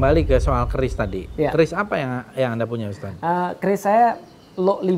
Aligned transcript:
kembali 0.00 0.24
ke 0.24 0.40
soal 0.40 0.64
keris 0.64 0.96
tadi. 0.96 1.28
Ya. 1.36 1.52
Keris 1.52 1.76
apa 1.76 2.00
yang 2.00 2.10
yang 2.32 2.50
Anda 2.56 2.64
punya 2.64 2.88
Ustaz? 2.88 3.12
Eh, 3.20 3.50
keris 3.60 3.84
saya 3.84 4.16
lo 4.56 4.80
5, 4.80 4.96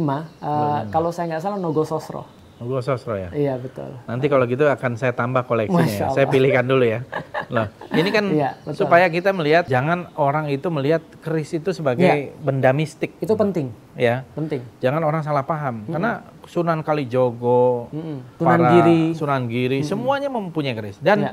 kalau 0.94 1.10
saya 1.10 1.26
nggak 1.34 1.42
salah 1.42 1.58
Nogo 1.58 1.82
Sosro. 1.82 2.22
Nogo 2.62 2.78
Sosro 2.78 3.18
ya. 3.18 3.35
Iya 3.35 3.58
betul. 3.58 3.99
Nanti 4.06 4.30
kalau 4.30 4.46
gitu 4.46 4.62
akan 4.62 4.94
saya 4.94 5.10
tambah 5.10 5.42
koleksinya. 5.42 6.06
Ya. 6.06 6.14
Saya 6.14 6.30
pilihkan 6.30 6.71
dulu 6.71 6.86
ya. 6.86 7.03
Loh, 7.50 7.67
ini 7.90 8.14
kan 8.14 8.30
betul. 8.62 8.86
supaya 8.86 9.10
kita 9.10 9.35
melihat 9.35 9.67
jangan 9.67 10.06
orang 10.14 10.46
itu 10.54 10.71
melihat 10.71 11.03
keris 11.19 11.50
itu 11.50 11.74
sebagai 11.74 12.06
Iya. 12.06 12.38
benda 12.38 12.71
mistik 12.71 13.19
Itu 13.19 13.34
penting, 13.34 13.74
ya. 13.98 14.22
penting. 14.38 14.62
Jangan 14.78 15.03
orang 15.03 15.26
salah 15.26 15.42
paham 15.42 15.82
karena 15.90 16.30
Sunan 16.46 16.87
Kalijogo, 16.87 17.91
Mm-mm. 17.91 18.38
para 18.38 18.55
Sunan 18.55 18.70
Giri. 18.70 19.02
Sunan 19.19 19.42
Giri 19.50 19.78
semuanya 19.82 20.30
mempunyai 20.30 20.78
keris 20.78 21.02
dan 21.02 21.19
Ya. 21.27 21.32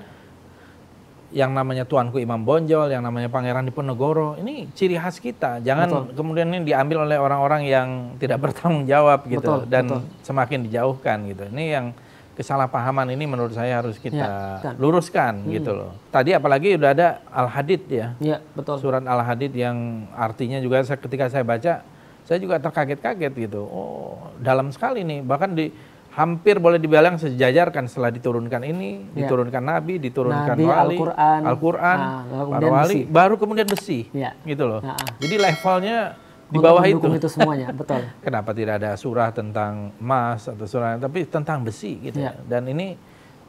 Yang 1.30 1.54
namanya 1.54 1.86
Tuanku 1.86 2.18
Imam 2.18 2.42
Bonjol, 2.42 2.90
yang 2.90 3.06
namanya 3.06 3.30
Pangeran 3.30 3.62
Diponegoro, 3.64 4.34
ini 4.42 4.66
ciri 4.74 4.98
khas 4.98 5.22
kita. 5.22 5.62
Jangan 5.62 6.10
kemudian 6.18 6.50
ini 6.50 6.66
diambil 6.66 7.06
oleh 7.06 7.22
orang-orang 7.22 7.70
yang 7.70 7.88
tidak 8.18 8.42
bertanggung 8.44 8.90
jawab 8.90 9.26
gitu 9.30 9.42
Betul, 9.42 9.60
dan 9.70 9.84
betul. 9.86 10.02
semakin 10.26 10.60
dijauhkan 10.66 11.18
gitu. 11.30 11.44
Ini 11.54 11.66
yang 11.70 11.86
kesalahpahaman 12.34 13.12
ini 13.12 13.28
menurut 13.28 13.52
saya 13.52 13.84
harus 13.84 14.00
kita 14.00 14.16
Ya, 14.16 14.64
kan. 14.64 14.74
luruskan 14.80 15.44
gitu 15.52 15.76
loh. 15.76 15.92
Tadi 16.08 16.32
apalagi 16.32 16.80
udah 16.80 16.90
ada 16.96 17.08
Al-Hadid 17.30 17.82
ya. 17.92 18.16
Iya 18.18 18.40
betul. 18.56 18.80
Surat 18.80 19.04
Al-Hadid 19.04 19.52
yang 19.52 20.08
artinya 20.16 20.58
juga 20.64 20.80
saya, 20.82 20.96
ketika 20.98 21.28
saya 21.28 21.44
baca 21.44 21.84
saya 22.24 22.38
juga 22.40 22.56
terkaget-kaget 22.62 23.34
gitu. 23.36 23.66
Oh, 23.66 24.32
dalam 24.40 24.72
sekali 24.72 25.04
nih. 25.04 25.20
Bahkan 25.20 25.50
di 25.52 25.68
hampir 26.12 26.58
boleh 26.58 26.78
dibilang 26.78 27.16
sejajarkan 27.16 27.86
setelah 27.86 28.10
diturunkan 28.10 28.62
ini, 28.62 29.06
Ya. 29.12 29.24
diturunkan 29.24 29.62
nabi, 29.62 29.98
diturunkan 29.98 30.54
Nabi, 30.54 30.64
wali, 30.64 30.96
Al-Quran. 30.96 31.40
Al-Quran, 31.44 31.98
Ah, 31.98 32.22
para 32.24 32.44
kemudian 32.44 32.72
wali, 32.74 32.96
besi. 32.98 33.00
baru 33.08 33.34
kemudian 33.36 33.68
besi. 33.68 34.00
Iya. 34.12 34.32
Gitu 34.42 34.64
loh. 34.64 34.82
Ah, 34.82 34.94
ah. 34.94 35.10
Jadi 35.18 35.36
levelnya 35.38 35.98
di 36.46 36.58
bawah 36.58 36.82
itu. 36.84 37.08
itu 37.14 37.30
semuanya, 37.30 37.70
betul. 37.80 38.02
Kenapa 38.20 38.52
tidak 38.52 38.74
ada 38.78 38.92
surah 38.94 39.30
tentang 39.30 39.94
emas 39.96 40.46
atau 40.46 40.66
surah 40.66 40.98
tapi 40.98 41.24
tentang 41.24 41.62
besi 41.62 42.02
gitu 42.02 42.20
Iya. 42.20 42.34
ya. 42.34 42.42
Dan 42.50 42.66
ini 42.68 42.98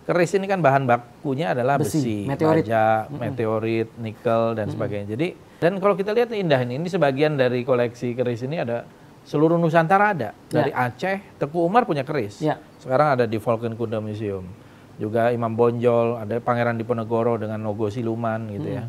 keris 0.03 0.33
ini 0.33 0.45
kan 0.45 0.59
bahan 0.59 0.85
bakunya 0.85 1.51
adalah 1.51 1.77
Besi, 1.77 1.97
besi, 1.97 2.19
meteorit. 2.27 2.65
baja, 2.67 3.09
meteorit, 3.09 3.89
nikel 3.97 4.53
dan 4.53 4.67
sebagainya. 4.67 5.09
Jadi 5.09 5.29
dan 5.57 5.77
kalau 5.77 5.93
kita 5.93 6.11
lihat 6.11 6.29
indah 6.31 6.57
ini, 6.59 6.77
ini 6.77 6.89
sebagian 6.89 7.35
dari 7.35 7.63
koleksi 7.63 8.13
keris 8.13 8.41
ini 8.43 8.59
ada 8.59 8.85
seluruh 9.23 9.57
Nusantara 9.57 10.13
ada. 10.13 10.31
Dari 10.47 10.71
Aceh, 10.71 11.37
Teku 11.37 11.63
Umar 11.63 11.85
punya 11.85 12.03
keris. 12.03 12.41
Ya. 12.41 12.59
Sekarang 12.79 13.15
ada 13.15 13.25
di 13.25 13.37
Volken 13.37 13.75
Kuda 13.75 13.99
Museum. 13.99 14.45
Juga 14.97 15.33
Imam 15.33 15.53
Bonjol, 15.53 16.21
ada 16.21 16.37
Pangeran 16.39 16.77
Diponegoro 16.77 17.37
dengan 17.37 17.61
logo 17.61 17.89
siluman 17.89 18.49
gitu 18.51 18.69
ya. 18.71 18.85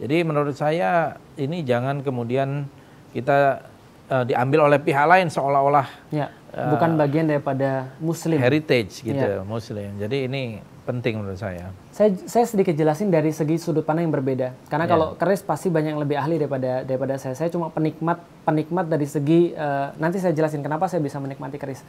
Jadi 0.00 0.24
menurut 0.24 0.56
saya 0.56 1.12
ini 1.36 1.60
jangan 1.60 2.00
kemudian 2.00 2.64
kita 3.12 3.60
eh, 4.08 4.24
diambil 4.24 4.66
oleh 4.66 4.80
pihak 4.80 5.04
lain 5.04 5.28
seolah-olah 5.28 5.88
Ya. 6.10 6.32
Bukan 6.50 6.98
bagian 6.98 7.30
daripada 7.30 7.94
Muslim. 8.02 8.34
heritage 8.34 9.06
gitu 9.06 9.14
Iya. 9.14 9.46
muslim. 9.46 9.94
Jadi 9.96 10.26
ini 10.26 10.58
penting 10.90 11.22
menurut 11.22 11.38
saya. 11.38 11.70
Saya, 11.94 12.10
saya 12.26 12.42
sedikit 12.42 12.74
jelasin 12.74 13.06
dari 13.08 13.30
segi 13.30 13.54
sudut 13.56 13.86
pandang 13.86 14.10
yang 14.10 14.14
berbeda. 14.14 14.50
Karena 14.66 14.84
Ya. 14.84 14.90
kalau 14.90 15.06
keris 15.14 15.40
pasti 15.40 15.70
banyak 15.70 15.94
yang 15.94 16.02
lebih 16.02 16.18
ahli 16.18 16.42
daripada 16.42 16.82
daripada 16.82 17.14
saya. 17.16 17.38
Saya 17.38 17.46
cuma 17.48 17.70
penikmat 17.70 18.18
penikmat 18.42 18.90
dari 18.90 19.06
segi 19.06 19.54
eh, 19.54 19.86
nanti 19.96 20.18
saya 20.18 20.34
jelasin 20.34 20.60
kenapa 20.60 20.90
saya 20.90 20.98
bisa 20.98 21.22
menikmati 21.22 21.56
keris. 21.56 21.80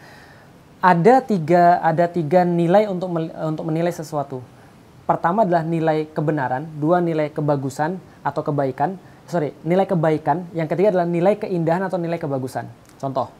Ada 0.81 1.21
tiga 1.21 1.79
ada 1.79 2.05
tiga 2.05 2.45
nilai 2.45 2.85
untuk 2.85 3.09
mel- 3.09 3.33
untuk 3.49 3.65
menilai 3.65 3.93
sesuatu. 3.93 4.41
Pertama 5.05 5.43
adalah 5.43 5.65
nilai 5.65 6.07
kebenaran, 6.07 6.63
dua 6.77 7.01
nilai 7.01 7.27
kebagusan 7.29 7.97
atau 8.21 8.41
kebaikan. 8.41 8.95
Sorry, 9.25 9.55
nilai 9.63 9.87
kebaikan. 9.87 10.45
Yang 10.51 10.75
ketiga 10.75 10.91
adalah 10.93 11.07
nilai 11.07 11.39
keindahan 11.39 11.83
atau 11.87 11.95
nilai 11.95 12.19
kebagusan. 12.19 12.67
Contoh, 12.99 13.31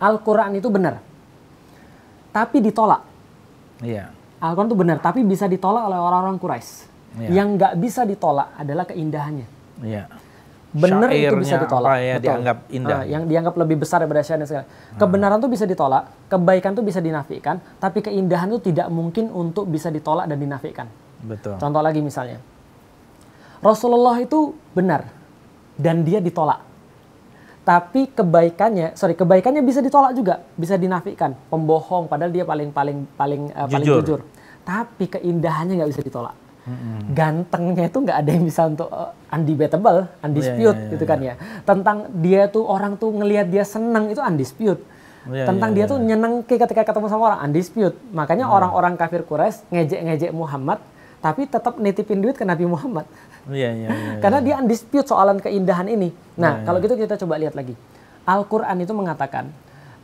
Al-Quran 0.00 0.56
itu 0.56 0.68
benar, 0.72 1.00
tapi 2.32 2.60
ditolak. 2.60 3.04
Iya. 3.84 4.15
Al-Quran 4.52 4.68
itu 4.70 4.78
benar, 4.78 4.98
tapi 5.02 5.20
bisa 5.26 5.50
ditolak 5.50 5.90
oleh 5.90 5.98
orang-orang 5.98 6.36
Quraisy. 6.38 6.70
Iya. 7.16 7.28
Yang 7.42 7.48
nggak 7.56 7.72
bisa 7.80 8.02
ditolak 8.04 8.48
adalah 8.60 8.84
keindahannya. 8.84 9.46
Iya. 9.82 10.04
Benar 10.76 11.08
itu 11.08 11.36
bisa 11.40 11.56
ditolak. 11.56 11.88
ya, 12.04 12.14
Betul. 12.20 12.24
dianggap 12.28 12.58
indah. 12.68 13.00
Ah, 13.00 13.04
yang 13.08 13.22
dianggap 13.24 13.54
lebih 13.56 13.76
besar 13.80 14.04
daripada 14.04 14.20
syair 14.20 14.44
dan 14.44 14.48
segala. 14.48 14.66
Kebenaran 15.00 15.38
itu 15.40 15.48
bisa 15.48 15.64
ditolak, 15.64 16.02
kebaikan 16.28 16.70
itu 16.76 16.82
bisa 16.84 17.00
dinafikan, 17.00 17.56
tapi 17.80 18.04
keindahan 18.04 18.52
itu 18.52 18.60
tidak 18.72 18.92
mungkin 18.92 19.32
untuk 19.32 19.64
bisa 19.72 19.88
ditolak 19.88 20.28
dan 20.28 20.36
dinafikan. 20.36 20.86
Betul. 21.24 21.56
Contoh 21.56 21.80
lagi 21.80 22.04
misalnya, 22.04 22.44
Rasulullah 23.64 24.20
itu 24.20 24.52
benar 24.76 25.08
dan 25.80 26.04
dia 26.04 26.20
ditolak. 26.20 26.60
Tapi 27.66 28.14
kebaikannya, 28.14 28.94
sorry 28.94 29.18
kebaikannya 29.18 29.64
bisa 29.64 29.82
ditolak 29.82 30.14
juga, 30.14 30.44
bisa 30.54 30.78
dinafikan. 30.78 31.34
Pembohong, 31.50 32.06
padahal 32.06 32.30
dia 32.30 32.46
paling 32.46 32.70
paling 32.70 32.98
paling 33.18 33.42
eh, 33.50 33.66
paling 33.66 33.86
Jujur. 33.86 34.02
jujur. 34.04 34.20
Tapi 34.66 35.04
keindahannya 35.06 35.78
nggak 35.78 35.90
bisa 35.94 36.02
ditolak. 36.02 36.34
Gantengnya 37.14 37.86
itu 37.86 37.98
nggak 38.02 38.18
ada 38.26 38.30
yang 38.34 38.42
bisa 38.42 38.66
untuk 38.66 38.90
eh, 38.90 39.10
undebatable, 39.30 40.10
undisputed 40.18 40.74
Iya, 40.74 40.82
iya, 40.82 40.92
gitu 40.98 41.04
kan 41.06 41.18
ya. 41.22 41.34
Tentang 41.62 42.10
dia 42.18 42.50
tuh 42.50 42.66
orang 42.66 42.98
tuh 42.98 43.14
ngelihat 43.14 43.46
dia 43.46 43.62
seneng 43.62 44.10
itu 44.10 44.18
undisputed. 44.18 44.82
Iya, 45.30 45.46
Tentang 45.46 45.70
iya, 45.70 45.86
dia 45.86 45.92
tuh 45.94 45.98
nyeneng 46.02 46.42
ketika 46.42 46.82
ketemu 46.82 47.06
sama 47.06 47.22
orang 47.30 47.40
undisputed. 47.46 47.94
Makanya 48.10 48.50
orang-orang 48.50 48.98
kafir 48.98 49.22
Quraisy 49.22 49.62
ngejek-ngejek 49.70 50.34
Muhammad, 50.34 50.82
tapi 51.22 51.46
tetap 51.46 51.78
nitipin 51.78 52.18
duit 52.18 52.34
ke 52.34 52.42
Nabi 52.42 52.66
Muhammad. 52.66 53.06
Iya, 53.46 53.70
iya, 53.70 53.88
iya. 53.94 54.12
Karena 54.22 54.42
dia 54.42 54.58
undispute 54.58 55.06
soalan 55.06 55.38
keindahan 55.38 55.86
ini. 55.86 56.10
Nah, 56.34 56.66
kalau 56.66 56.82
gitu 56.82 56.98
kita 56.98 57.14
coba 57.14 57.38
lihat 57.38 57.54
lagi. 57.54 57.78
Al-Quran 58.26 58.82
itu 58.82 58.90
mengatakan, 58.90 59.54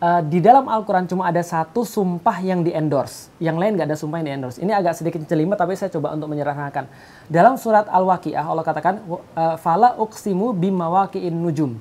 eh, 0.02 0.20
di 0.26 0.42
dalam 0.42 0.66
Al-Quran 0.66 1.06
cuma 1.06 1.30
ada 1.30 1.38
satu 1.46 1.86
sumpah 1.86 2.42
yang 2.42 2.66
di-endorse. 2.66 3.30
Yang 3.38 3.56
lain 3.62 3.72
nggak 3.78 3.86
ada 3.86 3.98
sumpah 3.98 4.18
yang 4.18 4.26
di-endorse. 4.34 4.58
Ini 4.58 4.74
agak 4.74 4.98
sedikit 4.98 5.22
jelimet, 5.30 5.54
tapi 5.54 5.78
saya 5.78 5.94
coba 5.94 6.10
untuk 6.18 6.26
menyerahkan. 6.26 6.90
Dalam 7.30 7.54
surat 7.54 7.86
Al-Waqi'ah, 7.86 8.42
Allah 8.42 8.66
katakan, 8.66 8.98
eh, 9.38 9.56
Fala 9.62 9.94
uqsimu 10.02 10.50
bimawaqi'in 10.58 11.32
nujum. 11.32 11.78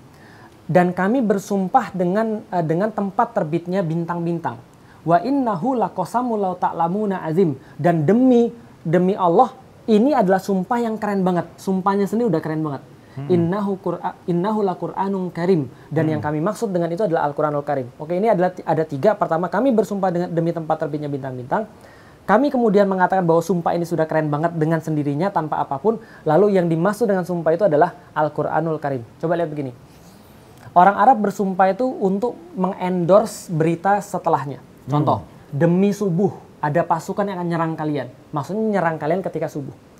Dan 0.70 0.94
kami 0.94 1.26
bersumpah 1.26 1.90
dengan 1.92 2.46
eh, 2.48 2.64
dengan 2.64 2.94
tempat 2.94 3.34
terbitnya 3.34 3.82
bintang-bintang. 3.82 4.62
Wa 5.02 5.18
innahu 5.26 5.74
laqasamu 5.82 6.38
law 6.38 6.54
ta'lamuna 6.56 7.26
azim. 7.26 7.58
Dan 7.82 8.06
demi 8.06 8.54
demi 8.86 9.18
Allah 9.18 9.50
ini 9.90 10.14
adalah 10.14 10.38
sumpah 10.38 10.78
yang 10.78 10.96
keren 11.02 11.26
banget. 11.26 11.50
Sumpahnya 11.58 12.06
sendiri 12.06 12.30
udah 12.30 12.42
keren 12.42 12.62
banget. 12.62 12.82
Innahu 13.12 13.76
Qur'a, 13.84 14.16
innahu 14.24 14.64
laqur'anun 14.64 15.36
karim 15.36 15.68
dan 15.92 16.08
yang 16.08 16.24
kami 16.24 16.40
maksud 16.40 16.72
dengan 16.72 16.88
itu 16.88 17.04
adalah 17.04 17.28
Al-Qur'anul 17.28 17.68
Karim. 17.68 17.92
Oke, 18.00 18.16
ini 18.16 18.32
adalah 18.32 18.56
ada 18.64 18.84
tiga. 18.88 19.20
Pertama, 19.20 19.52
kami 19.52 19.76
bersumpah 19.76 20.10
dengan 20.16 20.30
demi 20.32 20.56
tempat 20.56 20.80
terbitnya 20.80 21.12
bintang-bintang. 21.12 21.68
Kami 22.24 22.48
kemudian 22.48 22.88
mengatakan 22.88 23.28
bahwa 23.28 23.44
sumpah 23.44 23.76
ini 23.76 23.84
sudah 23.84 24.08
keren 24.08 24.32
banget 24.32 24.56
dengan 24.56 24.80
sendirinya 24.80 25.28
tanpa 25.28 25.60
apa 25.60 25.76
pun. 25.76 26.00
Lalu 26.24 26.56
yang 26.56 26.72
dimaksud 26.72 27.10
dengan 27.10 27.28
sumpah 27.28 27.52
itu 27.52 27.68
adalah 27.68 27.92
Al-Qur'anul 28.16 28.80
Karim. 28.80 29.04
Coba 29.20 29.36
lihat 29.36 29.52
begini. 29.52 29.76
Orang 30.72 30.96
Arab 30.96 31.20
bersumpah 31.20 31.68
itu 31.76 31.84
untuk 31.84 32.40
mengendorse 32.56 33.52
berita 33.52 34.00
setelahnya. 34.00 34.64
Contoh, 34.88 35.28
demi 35.52 35.92
subuh 35.92 36.32
ada 36.64 36.88
pasukan 36.88 37.28
yang 37.28 37.44
akan 37.44 37.48
nyerang 37.52 37.74
kalian. 37.76 38.08
Maksudnya 38.32 38.80
nyerang 38.80 38.96
kalian 38.96 39.20
ketika 39.20 39.52
subuh. 39.52 39.91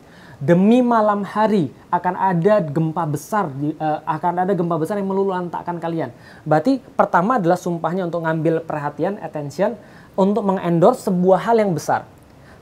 Demi 0.42 0.82
malam 0.82 1.22
hari 1.22 1.70
akan 1.94 2.18
ada 2.18 2.66
gempa 2.66 3.06
besar, 3.06 3.54
di- 3.54 3.78
eh, 3.78 4.00
akan 4.10 4.42
ada 4.42 4.58
gempa 4.58 4.74
besar 4.82 4.98
yang 4.98 5.06
meluluhlantakkan 5.06 5.78
kalian. 5.78 6.10
Berarti 6.42 6.82
pertama 6.98 7.38
adalah 7.38 7.62
sumpahnya 7.62 8.10
untuk 8.10 8.26
ngambil 8.26 8.66
perhatian, 8.66 9.22
attention, 9.22 9.78
untuk 10.18 10.42
mengendorse 10.42 11.06
sebuah 11.06 11.46
hal 11.46 11.62
yang 11.62 11.78
besar. 11.78 12.10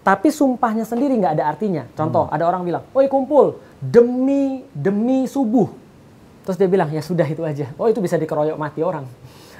Tapi 0.03 0.27
sumpahnya 0.27 0.83
sendiri 0.83 1.15
nggak 1.23 1.39
ada 1.39 1.55
artinya. 1.55 1.87
Contoh, 1.95 2.27
ada 2.27 2.43
orang 2.43 2.67
bilang, 2.67 2.83
"Oi 2.91 3.07
kumpul 3.07 3.63
demi 3.79 4.67
demi 4.75 5.23
subuh." 5.23 5.71
Terus 6.43 6.59
dia 6.59 6.67
bilang, 6.67 6.91
ya 6.91 6.99
sudah 6.99 7.27
itu 7.31 7.47
aja. 7.47 7.71
Oh 7.79 7.87
itu 7.87 8.03
bisa 8.03 8.19
dikeroyok 8.19 8.59
mati 8.59 8.83
orang. 8.83 9.07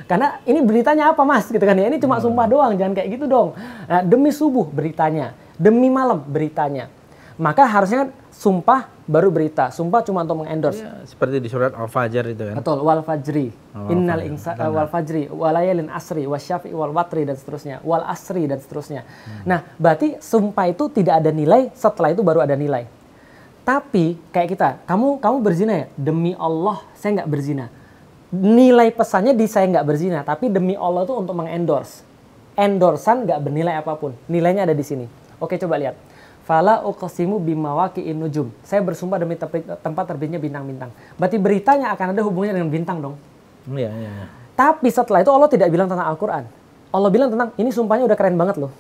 Karena 0.09 0.43
ini 0.43 0.59
beritanya 0.59 1.15
apa 1.15 1.23
mas? 1.23 1.47
Gitu 1.47 1.61
kan 1.61 1.77
ya. 1.77 1.87
Ini 1.87 2.01
cuma 2.03 2.19
sumpah 2.19 2.49
doang, 2.51 2.75
jangan 2.75 2.97
kayak 2.99 3.15
gitu 3.15 3.31
dong. 3.31 3.55
Nah, 3.87 4.01
demi 4.03 4.33
subuh 4.33 4.65
beritanya, 4.67 5.37
demi 5.55 5.87
malam 5.87 6.19
beritanya. 6.25 6.89
Maka 7.39 7.63
harusnya 7.63 8.11
sumpah 8.35 8.91
baru 9.07 9.31
berita. 9.31 9.71
Sumpah 9.71 10.03
cuma 10.03 10.27
untuk 10.27 10.43
mengendorse. 10.43 10.83
Ya, 10.83 11.07
seperti 11.07 11.39
di 11.39 11.47
surat 11.47 11.71
Al-Fajr 11.71 12.35
itu 12.35 12.43
kan. 12.51 12.55
Betul, 12.59 12.83
wal 12.83 12.99
fajri. 12.99 13.55
Oh, 13.71 13.87
Innal 13.87 14.27
insa 14.27 14.59
uh, 14.59 14.67
wal 14.67 14.91
fajri, 14.91 15.31
walayalin 15.31 15.87
asri, 15.87 16.27
wasyafi 16.27 16.75
wal 16.75 16.91
watri 16.91 17.23
dan 17.23 17.39
seterusnya, 17.39 17.79
wal 17.87 18.03
asri 18.03 18.43
dan 18.43 18.59
seterusnya. 18.59 19.07
Nah, 19.47 19.63
berarti 19.79 20.19
sumpah 20.19 20.67
itu 20.67 20.91
tidak 20.91 21.23
ada 21.23 21.31
nilai, 21.31 21.71
setelah 21.71 22.11
itu 22.11 22.19
baru 22.21 22.43
ada 22.43 22.59
nilai. 22.59 22.91
Tapi 23.63 24.19
kayak 24.35 24.49
kita, 24.51 24.69
kamu 24.83 25.23
kamu 25.23 25.37
berzina 25.39 25.73
ya? 25.73 25.85
Demi 25.95 26.35
Allah, 26.35 26.83
saya 26.99 27.23
nggak 27.23 27.29
berzina. 27.31 27.71
Nilai 28.35 28.91
pesannya 28.91 29.31
di 29.31 29.47
saya 29.47 29.63
nggak 29.63 29.85
berzina, 29.87 30.27
tapi 30.27 30.51
demi 30.51 30.75
Allah 30.75 31.07
itu 31.07 31.15
untuk 31.15 31.39
mengendorse. 31.39 32.03
Endorsan 32.59 33.23
nggak 33.23 33.39
bernilai 33.39 33.79
apa 33.79 33.95
pun. 33.95 34.11
Nilainya 34.27 34.67
ada 34.67 34.75
di 34.75 34.83
sini. 34.83 35.07
Oke, 35.39 35.55
coba 35.55 35.79
lihat. 35.79 36.08
Fala 36.49 36.81
uqsimu 36.81 37.37
bimawaqi'in 37.37 38.17
nujum. 38.17 38.49
Saya 38.65 38.81
bersumpah 38.81 39.21
demi 39.21 39.37
tempat 39.37 40.05
terbitnya 40.09 40.41
bintang-bintang. 40.41 40.89
Berarti 41.13 41.37
beritanya 41.37 41.93
akan 41.93 42.17
ada 42.17 42.25
hubungannya 42.25 42.57
dengan 42.57 42.73
bintang 42.73 42.97
dong. 42.97 43.15
Iya, 43.69 43.93
iya, 43.93 44.09
iya. 44.09 44.25
Tapi 44.57 44.89
setelah 44.89 45.21
itu 45.21 45.29
Allah 45.29 45.45
tidak 45.45 45.69
bilang 45.69 45.85
tentang 45.85 46.09
Al-Quran. 46.09 46.49
Allah 46.89 47.09
bilang 47.13 47.29
tentang 47.29 47.53
ini 47.53 47.69
sumpahnya 47.69 48.09
udah 48.09 48.17
keren 48.17 48.33
banget 48.33 48.57
loh. 48.57 48.73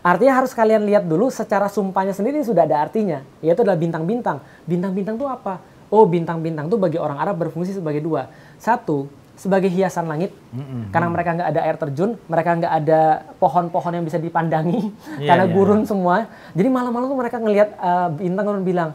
Artinya 0.00 0.40
harus 0.40 0.56
kalian 0.56 0.88
lihat 0.88 1.04
dulu 1.04 1.28
secara 1.28 1.68
sumpahnya 1.68 2.16
sendiri 2.16 2.40
sudah 2.40 2.64
ada 2.64 2.80
artinya. 2.80 3.20
Yaitu 3.44 3.60
adalah 3.60 3.76
bintang-bintang. 3.76 4.40
Bintang-bintang 4.64 5.20
itu 5.20 5.28
apa? 5.28 5.60
Oh 5.92 6.08
bintang-bintang 6.08 6.64
itu 6.64 6.80
bagi 6.80 6.96
orang 6.96 7.20
Arab 7.20 7.44
berfungsi 7.44 7.76
sebagai 7.76 8.00
dua. 8.00 8.32
Satu, 8.56 9.04
sebagai 9.40 9.72
hiasan 9.72 10.04
langit. 10.04 10.36
Mm-hmm. 10.50 10.90
karena 10.90 11.08
mereka 11.08 11.30
nggak 11.38 11.48
ada 11.54 11.60
air 11.62 11.76
terjun 11.78 12.10
mereka 12.26 12.50
nggak 12.58 12.74
ada 12.82 13.00
pohon-pohon 13.38 13.94
yang 13.94 14.02
bisa 14.02 14.18
dipandangi 14.18 14.90
yeah, 15.22 15.26
karena 15.32 15.44
yeah, 15.48 15.54
gurun 15.54 15.80
yeah. 15.82 15.88
semua. 15.88 16.14
Jadi 16.52 16.68
malam-malam 16.68 17.06
tuh 17.08 17.18
mereka 17.18 17.36
ngelihat 17.40 17.68
uh, 17.80 18.08
bintang 18.12 18.44
dan 18.44 18.64
bilang 18.66 18.90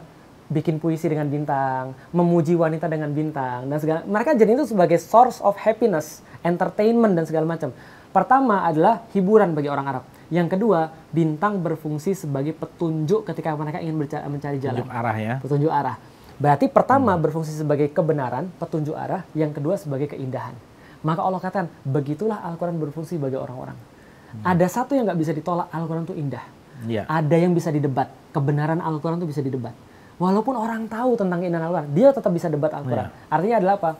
bikin 0.46 0.78
puisi 0.78 1.10
dengan 1.10 1.26
bintang 1.26 1.90
memuji 2.14 2.54
wanita 2.54 2.86
dengan 2.86 3.10
bintang 3.10 3.66
dan 3.66 3.82
segala 3.82 4.06
mereka 4.06 4.30
jadi 4.38 4.54
itu 4.54 4.70
sebagai 4.70 5.02
source 5.02 5.42
of 5.42 5.58
happiness 5.58 6.22
entertainment 6.46 7.18
dan 7.18 7.26
segala 7.26 7.48
macam. 7.50 7.74
Pertama 8.14 8.62
adalah 8.62 9.02
hiburan 9.10 9.52
bagi 9.52 9.66
orang 9.66 9.86
Arab. 9.90 10.04
Yang 10.30 10.54
kedua 10.54 10.94
bintang 11.10 11.58
berfungsi 11.58 12.14
sebagai 12.14 12.54
petunjuk 12.54 13.26
ketika 13.26 13.58
mereka 13.58 13.82
ingin 13.82 13.98
mencari 13.98 14.62
jalan. 14.62 14.86
Petunjuk 14.86 14.94
arah 14.94 15.16
ya. 15.18 15.34
Petunjuk 15.42 15.72
arah 15.74 15.96
Berarti 16.36 16.68
pertama 16.68 17.16
hmm. 17.16 17.22
berfungsi 17.28 17.52
sebagai 17.56 17.88
kebenaran, 17.88 18.52
petunjuk 18.60 18.92
arah, 18.92 19.24
yang 19.32 19.56
kedua 19.56 19.80
sebagai 19.80 20.12
keindahan. 20.12 20.52
Maka 21.00 21.20
Allah 21.24 21.40
katakan, 21.40 21.66
begitulah 21.84 22.44
Al-Quran 22.44 22.76
berfungsi 22.76 23.16
bagi 23.16 23.40
orang-orang. 23.40 23.76
Hmm. 23.76 24.42
Ada 24.44 24.66
satu 24.68 24.92
yang 24.92 25.08
nggak 25.08 25.20
bisa 25.20 25.32
ditolak, 25.32 25.72
Al-Quran 25.72 26.04
itu 26.04 26.16
indah. 26.16 26.44
Ya. 26.84 27.08
Ada 27.08 27.36
yang 27.40 27.56
bisa 27.56 27.72
didebat, 27.72 28.12
kebenaran 28.36 28.84
Al-Quran 28.84 29.16
itu 29.24 29.28
bisa 29.32 29.40
didebat. 29.40 29.72
Walaupun 30.20 30.56
orang 30.56 30.88
tahu 30.88 31.16
tentang 31.16 31.40
keindahan 31.40 31.64
Al-Quran, 31.68 31.88
dia 31.96 32.08
tetap 32.12 32.32
bisa 32.32 32.52
debat 32.52 32.72
Al-Quran. 32.72 33.08
Ya. 33.08 33.32
Artinya 33.32 33.56
adalah 33.64 33.74
apa? 33.80 33.90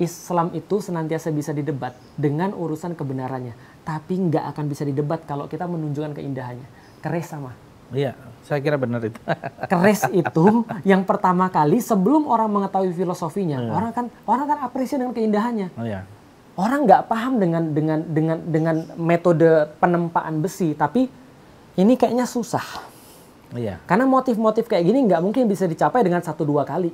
Islam 0.00 0.48
itu 0.56 0.80
senantiasa 0.80 1.28
bisa 1.28 1.52
didebat 1.52 1.92
dengan 2.16 2.56
urusan 2.56 2.96
kebenarannya. 2.96 3.52
Tapi 3.84 4.14
nggak 4.16 4.56
akan 4.56 4.64
bisa 4.70 4.88
didebat 4.88 5.28
kalau 5.28 5.44
kita 5.44 5.68
menunjukkan 5.68 6.16
keindahannya. 6.16 6.64
Keres 7.04 7.28
sama. 7.28 7.52
Iya, 7.92 8.14
saya 8.44 8.58
kira 8.64 8.76
benar 8.80 9.04
itu. 9.04 9.20
Keres 9.70 10.08
itu 10.10 10.64
yang 10.82 11.04
pertama 11.04 11.48
kali 11.52 11.78
sebelum 11.78 12.26
orang 12.26 12.50
mengetahui 12.50 12.92
filosofinya, 12.96 13.58
iya. 13.62 13.70
orang 13.70 13.90
kan 13.92 14.06
orang 14.26 14.46
kan 14.48 14.58
apresiasi 14.66 15.00
dengan 15.02 15.14
keindahannya. 15.14 15.68
Oh, 15.76 15.86
iya. 15.86 16.02
Orang 16.58 16.84
nggak 16.84 17.08
paham 17.08 17.40
dengan 17.40 17.62
dengan 17.72 17.98
dengan 18.04 18.36
dengan 18.44 18.76
metode 18.98 19.70
penempaan 19.78 20.42
besi, 20.42 20.74
tapi 20.74 21.08
ini 21.78 21.94
kayaknya 21.94 22.26
susah. 22.26 22.64
Iya. 23.54 23.82
Karena 23.86 24.06
motif-motif 24.06 24.66
kayak 24.66 24.84
gini 24.84 25.08
nggak 25.10 25.22
mungkin 25.22 25.46
bisa 25.46 25.66
dicapai 25.66 26.04
dengan 26.04 26.20
satu 26.20 26.44
dua 26.46 26.66
kali. 26.66 26.90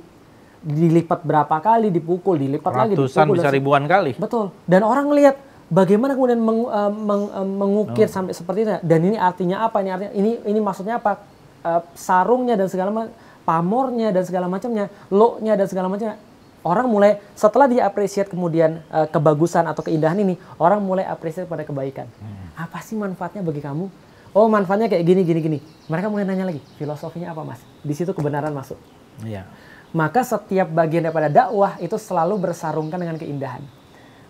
Dilipat 0.57 1.21
berapa 1.21 1.61
kali, 1.61 1.93
dipukul, 1.93 2.37
dilipat 2.37 2.71
Ratusan, 2.73 2.81
lagi, 2.81 2.95
dipukul. 2.97 3.35
bisa 3.37 3.49
ribuan 3.53 3.83
kali. 3.85 4.17
Betul. 4.17 4.49
Dan 4.65 4.81
orang 4.81 5.13
lihat 5.13 5.37
bagaimana 5.67 6.15
kemudian 6.15 6.39
meng, 6.39 6.65
uh, 6.65 6.91
meng, 6.91 7.23
uh, 7.29 7.47
mengukir 7.47 8.07
oh. 8.07 8.11
sampai 8.11 8.33
seperti 8.33 8.59
itu 8.63 8.71
dan 8.79 8.99
ini 9.03 9.17
artinya 9.19 9.67
apa 9.67 9.83
ini 9.83 9.89
artinya 9.91 10.13
ini 10.15 10.31
ini 10.47 10.59
maksudnya 10.63 10.99
apa 10.99 11.36
uh, 11.63 11.81
sarungnya 11.93 12.57
dan 12.59 12.67
segala 12.67 12.89
macam 12.93 13.13
pamornya 13.47 14.11
dan 14.11 14.23
segala 14.27 14.51
macamnya 14.51 14.91
lo-nya 15.07 15.55
dan 15.55 15.67
segala 15.71 15.87
macamnya 15.87 16.19
orang 16.67 16.87
mulai 16.91 17.23
setelah 17.31 17.71
dia 17.71 17.87
apresiat 17.87 18.27
kemudian 18.27 18.83
uh, 18.91 19.07
kebagusan 19.07 19.63
atau 19.69 19.85
keindahan 19.85 20.19
ini 20.19 20.35
orang 20.59 20.83
mulai 20.83 21.07
apresiat 21.07 21.47
pada 21.47 21.63
kebaikan 21.63 22.11
hmm. 22.11 22.59
apa 22.59 22.83
sih 22.83 22.99
manfaatnya 22.99 23.39
bagi 23.39 23.63
kamu 23.63 23.87
oh 24.35 24.47
manfaatnya 24.51 24.91
kayak 24.91 25.03
gini 25.07 25.21
gini 25.23 25.39
gini 25.39 25.59
mereka 25.87 26.11
mulai 26.11 26.27
nanya 26.27 26.51
lagi 26.51 26.59
filosofinya 26.75 27.31
apa 27.31 27.47
mas 27.47 27.63
di 27.79 27.93
situ 27.95 28.11
kebenaran 28.11 28.51
masuk 28.51 28.75
iya. 29.23 29.47
maka 29.95 30.27
setiap 30.27 30.67
bagian 30.67 31.07
daripada 31.07 31.31
dakwah 31.31 31.79
itu 31.79 31.95
selalu 31.95 32.51
bersarungkan 32.51 32.99
dengan 32.99 33.15
keindahan 33.15 33.63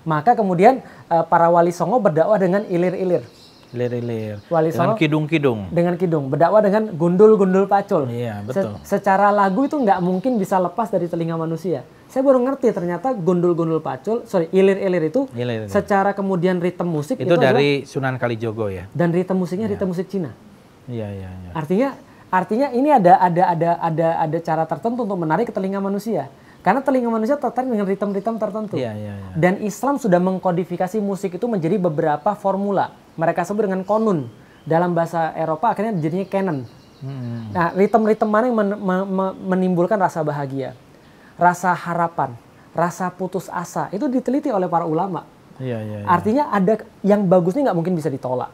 maka 0.08 0.40
kemudian 0.40 0.80
uh, 1.12 1.28
para 1.28 1.52
wali 1.52 1.76
songo 1.76 2.00
berdakwah 2.00 2.40
dengan 2.40 2.64
ilir-ilir. 2.72 3.28
Ilir-ilir. 3.76 4.40
Wali 4.48 4.72
dengan 4.72 4.96
kidung-kidung. 4.96 5.60
Dengan 5.76 6.00
kidung. 6.00 6.32
Berdakwah 6.32 6.64
dengan 6.64 6.88
gundul-gundul 6.96 7.68
pacul. 7.68 8.08
Iya, 8.08 8.40
betul. 8.48 8.80
Se 8.84 8.96
secara 8.98 9.28
lagu 9.32 9.68
itu 9.68 9.76
nggak 9.76 10.00
mungkin 10.00 10.40
bisa 10.40 10.56
lepas 10.56 10.88
dari 10.88 11.12
telinga 11.12 11.36
manusia. 11.36 11.84
Saya 12.08 12.24
baru 12.24 12.40
ngerti 12.40 12.72
ternyata 12.72 13.12
gundul-gundul 13.12 13.84
pacul, 13.84 14.24
sorry, 14.24 14.48
ilir-ilir 14.56 15.12
itu 15.12 15.28
ilir, 15.36 15.68
ilir. 15.68 15.70
secara 15.70 16.16
kemudian 16.16 16.64
ritme 16.64 16.88
musik 16.88 17.20
itu, 17.20 17.28
itu 17.28 17.36
dari 17.36 17.84
adalah, 17.84 17.92
Sunan 17.92 18.16
Kalijogo 18.16 18.72
ya. 18.72 18.88
Dan 18.96 19.12
ritme 19.12 19.36
musiknya 19.36 19.68
ya. 19.68 19.76
ritme 19.76 19.92
musik 19.92 20.08
Cina. 20.08 20.32
Iya, 20.88 21.08
iya, 21.12 21.30
iya. 21.30 21.52
Artinya 21.52 21.90
artinya 22.32 22.68
ini 22.72 22.90
ada 22.96 23.20
ada 23.20 23.44
ada 23.52 23.70
ada 23.84 24.08
ada 24.24 24.38
cara 24.40 24.64
tertentu 24.64 25.04
untuk 25.04 25.20
menarik 25.20 25.52
ke 25.52 25.54
telinga 25.54 25.84
manusia. 25.84 26.32
Karena 26.64 26.84
telinga 26.84 27.08
manusia 27.08 27.40
tertarik 27.40 27.68
dengan 27.68 27.88
ritme-ritme 27.88 28.40
tertentu. 28.40 28.76
Yeah, 28.76 28.96
yeah, 28.96 29.16
yeah. 29.16 29.36
Dan 29.36 29.64
Islam 29.64 30.00
sudah 30.00 30.20
mengkodifikasi 30.20 31.00
musik 31.00 31.40
itu 31.40 31.46
menjadi 31.48 31.80
beberapa 31.80 32.36
formula. 32.36 32.92
Mereka 33.18 33.44
sebut 33.44 33.66
dengan 33.66 33.82
konun. 33.84 34.30
Dalam 34.68 34.94
bahasa 34.94 35.34
Eropa 35.34 35.74
akhirnya 35.74 35.96
jadinya 35.98 36.28
canon. 36.28 36.68
Hmm. 36.98 37.54
Nah, 37.54 37.72
ritme-ritme 37.78 38.26
mana 38.26 38.50
yang 38.50 38.58
men 38.58 38.70
men 38.74 39.00
menimbulkan 39.46 40.02
rasa 40.02 40.26
bahagia, 40.26 40.74
rasa 41.38 41.70
harapan, 41.72 42.34
rasa 42.74 43.08
putus 43.14 43.48
asa, 43.54 43.88
itu 43.94 44.10
diteliti 44.10 44.50
oleh 44.50 44.66
para 44.66 44.84
ulama. 44.84 45.24
Yeah, 45.62 45.82
yeah, 45.82 46.02
yeah. 46.04 46.10
Artinya 46.10 46.50
ada 46.50 46.82
yang 47.06 47.26
bagus 47.30 47.54
ini 47.58 47.70
nggak 47.70 47.78
mungkin 47.78 47.94
bisa 47.94 48.10
ditolak. 48.10 48.50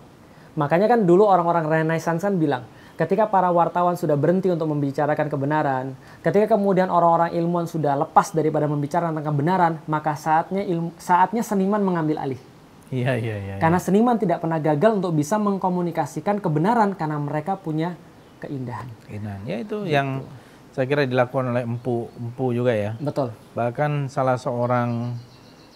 Makanya 0.59 0.85
kan 0.91 1.07
dulu 1.07 1.25
orang-orang 1.25 1.65
Renaissance 1.65 2.21
kan 2.21 2.35
bilang, 2.37 2.67
ketika 2.93 3.25
para 3.25 3.49
wartawan 3.49 3.97
sudah 3.97 4.13
berhenti 4.13 4.53
untuk 4.53 4.69
membicarakan 4.69 5.27
kebenaran, 5.31 5.85
ketika 6.21 6.53
kemudian 6.53 6.93
orang-orang 6.93 7.33
ilmuwan 7.33 7.65
sudah 7.65 7.97
lepas 7.97 8.31
daripada 8.35 8.69
membicarakan 8.69 9.17
tentang 9.17 9.27
kebenaran, 9.33 9.73
maka 9.89 10.13
saatnya 10.13 10.61
ilmu, 10.61 10.93
saatnya 11.01 11.41
seniman 11.41 11.81
mengambil 11.81 12.21
alih. 12.21 12.39
Iya, 12.93 13.13
iya, 13.17 13.35
iya. 13.41 13.55
Karena 13.57 13.81
seniman 13.81 14.21
tidak 14.21 14.45
pernah 14.45 14.61
gagal 14.61 15.01
untuk 15.01 15.17
bisa 15.17 15.41
mengkomunikasikan 15.41 16.37
kebenaran 16.37 16.93
karena 16.93 17.17
mereka 17.17 17.57
punya 17.57 17.97
keindahan. 18.37 18.85
Keindahan. 19.09 19.41
Ya 19.49 19.57
itu 19.65 19.81
gitu. 19.81 19.89
yang 19.89 20.21
saya 20.69 20.85
kira 20.85 21.09
dilakukan 21.09 21.53
oleh 21.53 21.65
empu 21.65 22.09
empu 22.13 22.53
juga 22.53 22.73
ya. 22.77 22.93
Betul. 23.01 23.33
Bahkan 23.57 24.13
salah 24.13 24.37
seorang 24.37 25.17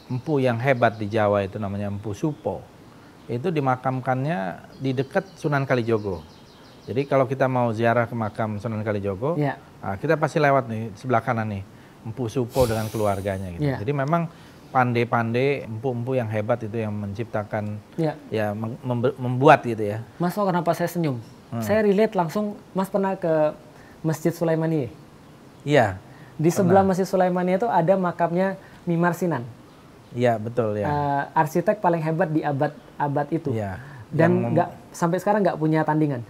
empu 0.07 0.39
yang 0.39 0.57
hebat 0.61 0.95
di 0.95 1.07
Jawa 1.11 1.43
itu 1.43 1.59
namanya 1.59 1.91
Empu 1.91 2.15
Supo. 2.15 2.63
Itu 3.27 3.51
dimakamkannya 3.51 4.71
di 4.79 4.95
dekat 4.95 5.35
Sunan 5.35 5.67
Kalijogo. 5.67 6.23
Jadi 6.87 7.03
kalau 7.03 7.27
kita 7.27 7.51
mau 7.51 7.75
ziarah 7.75 8.07
ke 8.07 8.15
makam 8.15 8.55
Sunan 8.63 8.79
Kalijogo, 8.79 9.35
ya. 9.35 9.59
nah, 9.83 9.99
kita 9.99 10.15
pasti 10.15 10.39
lewat 10.39 10.71
nih 10.71 10.95
sebelah 10.95 11.19
kanan 11.19 11.51
nih, 11.51 11.63
Empu 12.07 12.31
Supo 12.31 12.63
dengan 12.63 12.87
keluarganya 12.87 13.51
gitu. 13.51 13.67
Ya. 13.67 13.77
Jadi 13.83 13.91
memang 13.91 14.31
pandai-pandai 14.77 15.65
empu-empu 15.65 16.13
yang 16.13 16.29
hebat 16.29 16.61
itu 16.61 16.77
yang 16.77 16.93
menciptakan, 16.93 17.81
ya, 17.97 18.13
ya 18.29 18.53
membuat 19.17 19.65
gitu 19.65 19.81
ya. 19.81 20.05
Mas, 20.21 20.37
oh 20.37 20.45
kenapa 20.45 20.77
saya 20.77 20.85
senyum? 20.85 21.17
Hmm. 21.49 21.65
Saya 21.65 21.81
relate 21.81 22.13
langsung, 22.13 22.53
Mas 22.77 22.85
pernah 22.85 23.17
ke 23.17 23.57
Masjid 24.05 24.29
Sulaimani? 24.29 24.93
Iya. 25.65 25.97
Di 26.37 26.53
sebelah 26.53 26.85
Masjid 26.85 27.09
Sulaimani 27.09 27.57
itu 27.57 27.65
ada 27.65 27.97
makamnya 27.97 28.53
Mimar 28.85 29.17
Sinan. 29.17 29.41
Iya 30.13 30.37
betul 30.37 30.77
ya. 30.77 30.85
Uh, 30.85 31.23
arsitek 31.33 31.81
paling 31.81 31.99
hebat 31.99 32.29
di 32.29 32.45
abad 32.45 32.71
abad 33.01 33.27
itu. 33.33 33.57
Iya. 33.57 33.81
Dan 34.13 34.53
nggak 34.53 34.93
sampai 34.93 35.17
sekarang 35.17 35.41
nggak 35.41 35.57
punya 35.57 35.81
tandingan. 35.81 36.21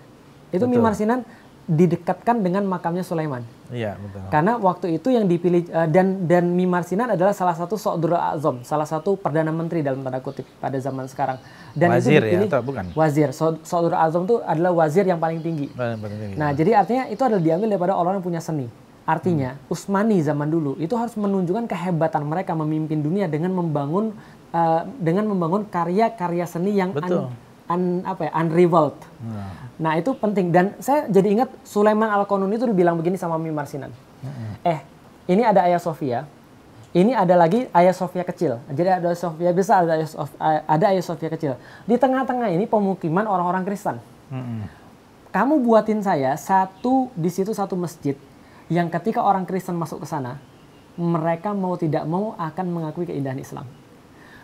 Itu 0.56 0.64
betul. 0.64 0.80
Mimar 0.80 0.96
Sinan 0.96 1.28
didekatkan 1.68 2.40
dengan 2.40 2.64
makamnya 2.64 3.04
Sulaiman. 3.04 3.44
Iya, 3.68 4.00
betul. 4.00 4.24
Karena 4.32 4.56
waktu 4.56 4.96
itu 4.96 5.12
yang 5.12 5.28
dipilih 5.28 5.68
uh, 5.68 5.84
dan 5.84 6.24
dan 6.24 6.48
Mimar 6.56 6.88
Sinan 6.88 7.12
adalah 7.12 7.36
salah 7.36 7.60
satu 7.60 7.76
Sodra 7.76 8.32
Azam, 8.32 8.64
salah 8.64 8.88
satu 8.88 9.20
perdana 9.20 9.52
menteri 9.52 9.84
dalam 9.84 10.00
tanda 10.00 10.24
kutip 10.24 10.48
pada 10.64 10.80
zaman 10.80 11.12
sekarang. 11.12 11.36
Dan 11.76 11.92
wazir 11.92 12.08
itu 12.08 12.16
ya, 12.16 12.22
dipilih, 12.24 12.48
ya 12.48 12.56
atau 12.56 12.64
bukan? 12.64 12.86
Wazir. 12.96 13.30
Sodra 13.68 14.00
Azam 14.00 14.24
itu 14.24 14.40
adalah 14.40 14.72
wazir 14.72 15.04
yang 15.04 15.20
paling 15.20 15.44
tinggi. 15.44 15.68
Paling 15.76 16.00
tinggi. 16.00 16.36
Nah, 16.40 16.56
ya. 16.56 16.64
jadi 16.64 16.72
artinya 16.80 17.04
itu 17.12 17.20
adalah 17.20 17.44
diambil 17.44 17.68
daripada 17.76 17.94
orang 18.00 18.14
yang 18.18 18.26
punya 18.26 18.40
seni. 18.40 18.72
Artinya 19.04 19.60
hmm. 19.60 19.72
Usmani 19.72 20.24
zaman 20.24 20.48
dulu 20.48 20.80
itu 20.80 20.96
harus 20.96 21.20
menunjukkan 21.20 21.68
kehebatan 21.68 22.24
mereka 22.24 22.56
memimpin 22.56 23.04
dunia 23.04 23.28
dengan 23.28 23.52
membangun 23.52 24.16
uh, 24.56 24.88
dengan 25.04 25.28
membangun 25.28 25.68
karya-karya 25.68 26.48
seni 26.48 26.80
yang 26.80 26.96
Betul 26.96 27.28
un, 27.68 28.04
apa 28.08 28.28
ya 28.28 28.32
unrivaled. 28.40 28.98
Nah. 29.24 29.52
nah 29.78 29.94
itu 30.00 30.16
penting 30.16 30.50
dan 30.50 30.74
saya 30.80 31.06
jadi 31.12 31.28
ingat 31.38 31.50
Sulaiman 31.68 32.08
Al 32.08 32.24
Qanun 32.24 32.52
itu 32.52 32.66
dibilang 32.66 32.96
begini 32.96 33.20
sama 33.20 33.36
Mimar 33.36 33.68
Sinan. 33.68 33.92
Hmm. 34.24 34.56
Eh 34.64 34.80
ini 35.28 35.44
ada 35.44 35.68
Ayah 35.68 35.80
Sofia, 35.84 36.24
ini 36.96 37.12
ada 37.12 37.36
lagi 37.36 37.68
Ayah 37.76 37.92
Sofia 37.92 38.24
kecil. 38.24 38.64
Jadi 38.72 38.90
ada 38.90 39.12
Sofia 39.14 39.52
besar, 39.52 39.84
ada 39.84 40.00
Ayah 40.00 40.10
Sofia, 40.10 40.38
ada 40.64 40.86
Ayah 40.90 41.04
Sofia 41.04 41.30
kecil. 41.30 41.54
Di 41.84 41.96
tengah-tengah 42.00 42.48
ini 42.50 42.66
pemukiman 42.66 43.28
orang-orang 43.28 43.68
Kristen. 43.68 44.00
Hmm. 44.32 44.66
Kamu 45.36 45.60
buatin 45.62 46.00
saya 46.02 46.34
satu 46.40 47.12
di 47.14 47.28
situ 47.28 47.52
satu 47.52 47.76
masjid 47.76 48.16
yang 48.72 48.88
ketika 48.92 49.24
orang 49.24 49.44
Kristen 49.48 49.76
masuk 49.76 50.04
ke 50.04 50.08
sana, 50.08 50.40
mereka 50.98 51.54
mau 51.54 51.76
tidak 51.78 52.04
mau 52.08 52.34
akan 52.40 52.66
mengakui 52.72 53.06
keindahan 53.06 53.40
Islam. 53.40 53.68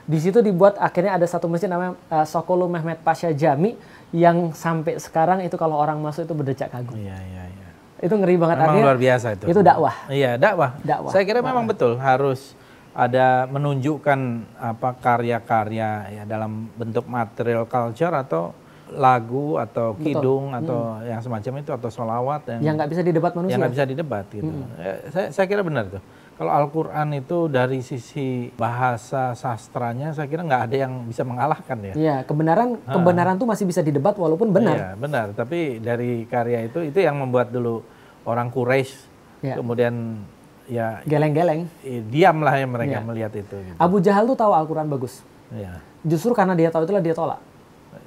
Di 0.04 0.20
situ 0.20 0.44
dibuat 0.44 0.76
akhirnya 0.76 1.16
ada 1.16 1.24
satu 1.24 1.48
masjid 1.48 1.72
namanya 1.72 1.96
uh, 2.12 2.28
Sokolo 2.28 2.68
Mehmet 2.68 3.00
Pasha 3.00 3.32
Jami 3.32 3.80
yang 4.12 4.52
sampai 4.52 5.00
sekarang 5.00 5.40
itu 5.42 5.56
kalau 5.56 5.80
orang 5.80 5.96
masuk 6.04 6.28
itu 6.28 6.36
berdecak 6.36 6.70
kagum. 6.70 7.00
Iya, 7.00 7.16
iya, 7.16 7.44
iya. 7.48 7.68
Itu 8.04 8.20
ngeri 8.20 8.36
banget 8.36 8.60
Memang 8.60 8.68
artinya. 8.76 8.86
luar 8.92 9.00
biasa 9.00 9.28
itu. 9.40 9.46
Itu 9.48 9.62
dakwah. 9.64 9.96
Iya, 10.12 10.36
dakwah. 10.36 10.76
Dakwah. 10.84 11.12
Saya 11.16 11.24
kira 11.24 11.40
memang 11.40 11.64
betul 11.64 11.96
harus 11.96 12.52
ada 12.94 13.48
menunjukkan 13.48 14.20
apa 14.60 14.90
karya-karya 15.02 15.90
ya 16.14 16.24
dalam 16.28 16.68
bentuk 16.76 17.08
material 17.08 17.66
culture 17.66 18.14
atau 18.14 18.54
lagu 18.94 19.58
atau 19.58 19.98
kidung 19.98 20.54
atau 20.54 21.02
yang 21.02 21.18
semacam 21.18 21.64
itu 21.66 21.72
atau 21.74 21.90
solawat 21.90 22.46
yang 22.46 22.60
Yang 22.62 22.76
nggak 22.78 22.90
bisa 22.92 23.02
didebat 23.02 23.32
manusia. 23.34 23.52
yang 23.56 23.60
nggak 23.66 23.74
bisa 23.74 23.86
didebat 23.90 24.26
gitu. 24.30 24.52
Ya, 24.78 24.94
saya, 25.10 25.28
saya 25.34 25.46
kira 25.50 25.64
benar 25.66 25.90
tuh. 25.90 26.02
Kalau 26.34 26.50
Al-Quran 26.50 27.14
itu 27.14 27.46
dari 27.46 27.80
sisi 27.80 28.50
bahasa 28.54 29.38
sastranya, 29.38 30.10
saya 30.12 30.26
kira 30.26 30.42
nggak 30.42 30.64
ada 30.66 30.76
yang 30.76 31.06
bisa 31.06 31.22
mengalahkan 31.22 31.78
ya. 31.80 31.94
Iya, 31.94 32.16
kebenaran 32.26 32.82
kebenaran 32.82 33.38
tuh 33.38 33.46
masih 33.46 33.64
bisa 33.64 33.86
didebat 33.86 34.18
walaupun 34.18 34.50
benar. 34.50 34.74
Iya, 34.74 34.90
benar. 34.98 35.28
Tapi 35.32 35.78
dari 35.78 36.26
karya 36.26 36.66
itu, 36.66 36.82
itu 36.82 36.98
yang 36.98 37.22
membuat 37.22 37.54
dulu 37.54 37.86
orang 38.26 38.50
Quraisy 38.50 39.14
Iya. 39.44 39.60
kemudian 39.60 40.24
ya 40.66 41.04
Geleng-geleng. 41.04 41.68
diamlah 42.10 42.56
ya 42.56 42.66
mereka 42.66 42.98
Iya. 42.98 43.06
melihat 43.06 43.34
itu. 43.36 43.54
Gitu. 43.54 43.78
Abu 43.78 44.00
Jahal 44.00 44.24
tuh 44.26 44.34
tahu 44.34 44.52
Al-Quran 44.52 44.88
bagus. 44.88 45.22
Iya, 45.54 45.84
Justru 46.02 46.34
karena 46.34 46.58
dia 46.58 46.74
tahu 46.74 46.84
itulah 46.84 47.00
dia 47.00 47.14
tolak. 47.14 47.40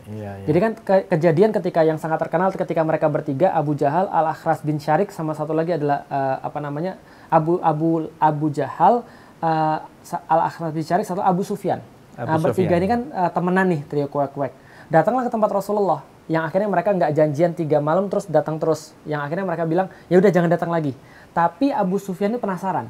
iya, 0.08 0.34
iya. 0.34 0.46
Jadi 0.48 0.58
kan 0.58 0.72
ke- 0.74 1.06
kejadian 1.08 1.54
ketika 1.54 1.80
yang 1.80 1.94
sangat 1.94 2.18
terkenal 2.18 2.50
ketika 2.50 2.82
mereka 2.82 3.06
bertiga 3.06 3.54
Abu 3.54 3.72
Jahal, 3.72 4.08
Al 4.08 4.26
Akhras 4.28 4.60
bin 4.60 4.76
Syarik 4.76 5.08
sama 5.08 5.30
satu 5.30 5.52
lagi 5.52 5.72
adalah 5.72 6.02
eh, 6.06 6.36
apa 6.42 6.58
namanya 6.58 6.98
Abu 7.36 7.60
Abu 7.60 8.08
Abu 8.16 8.46
Jahal, 8.48 9.04
eh, 9.44 9.78
Sa- 10.00 10.24
Al 10.24 10.40
Akhras 10.48 10.72
bin 10.72 10.80
Syarik 10.80 11.04
satu 11.04 11.20
Abu 11.20 11.44
Sufyan. 11.44 11.84
Abu 12.16 12.32
nah, 12.32 12.40
bertiga 12.40 12.72
Sufyan. 12.72 12.80
ini 12.80 12.86
kan 12.88 13.00
eh, 13.12 13.30
temenan 13.36 13.66
nih 13.68 13.80
trio 13.84 14.06
kuek-kuek. 14.08 14.52
Datanglah 14.88 15.28
ke 15.28 15.30
tempat 15.30 15.50
Rasulullah 15.52 16.00
yang 16.26 16.42
akhirnya 16.42 16.66
mereka 16.66 16.90
nggak 16.96 17.12
janjian 17.14 17.52
tiga 17.54 17.78
malam 17.78 18.08
terus 18.08 18.24
datang 18.26 18.56
terus. 18.56 18.96
Yang 19.04 19.20
akhirnya 19.28 19.44
mereka 19.44 19.64
bilang 19.68 19.86
ya 20.08 20.16
udah 20.16 20.30
jangan 20.32 20.48
datang 20.48 20.72
lagi. 20.72 20.96
Tapi 21.36 21.68
Abu 21.68 22.00
Sufyan 22.00 22.32
ini 22.32 22.40
penasaran. 22.40 22.88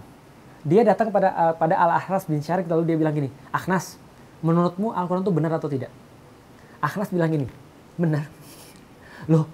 Dia 0.62 0.83
datang 0.87 1.11
pada 1.11 1.35
eh, 1.35 1.55
pada 1.59 1.75
Al 1.75 1.99
Akhras 1.99 2.26
bin 2.31 2.38
Syarik 2.38 2.71
lalu 2.71 2.95
dia 2.95 2.97
bilang 2.99 3.15
gini, 3.15 3.29
Akhnas, 3.50 3.99
menurutmu 4.43 4.95
Al-Quran 4.95 5.23
itu 5.26 5.35
benar 5.35 5.53
atau 5.59 5.71
tidak? 5.71 5.91
Akhlas 6.79 7.11
bilang 7.11 7.31
gini, 7.31 7.47
benar. 7.99 8.26
Loh, 9.33 9.47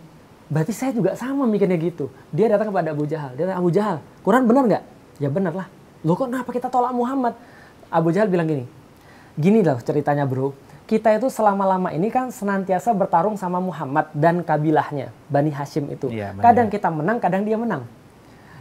berarti 0.52 0.72
saya 0.72 0.92
juga 0.92 1.16
sama 1.16 1.44
mikirnya 1.48 1.76
gitu. 1.80 2.08
Dia 2.32 2.52
datang 2.52 2.72
kepada 2.72 2.92
Abu 2.92 3.04
Jahal. 3.08 3.32
Dia 3.36 3.48
tanya, 3.48 3.60
Abu 3.60 3.70
Jahal, 3.72 4.00
Quran 4.22 4.46
benar 4.46 4.64
nggak? 4.70 4.84
Ya 5.18 5.28
benar 5.28 5.52
lah. 5.54 5.68
Loh 6.02 6.14
kok 6.18 6.30
kenapa 6.30 6.50
kita 6.50 6.66
tolak 6.70 6.94
Muhammad? 6.94 7.34
Abu 7.92 8.08
Jahal 8.10 8.26
bilang 8.32 8.48
gini, 8.48 8.64
gini 9.36 9.60
loh 9.60 9.78
ceritanya 9.82 10.24
bro. 10.24 10.56
Kita 10.88 11.14
itu 11.14 11.28
selama-lama 11.30 11.94
ini 11.94 12.10
kan 12.10 12.28
senantiasa 12.32 12.90
bertarung 12.92 13.38
sama 13.38 13.62
Muhammad 13.62 14.10
dan 14.12 14.42
kabilahnya, 14.42 15.14
Bani 15.30 15.52
Hashim 15.52 15.88
itu. 15.92 16.10
Bani 16.10 16.42
kadang 16.42 16.68
kita 16.68 16.88
menang, 16.90 17.16
kadang 17.22 17.42
dia 17.46 17.56
menang. 17.56 17.86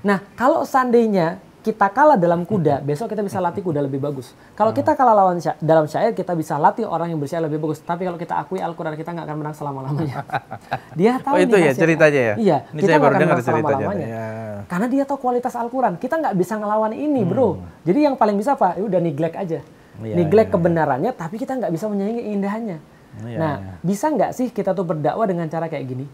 Nah, 0.02 0.22
kalau 0.38 0.66
seandainya 0.66 1.42
kita 1.62 1.94
kalah 1.94 2.18
dalam 2.18 2.42
kuda, 2.42 2.82
besok 2.82 3.14
kita 3.14 3.22
bisa 3.22 3.38
latih 3.38 3.62
kuda 3.62 3.86
lebih 3.86 4.02
bagus. 4.02 4.34
Kalau 4.58 4.74
kita 4.74 4.98
kalah 4.98 5.14
lawan 5.14 5.38
sya- 5.38 5.54
dalam 5.62 5.86
syair, 5.86 6.18
kita 6.18 6.34
bisa 6.34 6.58
latih 6.58 6.90
orang 6.90 7.14
yang 7.14 7.22
bersyair 7.22 7.46
lebih 7.46 7.62
bagus. 7.62 7.86
Tapi 7.86 8.10
kalau 8.10 8.18
kita 8.18 8.34
akui 8.34 8.58
Al-Quran, 8.58 8.98
kita 8.98 9.14
nggak 9.14 9.26
akan 9.30 9.38
menang 9.38 9.56
selama-lamanya. 9.56 10.26
Dia 11.00 11.22
tahu 11.22 11.38
Oh, 11.38 11.40
itu 11.40 11.54
nih 11.54 11.70
ya 11.70 11.74
ceritanya 11.78 12.22
ya? 12.22 12.36
Iya, 12.36 12.58
Ini 12.74 12.80
kita 12.82 12.94
nggak 12.98 13.12
akan 13.14 13.22
menang 13.22 13.46
selama-lamanya. 13.46 14.08
Ya. 14.10 14.28
Karena 14.66 14.88
dia 14.90 15.04
tahu 15.06 15.18
kualitas 15.22 15.54
Al-Quran. 15.54 15.94
Kita 16.02 16.18
nggak 16.18 16.34
bisa 16.34 16.54
ngelawan 16.58 16.98
ini, 16.98 17.22
bro. 17.22 17.62
Jadi 17.86 18.00
yang 18.10 18.18
paling 18.18 18.42
bisa 18.42 18.58
apa? 18.58 18.82
Ya 18.82 18.84
udah 18.86 19.00
neglect 19.00 19.38
aja. 19.38 19.60
Iya, 20.02 20.16
neglect 20.18 20.50
iya. 20.50 20.56
kebenarannya, 20.58 21.12
tapi 21.14 21.38
kita 21.38 21.62
nggak 21.62 21.70
bisa 21.70 21.86
menyayangi 21.86 22.22
keindahannya. 22.26 22.78
Iya, 23.22 23.38
nah, 23.38 23.56
iya. 23.60 23.74
bisa 23.86 24.10
nggak 24.10 24.32
sih 24.34 24.48
kita 24.50 24.74
tuh 24.74 24.88
berdakwah 24.88 25.30
dengan 25.30 25.46
cara 25.46 25.70
kayak 25.70 25.86
gini? 25.86 26.06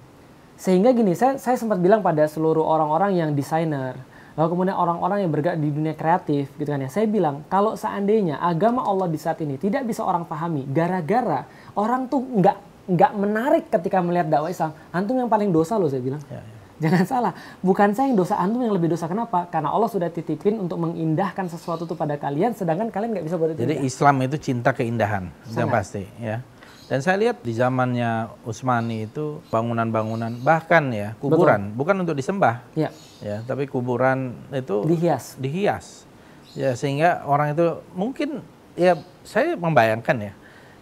Sehingga 0.58 0.90
gini, 0.92 1.14
saya, 1.14 1.38
saya 1.38 1.56
sempat 1.56 1.78
bilang 1.78 2.02
pada 2.02 2.26
seluruh 2.26 2.66
orang-orang 2.66 3.14
yang 3.16 3.30
desainer, 3.38 3.94
lalu 4.38 4.48
kemudian 4.54 4.78
orang-orang 4.78 5.26
yang 5.26 5.32
bergerak 5.34 5.58
di 5.58 5.74
dunia 5.74 5.98
kreatif, 5.98 6.54
gitu 6.62 6.70
kan 6.70 6.86
ya. 6.86 6.90
Saya 6.94 7.10
bilang, 7.10 7.42
kalau 7.50 7.74
seandainya 7.74 8.38
agama 8.38 8.86
Allah 8.86 9.10
di 9.10 9.18
saat 9.18 9.42
ini 9.42 9.58
tidak 9.58 9.84
bisa 9.90 10.06
orang 10.06 10.30
pahami, 10.30 10.64
gara-gara 10.70 11.50
orang 11.74 12.06
tuh 12.06 12.22
nggak 12.22 12.58
nggak 12.88 13.12
menarik 13.18 13.66
ketika 13.68 14.00
melihat 14.00 14.30
dakwah 14.30 14.54
Islam, 14.54 14.72
antum 14.94 15.18
yang 15.18 15.28
paling 15.28 15.50
dosa 15.50 15.76
loh 15.76 15.90
saya 15.90 16.06
bilang. 16.06 16.22
Ya, 16.30 16.40
ya. 16.40 16.56
Jangan 16.78 17.04
salah, 17.10 17.34
bukan 17.66 17.90
saya 17.98 18.14
yang 18.14 18.22
dosa, 18.22 18.38
antum 18.38 18.62
yang 18.62 18.70
lebih 18.70 18.94
dosa. 18.94 19.10
Kenapa? 19.10 19.50
Karena 19.50 19.74
Allah 19.74 19.90
sudah 19.90 20.14
titipin 20.14 20.62
untuk 20.62 20.78
mengindahkan 20.78 21.50
sesuatu 21.50 21.90
itu 21.90 21.98
pada 21.98 22.22
kalian, 22.22 22.54
sedangkan 22.54 22.94
kalian 22.94 23.18
nggak 23.18 23.26
bisa 23.26 23.36
buat 23.42 23.58
itu. 23.58 23.66
Jadi 23.66 23.82
Islam 23.82 24.22
itu 24.22 24.38
cinta 24.38 24.70
keindahan, 24.78 25.34
Sangat. 25.50 25.74
pasti 25.74 26.06
ya. 26.22 26.46
Dan 26.88 27.04
saya 27.04 27.20
lihat 27.20 27.44
di 27.44 27.52
zamannya 27.52 28.32
Utsmani 28.48 29.12
itu 29.12 29.44
bangunan-bangunan 29.52 30.40
bahkan 30.40 30.88
ya 30.96 31.20
kuburan 31.20 31.76
bukan 31.76 32.00
untuk 32.00 32.16
disembah 32.16 32.64
Ya, 32.80 32.96
ya, 33.20 33.44
tapi 33.44 33.68
kuburan 33.68 34.32
itu 34.56 34.88
dihias. 34.88 35.36
dihias. 35.36 36.08
Ya 36.56 36.74
sehingga 36.80 37.28
orang 37.28 37.52
itu 37.54 37.84
mungkin 37.92 38.40
ya 38.80 38.96
saya 39.28 39.60
membayangkan 39.60 40.32
ya. 40.32 40.34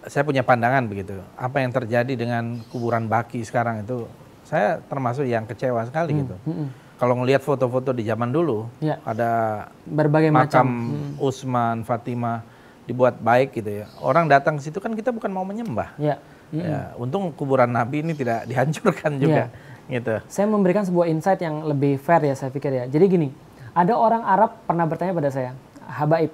Saya 0.06 0.22
punya 0.22 0.46
pandangan 0.46 0.86
begitu. 0.86 1.18
Apa 1.34 1.66
yang 1.66 1.74
terjadi 1.74 2.14
dengan 2.14 2.62
kuburan 2.70 3.10
Baki 3.10 3.42
sekarang 3.42 3.82
itu 3.82 4.06
saya 4.46 4.78
termasuk 4.86 5.26
yang 5.26 5.50
kecewa 5.50 5.82
sekali 5.90 6.22
gitu. 6.22 6.38
Mm-mm. 6.46 6.70
Kalau 6.96 7.18
ngelihat 7.20 7.42
foto-foto 7.44 7.92
di 7.92 8.08
zaman 8.08 8.30
dulu 8.32 8.70
Ya, 8.80 9.02
ada 9.04 9.66
berbagai 9.84 10.30
makam 10.30 10.70
macam. 10.70 11.20
Usman, 11.20 11.82
Fatimah 11.84 12.46
dibuat 12.86 13.18
baik 13.20 13.58
gitu 13.58 13.84
ya. 13.84 13.86
Orang 14.02 14.30
datang 14.30 14.58
ke 14.58 14.66
situ 14.66 14.78
kan 14.82 14.94
kita 14.94 15.10
bukan 15.14 15.30
mau 15.30 15.46
menyembah. 15.46 15.94
Ya. 15.98 16.22
Ya, 16.54 16.94
untung 16.96 17.34
kuburan 17.34 17.68
Nabi 17.68 18.06
ini 18.06 18.14
tidak 18.16 18.46
dihancurkan 18.50 19.18
juga 19.18 19.52
gitu. 19.90 20.22
Saya 20.30 20.46
memberikan 20.48 20.86
sebuah 20.86 21.10
insight 21.10 21.42
yang 21.42 21.66
lebih 21.66 21.98
fair 22.00 22.22
ya 22.24 22.38
saya 22.38 22.54
pikir 22.54 22.72
ya. 22.72 22.86
Jadi 22.86 23.06
gini, 23.10 23.28
ada 23.74 23.98
orang 23.98 24.24
Arab 24.24 24.62
pernah 24.64 24.86
bertanya 24.88 25.12
pada 25.12 25.30
saya, 25.34 25.52
Habaib, 25.90 26.32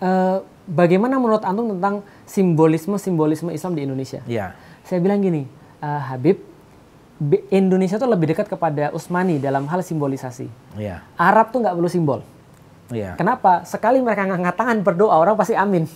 eh, 0.00 0.36
bagaimana 0.66 1.20
menurut 1.20 1.44
antum 1.44 1.70
tentang 1.76 2.02
simbolisme-simbolisme 2.26 3.52
Islam 3.52 3.72
di 3.76 3.82
Indonesia? 3.84 4.20
Iya. 4.26 4.56
Saya 4.82 4.98
bilang 4.98 5.22
gini, 5.22 5.46
"Eh, 5.78 6.02
Habib, 6.08 6.40
Indonesia 7.54 8.00
tuh 8.02 8.10
lebih 8.10 8.34
dekat 8.34 8.50
kepada 8.50 8.90
Utsmani 8.90 9.38
dalam 9.38 9.70
hal 9.70 9.84
simbolisasi. 9.84 10.50
Iya. 10.74 11.06
Arab 11.14 11.54
tuh 11.54 11.62
nggak 11.62 11.74
perlu 11.78 11.90
simbol. 11.90 12.20
Iya. 12.92 13.16
Kenapa? 13.16 13.64
Sekali 13.64 13.98
mereka 13.98 14.28
ngangkat 14.28 14.54
tangan 14.54 14.78
berdoa, 14.84 15.16
orang 15.18 15.34
pasti 15.34 15.56
amin. 15.56 15.88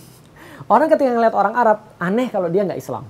Orang 0.67 0.91
ketika 0.91 1.13
ngeliat 1.13 1.31
orang 1.37 1.53
Arab, 1.55 1.77
aneh 2.01 2.27
kalau 2.27 2.49
dia 2.51 2.65
nggak 2.65 2.81
Islam. 2.81 3.05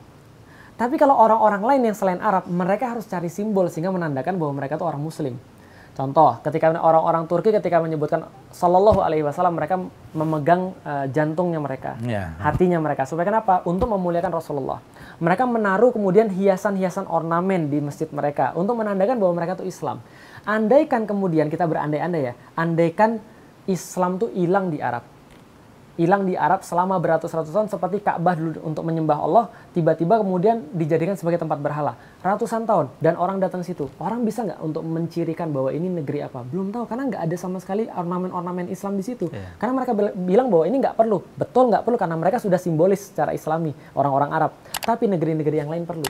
Tapi 0.77 0.93
kalau 1.01 1.17
orang-orang 1.17 1.63
lain 1.65 1.81
yang 1.89 1.95
selain 1.97 2.21
Arab, 2.21 2.45
mereka 2.45 2.93
harus 2.93 3.09
cari 3.09 3.33
simbol 3.33 3.65
sehingga 3.65 3.89
menandakan 3.89 4.37
bahwa 4.37 4.61
mereka 4.61 4.77
itu 4.77 4.85
orang 4.85 5.01
Muslim. 5.01 5.33
Contoh, 5.97 6.37
ketika 6.45 6.69
orang-orang 6.77 7.25
Turki 7.25 7.49
ketika 7.49 7.81
menyebutkan 7.81 8.29
Sallallahu 8.53 9.01
Alaihi 9.01 9.25
Wasallam, 9.25 9.57
mereka 9.57 9.81
memegang 10.13 10.77
eh, 10.85 11.09
jantungnya 11.09 11.57
mereka, 11.57 11.97
Iya. 12.05 12.37
hatinya 12.37 12.77
mereka. 12.77 13.09
Supaya 13.09 13.25
kenapa? 13.25 13.65
Untuk 13.65 13.89
memuliakan 13.89 14.29
Rasulullah. 14.29 14.77
Mereka 15.17 15.49
menaruh 15.49 15.89
kemudian 15.89 16.29
hiasan-hiasan 16.29 17.09
ornamen 17.09 17.73
di 17.73 17.81
masjid 17.81 18.05
mereka 18.13 18.53
untuk 18.53 18.77
menandakan 18.77 19.17
bahwa 19.17 19.41
mereka 19.41 19.57
itu 19.57 19.73
Islam. 19.73 19.97
Andaikan 20.45 21.09
kemudian 21.09 21.49
kita 21.49 21.65
berandai-andai 21.65 22.21
ya, 22.29 22.33
andaikan 22.53 23.17
Islam 23.67 24.17
tuh 24.17 24.31
hilang 24.31 24.71
di 24.71 24.79
Arab. 24.79 25.03
Hilang 25.97 26.29
di 26.29 26.37
Arab 26.37 26.61
selama 26.61 27.01
beratus-ratus 27.01 27.49
tahun 27.49 27.73
seperti 27.73 28.05
Ka'bah 28.05 28.37
dulu 28.37 28.61
untuk 28.61 28.85
menyembah 28.85 29.17
Allah, 29.17 29.49
tiba-tiba 29.73 30.21
kemudian 30.21 30.61
dijadikan 30.69 31.17
sebagai 31.17 31.41
tempat 31.41 31.57
berhala. 31.57 31.97
Ratusan 32.21 32.69
tahun 32.69 32.93
dan 33.01 33.17
orang 33.17 33.41
datang 33.41 33.65
situ. 33.65 33.89
Orang 33.97 34.21
bisa 34.21 34.45
nggak 34.45 34.61
untuk 34.61 34.85
mencirikan 34.85 35.49
bahwa 35.49 35.73
ini 35.73 35.89
negeri 35.89 36.21
apa? 36.21 36.45
Belum 36.45 36.69
tahu 36.69 36.85
karena 36.85 37.09
nggak 37.09 37.21
ada 37.25 37.35
sama 37.41 37.57
sekali 37.57 37.89
ornamen-ornamen 37.89 38.69
Islam 38.69 38.93
di 38.93 39.09
situ. 39.09 39.25
Iya. 39.33 39.57
Karena 39.57 39.73
mereka 39.73 39.97
bil- 39.97 40.13
bilang 40.13 40.53
bahwa 40.53 40.69
ini 40.69 40.77
nggak 40.77 40.95
perlu. 41.01 41.17
Betul 41.33 41.73
nggak 41.73 41.81
perlu 41.81 41.97
karena 41.97 42.13
mereka 42.13 42.37
sudah 42.37 42.61
simbolis 42.61 43.09
secara 43.09 43.33
Islami 43.33 43.73
orang-orang 43.97 44.29
Arab. 44.37 44.51
Tapi 44.85 45.09
negeri-negeri 45.09 45.65
yang 45.65 45.73
lain 45.73 45.89
perlu. 45.89 46.05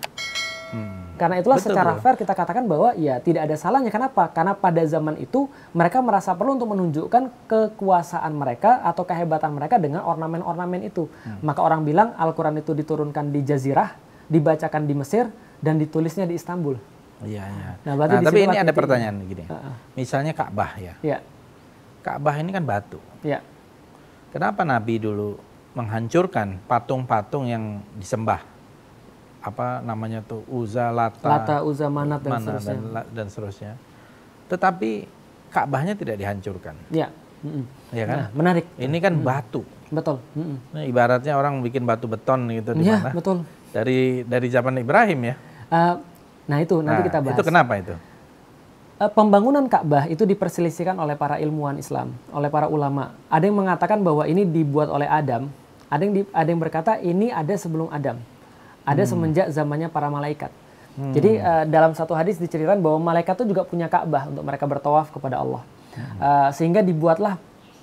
Hmm. 0.68 1.16
Karena 1.16 1.40
itulah 1.42 1.58
Betul, 1.58 1.74
secara 1.74 1.92
bro. 1.96 2.02
fair 2.04 2.16
kita 2.20 2.34
katakan 2.36 2.68
bahwa 2.68 2.94
ya 2.94 3.18
tidak 3.24 3.48
ada 3.48 3.56
salahnya. 3.56 3.90
Kenapa? 3.90 4.30
Karena 4.30 4.54
pada 4.54 4.84
zaman 4.86 5.18
itu 5.18 5.48
mereka 5.72 6.04
merasa 6.04 6.36
perlu 6.36 6.60
untuk 6.60 6.70
menunjukkan 6.76 7.24
kekuasaan 7.48 8.36
mereka 8.36 8.84
atau 8.84 9.08
kehebatan 9.08 9.56
mereka 9.56 9.80
dengan 9.80 10.04
ornamen-ornamen 10.04 10.86
itu. 10.86 11.08
Hmm. 11.24 11.40
Maka 11.42 11.64
orang 11.64 11.82
bilang 11.88 12.14
Al-Quran 12.20 12.60
itu 12.60 12.76
diturunkan 12.76 13.32
di 13.32 13.42
Jazirah, 13.48 13.96
dibacakan 14.28 14.84
di 14.86 14.94
Mesir, 14.94 15.26
dan 15.64 15.80
ditulisnya 15.82 16.28
di 16.28 16.38
Istanbul. 16.38 16.78
Iya, 17.26 17.50
iya. 17.50 17.70
Nah, 17.82 17.94
Nah, 17.98 18.22
tapi 18.22 18.46
ini 18.46 18.58
ada 18.62 18.70
pertanyaan 18.70 19.18
gini. 19.26 19.50
Heeh. 19.50 19.74
Misalnya 19.98 20.38
Ka'bah 20.38 20.78
ya. 20.78 20.94
Ya, 21.02 21.18
Ka'bah 22.06 22.38
ini 22.38 22.54
kan 22.54 22.62
batu. 22.62 23.02
ya, 23.26 23.42
Kenapa 24.30 24.62
Nabi 24.62 25.02
dulu 25.02 25.40
menghancurkan 25.74 26.62
patung-patung 26.70 27.50
yang 27.50 27.82
disembah? 27.98 28.57
Apa 29.48 29.80
namanya 29.80 30.20
tuh 30.22 30.44
Uza, 30.46 30.92
Lata, 30.92 31.24
Lata, 31.26 31.56
Uzza, 31.64 31.88
Manat, 31.88 32.20
dan 32.20 32.32
Mana 32.34 32.44
seterusnya. 32.60 32.76
dan, 32.76 33.06
dan 33.16 33.26
seterusnya. 33.28 33.72
Tetapi 34.46 34.90
Ka'bahnya 35.48 35.96
tidak 35.96 36.16
dihancurkan, 36.16 36.76
Ya, 36.90 37.08
mm-mm. 37.40 37.64
ya 37.90 38.04
kan? 38.04 38.18
Nah, 38.18 38.28
menarik. 38.36 38.68
Ini 38.76 38.98
kan 38.98 39.14
batu. 39.18 39.64
Betul. 39.88 40.20
Nah, 40.70 40.84
ibaratnya 40.84 41.32
orang 41.34 41.64
bikin 41.64 41.82
batu 41.82 42.06
beton 42.06 42.52
gitu 42.52 42.76
di 42.76 42.84
Iya, 42.84 43.00
mana? 43.00 43.12
betul. 43.16 43.48
Dari 43.72 44.28
dari 44.28 44.48
zaman 44.48 44.76
Ibrahim 44.76 45.20
ya. 45.24 45.36
Eh, 45.68 45.94
nah 46.44 46.58
itu 46.60 46.76
nanti 46.80 47.00
Nah, 47.00 47.06
kita 47.06 47.18
bahas. 47.22 47.32
Itu 47.34 47.44
kenapa 47.46 47.74
itu? 47.78 47.96
Eh, 48.98 49.12
pembangunan 49.14 49.64
Ka'bah 49.66 50.04
itu 50.06 50.26
diperselisihkan 50.26 50.98
oleh 50.98 51.14
para 51.14 51.38
ilmuwan 51.38 51.78
Islam, 51.78 52.12
oleh 52.30 52.50
para 52.50 52.68
ulama. 52.68 53.16
Ada 53.28 53.48
yang 53.48 53.58
mengatakan 53.58 54.02
bahwa 54.02 54.26
ini 54.26 54.44
dibuat 54.44 54.90
oleh 54.90 55.06
Adam, 55.06 55.48
ada 55.88 56.02
yang 56.02 56.14
di- 56.14 56.32
ada 56.34 56.50
yang 56.50 56.60
berkata 56.60 57.00
ini 57.00 57.30
ada 57.30 57.54
sebelum 57.54 57.88
Adam, 57.88 58.20
ada 58.88 59.04
semenjak 59.04 59.52
zamannya 59.52 59.92
para 59.92 60.08
malaikat. 60.08 60.52
Jadi 60.98 61.38
eh, 61.38 61.64
dalam 61.70 61.94
satu 61.94 62.18
hadis 62.18 62.42
diceritakan 62.42 62.82
bahwa 62.82 63.14
malaikat 63.14 63.38
itu 63.38 63.54
juga 63.54 63.62
punya 63.68 63.86
Ka'bah 63.86 64.34
untuk 64.34 64.42
mereka 64.42 64.66
bertawaf 64.66 65.14
kepada 65.14 65.38
Allah, 65.38 65.62
Eh, 65.98 66.50
sehingga 66.54 66.82
dibuatlah 66.86 67.38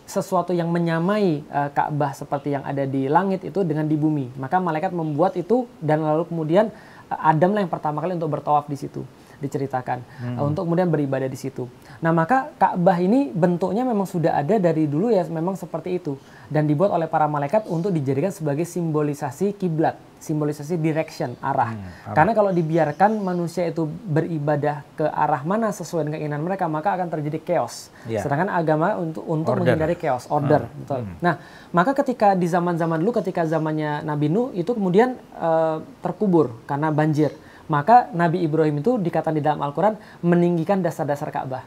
sesuatu 0.05 0.53
yang 0.53 0.69
menyamai 0.71 1.43
eh, 1.43 1.69
Ka'bah 1.71 2.11
seperti 2.13 2.55
yang 2.55 2.65
ada 2.67 2.85
di 2.85 3.07
langit 3.07 3.47
itu 3.47 3.63
dengan 3.63 3.87
di 3.87 3.97
bumi. 3.97 4.35
Maka 4.39 4.59
malaikat 4.59 4.91
membuat 4.91 5.35
itu 5.39 5.67
dan 5.79 6.03
lalu 6.03 6.27
kemudian 6.27 6.75
eh, 7.11 7.19
Adam 7.31 7.55
lah 7.55 7.63
yang 7.63 7.73
pertama 7.73 8.03
kali 8.03 8.15
untuk 8.19 8.35
bertawaf 8.35 8.67
di 8.67 8.77
situ 8.79 9.03
diceritakan 9.43 9.99
eh, 10.39 10.43
untuk 10.43 10.67
kemudian 10.67 10.91
beribadah 10.91 11.27
di 11.27 11.39
situ. 11.39 11.67
Nah 12.05 12.13
maka 12.13 12.53
Ka'bah 12.61 13.01
ini 13.01 13.33
bentuknya 13.33 13.81
memang 13.81 14.05
sudah 14.05 14.37
ada 14.37 14.61
dari 14.61 14.85
dulu 14.85 15.09
ya 15.09 15.25
memang 15.25 15.57
seperti 15.57 15.97
itu 15.97 16.21
dan 16.53 16.69
dibuat 16.69 16.93
oleh 16.93 17.09
para 17.09 17.25
malaikat 17.25 17.65
untuk 17.65 17.97
dijadikan 17.97 18.29
sebagai 18.29 18.69
simbolisasi 18.69 19.57
kiblat, 19.57 19.97
simbolisasi 20.21 20.77
direction 20.77 21.33
arah. 21.41 21.73
Karena 22.13 22.37
kalau 22.37 22.53
dibiarkan 22.53 23.25
manusia 23.25 23.65
itu 23.73 23.89
beribadah 23.89 24.85
ke 25.01 25.09
arah 25.09 25.49
mana 25.49 25.73
sesuai 25.73 26.05
dengan 26.05 26.21
keinginan 26.21 26.45
mereka 26.45 26.69
maka 26.69 26.93
akan 26.93 27.09
terjadi 27.09 27.41
chaos. 27.41 27.89
Iya. 28.05 28.21
Sedangkan 28.21 28.53
agama 28.53 29.01
untuk 29.01 29.25
untuk 29.25 29.57
Order. 29.57 29.73
menghindari 29.73 29.97
chaos, 29.97 30.29
order, 30.29 30.69
betul. 30.85 31.09
Nah, 31.25 31.41
maka 31.73 31.97
ketika 32.05 32.37
di 32.37 32.45
zaman-zaman 32.45 33.01
dulu 33.01 33.17
ketika 33.25 33.49
zamannya 33.49 34.05
Nabi 34.05 34.29
Nuh 34.29 34.53
itu 34.53 34.77
kemudian 34.77 35.17
eh, 35.41 35.77
terkubur 36.05 36.53
karena 36.69 36.93
banjir. 36.93 37.33
Maka 37.65 38.13
Nabi 38.13 38.45
Ibrahim 38.45 38.85
itu 38.85 39.01
dikatakan 39.01 39.33
di 39.33 39.41
dalam 39.41 39.57
Al-Qur'an 39.65 39.97
meninggikan 40.21 40.85
dasar-dasar 40.85 41.33
Ka'bah. 41.33 41.65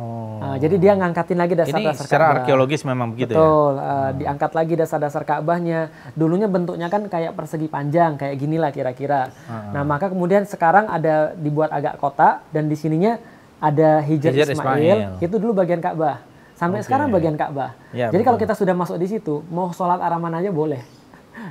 Oh. 0.00 0.40
Nah, 0.40 0.56
jadi 0.56 0.80
dia 0.80 0.96
ngangkatin 0.96 1.36
lagi 1.36 1.52
Ini 1.52 1.60
dasar-dasar 1.60 2.04
secara 2.08 2.24
Ka'bah. 2.24 2.36
arkeologis 2.40 2.80
memang 2.88 3.12
begitu 3.12 3.36
ya. 3.36 3.38
Betul, 3.38 3.72
eh, 3.76 4.10
diangkat 4.24 4.50
lagi 4.56 4.74
dasar-dasar 4.80 5.22
Ka'bahnya. 5.28 5.80
Dulunya 6.16 6.48
bentuknya 6.48 6.88
kan 6.88 7.04
kayak 7.04 7.36
persegi 7.36 7.68
panjang, 7.68 8.16
kayak 8.16 8.40
gini 8.40 8.56
lah 8.56 8.72
kira-kira. 8.72 9.28
Nah, 9.76 9.84
maka 9.84 10.08
kemudian 10.08 10.48
sekarang 10.48 10.88
ada 10.88 11.36
dibuat 11.36 11.68
agak 11.68 12.00
kota 12.00 12.40
dan 12.48 12.72
di 12.72 12.80
sininya 12.80 13.20
ada 13.60 14.00
Hijr, 14.00 14.32
Hijr 14.32 14.56
Ismail, 14.56 14.96
Ismail. 15.20 15.20
itu 15.20 15.36
dulu 15.36 15.52
bagian 15.52 15.84
Ka'bah. 15.84 16.24
Sampai 16.56 16.80
Oke. 16.80 16.88
sekarang 16.88 17.12
bagian 17.12 17.36
Ka'bah. 17.36 17.76
Ya, 17.92 18.08
Jadi 18.08 18.24
kalau 18.24 18.36
betul. 18.40 18.48
kita 18.48 18.54
sudah 18.56 18.72
masuk 18.76 18.96
di 18.96 19.08
situ, 19.08 19.44
mau 19.52 19.68
sholat 19.72 20.00
arah 20.00 20.16
mana 20.16 20.40
aja 20.40 20.48
boleh. 20.52 20.80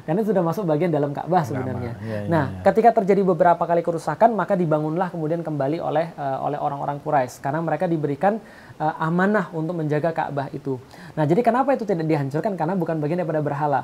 Karena 0.05 0.22
sudah 0.25 0.41
masuk 0.41 0.63
bagian 0.65 0.89
dalam 0.89 1.12
Ka'bah 1.12 1.43
sebenarnya. 1.46 1.93
Iya, 2.00 2.17
iya, 2.25 2.29
nah, 2.29 2.46
ketika 2.65 2.96
terjadi 3.01 3.22
beberapa 3.22 3.62
kali 3.62 3.81
kerusakan, 3.86 4.34
maka 4.34 4.58
dibangunlah 4.58 5.12
kemudian 5.12 5.41
kembali 5.46 5.77
oleh 5.81 6.13
eh, 6.13 6.38
oleh 6.39 6.58
orang-orang 6.58 6.98
Quraisy 7.03 7.43
karena 7.43 7.60
mereka 7.62 7.86
diberikan 7.86 8.38
eh, 8.79 8.93
amanah 9.03 9.51
untuk 9.53 9.77
menjaga 9.77 10.15
Ka'bah 10.15 10.50
itu. 10.55 10.79
Nah, 11.13 11.25
jadi 11.27 11.41
kenapa 11.43 11.75
itu 11.75 11.86
tidak 11.86 12.05
dihancurkan? 12.08 12.55
Karena 12.55 12.74
bukan 12.74 12.98
bagian 12.98 13.22
daripada 13.22 13.43
berhala. 13.43 13.81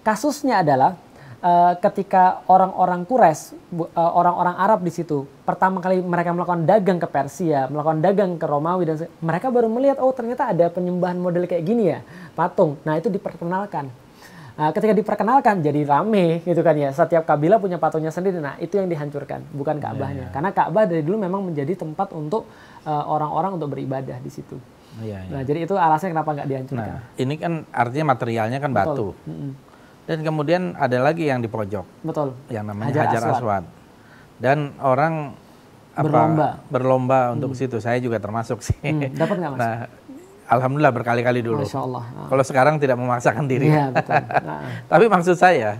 Kasusnya 0.00 0.64
adalah 0.64 0.96
eh, 1.44 1.72
ketika 1.78 2.40
orang-orang 2.48 3.04
Quraisy, 3.04 3.54
eh, 3.76 3.90
orang-orang 3.96 4.56
Arab 4.56 4.80
di 4.80 4.92
situ, 4.92 5.28
pertama 5.44 5.78
kali 5.84 6.00
mereka 6.00 6.32
melakukan 6.32 6.64
dagang 6.64 6.98
ke 6.98 7.08
Persia, 7.08 7.68
melakukan 7.68 8.00
dagang 8.00 8.30
ke 8.40 8.46
Romawi 8.48 8.88
dan 8.88 8.96
mereka 9.20 9.52
baru 9.52 9.68
melihat 9.68 10.00
oh 10.00 10.12
ternyata 10.16 10.50
ada 10.50 10.72
penyembahan 10.72 11.20
model 11.20 11.44
kayak 11.44 11.64
gini 11.64 11.92
ya, 11.92 12.00
patung. 12.32 12.80
Nah, 12.82 12.96
itu 12.96 13.12
diperkenalkan. 13.12 13.92
Nah, 14.60 14.76
ketika 14.76 14.92
diperkenalkan 14.92 15.64
jadi 15.64 15.88
rame 15.88 16.44
gitu 16.44 16.60
kan 16.60 16.76
ya. 16.76 16.92
Setiap 16.92 17.24
kabilah 17.24 17.56
punya 17.56 17.80
patungnya 17.80 18.12
sendiri. 18.12 18.44
Nah, 18.44 18.60
itu 18.60 18.76
yang 18.76 18.92
dihancurkan, 18.92 19.40
bukan 19.56 19.80
Ka'bahnya. 19.80 20.28
Karena 20.36 20.52
Ka'bah 20.52 20.84
dari 20.84 21.00
dulu 21.00 21.16
memang 21.16 21.40
menjadi 21.48 21.80
tempat 21.80 22.12
untuk 22.12 22.44
eh, 22.84 22.92
orang-orang 23.08 23.56
untuk 23.56 23.72
beribadah 23.72 24.20
di 24.20 24.28
situ. 24.28 24.60
Iya, 25.00 25.24
iya. 25.24 25.32
Nah, 25.32 25.42
jadi 25.48 25.64
itu 25.64 25.72
alasannya 25.80 26.12
kenapa 26.12 26.30
nggak 26.36 26.48
dihancurkan. 26.52 26.92
Nah, 26.92 27.00
ini 27.16 27.34
kan 27.40 27.52
artinya 27.72 28.12
materialnya 28.12 28.58
kan 28.60 28.70
batu. 28.76 29.16
Mm-mm. 29.24 29.50
Dan 30.04 30.26
kemudian 30.26 30.76
ada 30.76 30.98
lagi 30.98 31.30
yang 31.30 31.38
di 31.38 31.46
pojok 31.46 31.86
Betul. 32.02 32.34
yang 32.50 32.66
namanya 32.66 32.90
Hajar 32.90 33.06
Hajar, 33.06 33.22
Aswad. 33.22 33.36
Aswad. 33.38 33.64
Dan 34.42 34.58
orang 34.82 35.14
apa, 35.94 36.04
Berlomba. 36.04 36.48
berlomba 36.66 37.18
untuk 37.32 37.56
situ. 37.56 37.78
Saya 37.80 37.96
juga 38.02 38.20
termasuk 38.20 38.60
sih. 38.60 38.76
Hmm, 38.82 39.08
dapat 39.14 39.36
nggak, 39.40 39.50
Mas? 39.54 39.58
Nah, 39.62 39.74
alhamdulillah 40.50 40.92
berkali-kali 40.92 41.40
dulu. 41.40 41.62
Masya 41.62 41.80
Allah. 41.80 42.04
Ah. 42.10 42.26
Kalau 42.26 42.44
sekarang 42.44 42.74
tidak 42.82 42.98
memaksakan 42.98 43.46
diri. 43.46 43.70
Iya, 43.70 43.94
betul. 43.94 44.18
Nah, 44.18 44.60
Tapi 44.92 45.04
maksud 45.06 45.36
saya 45.38 45.78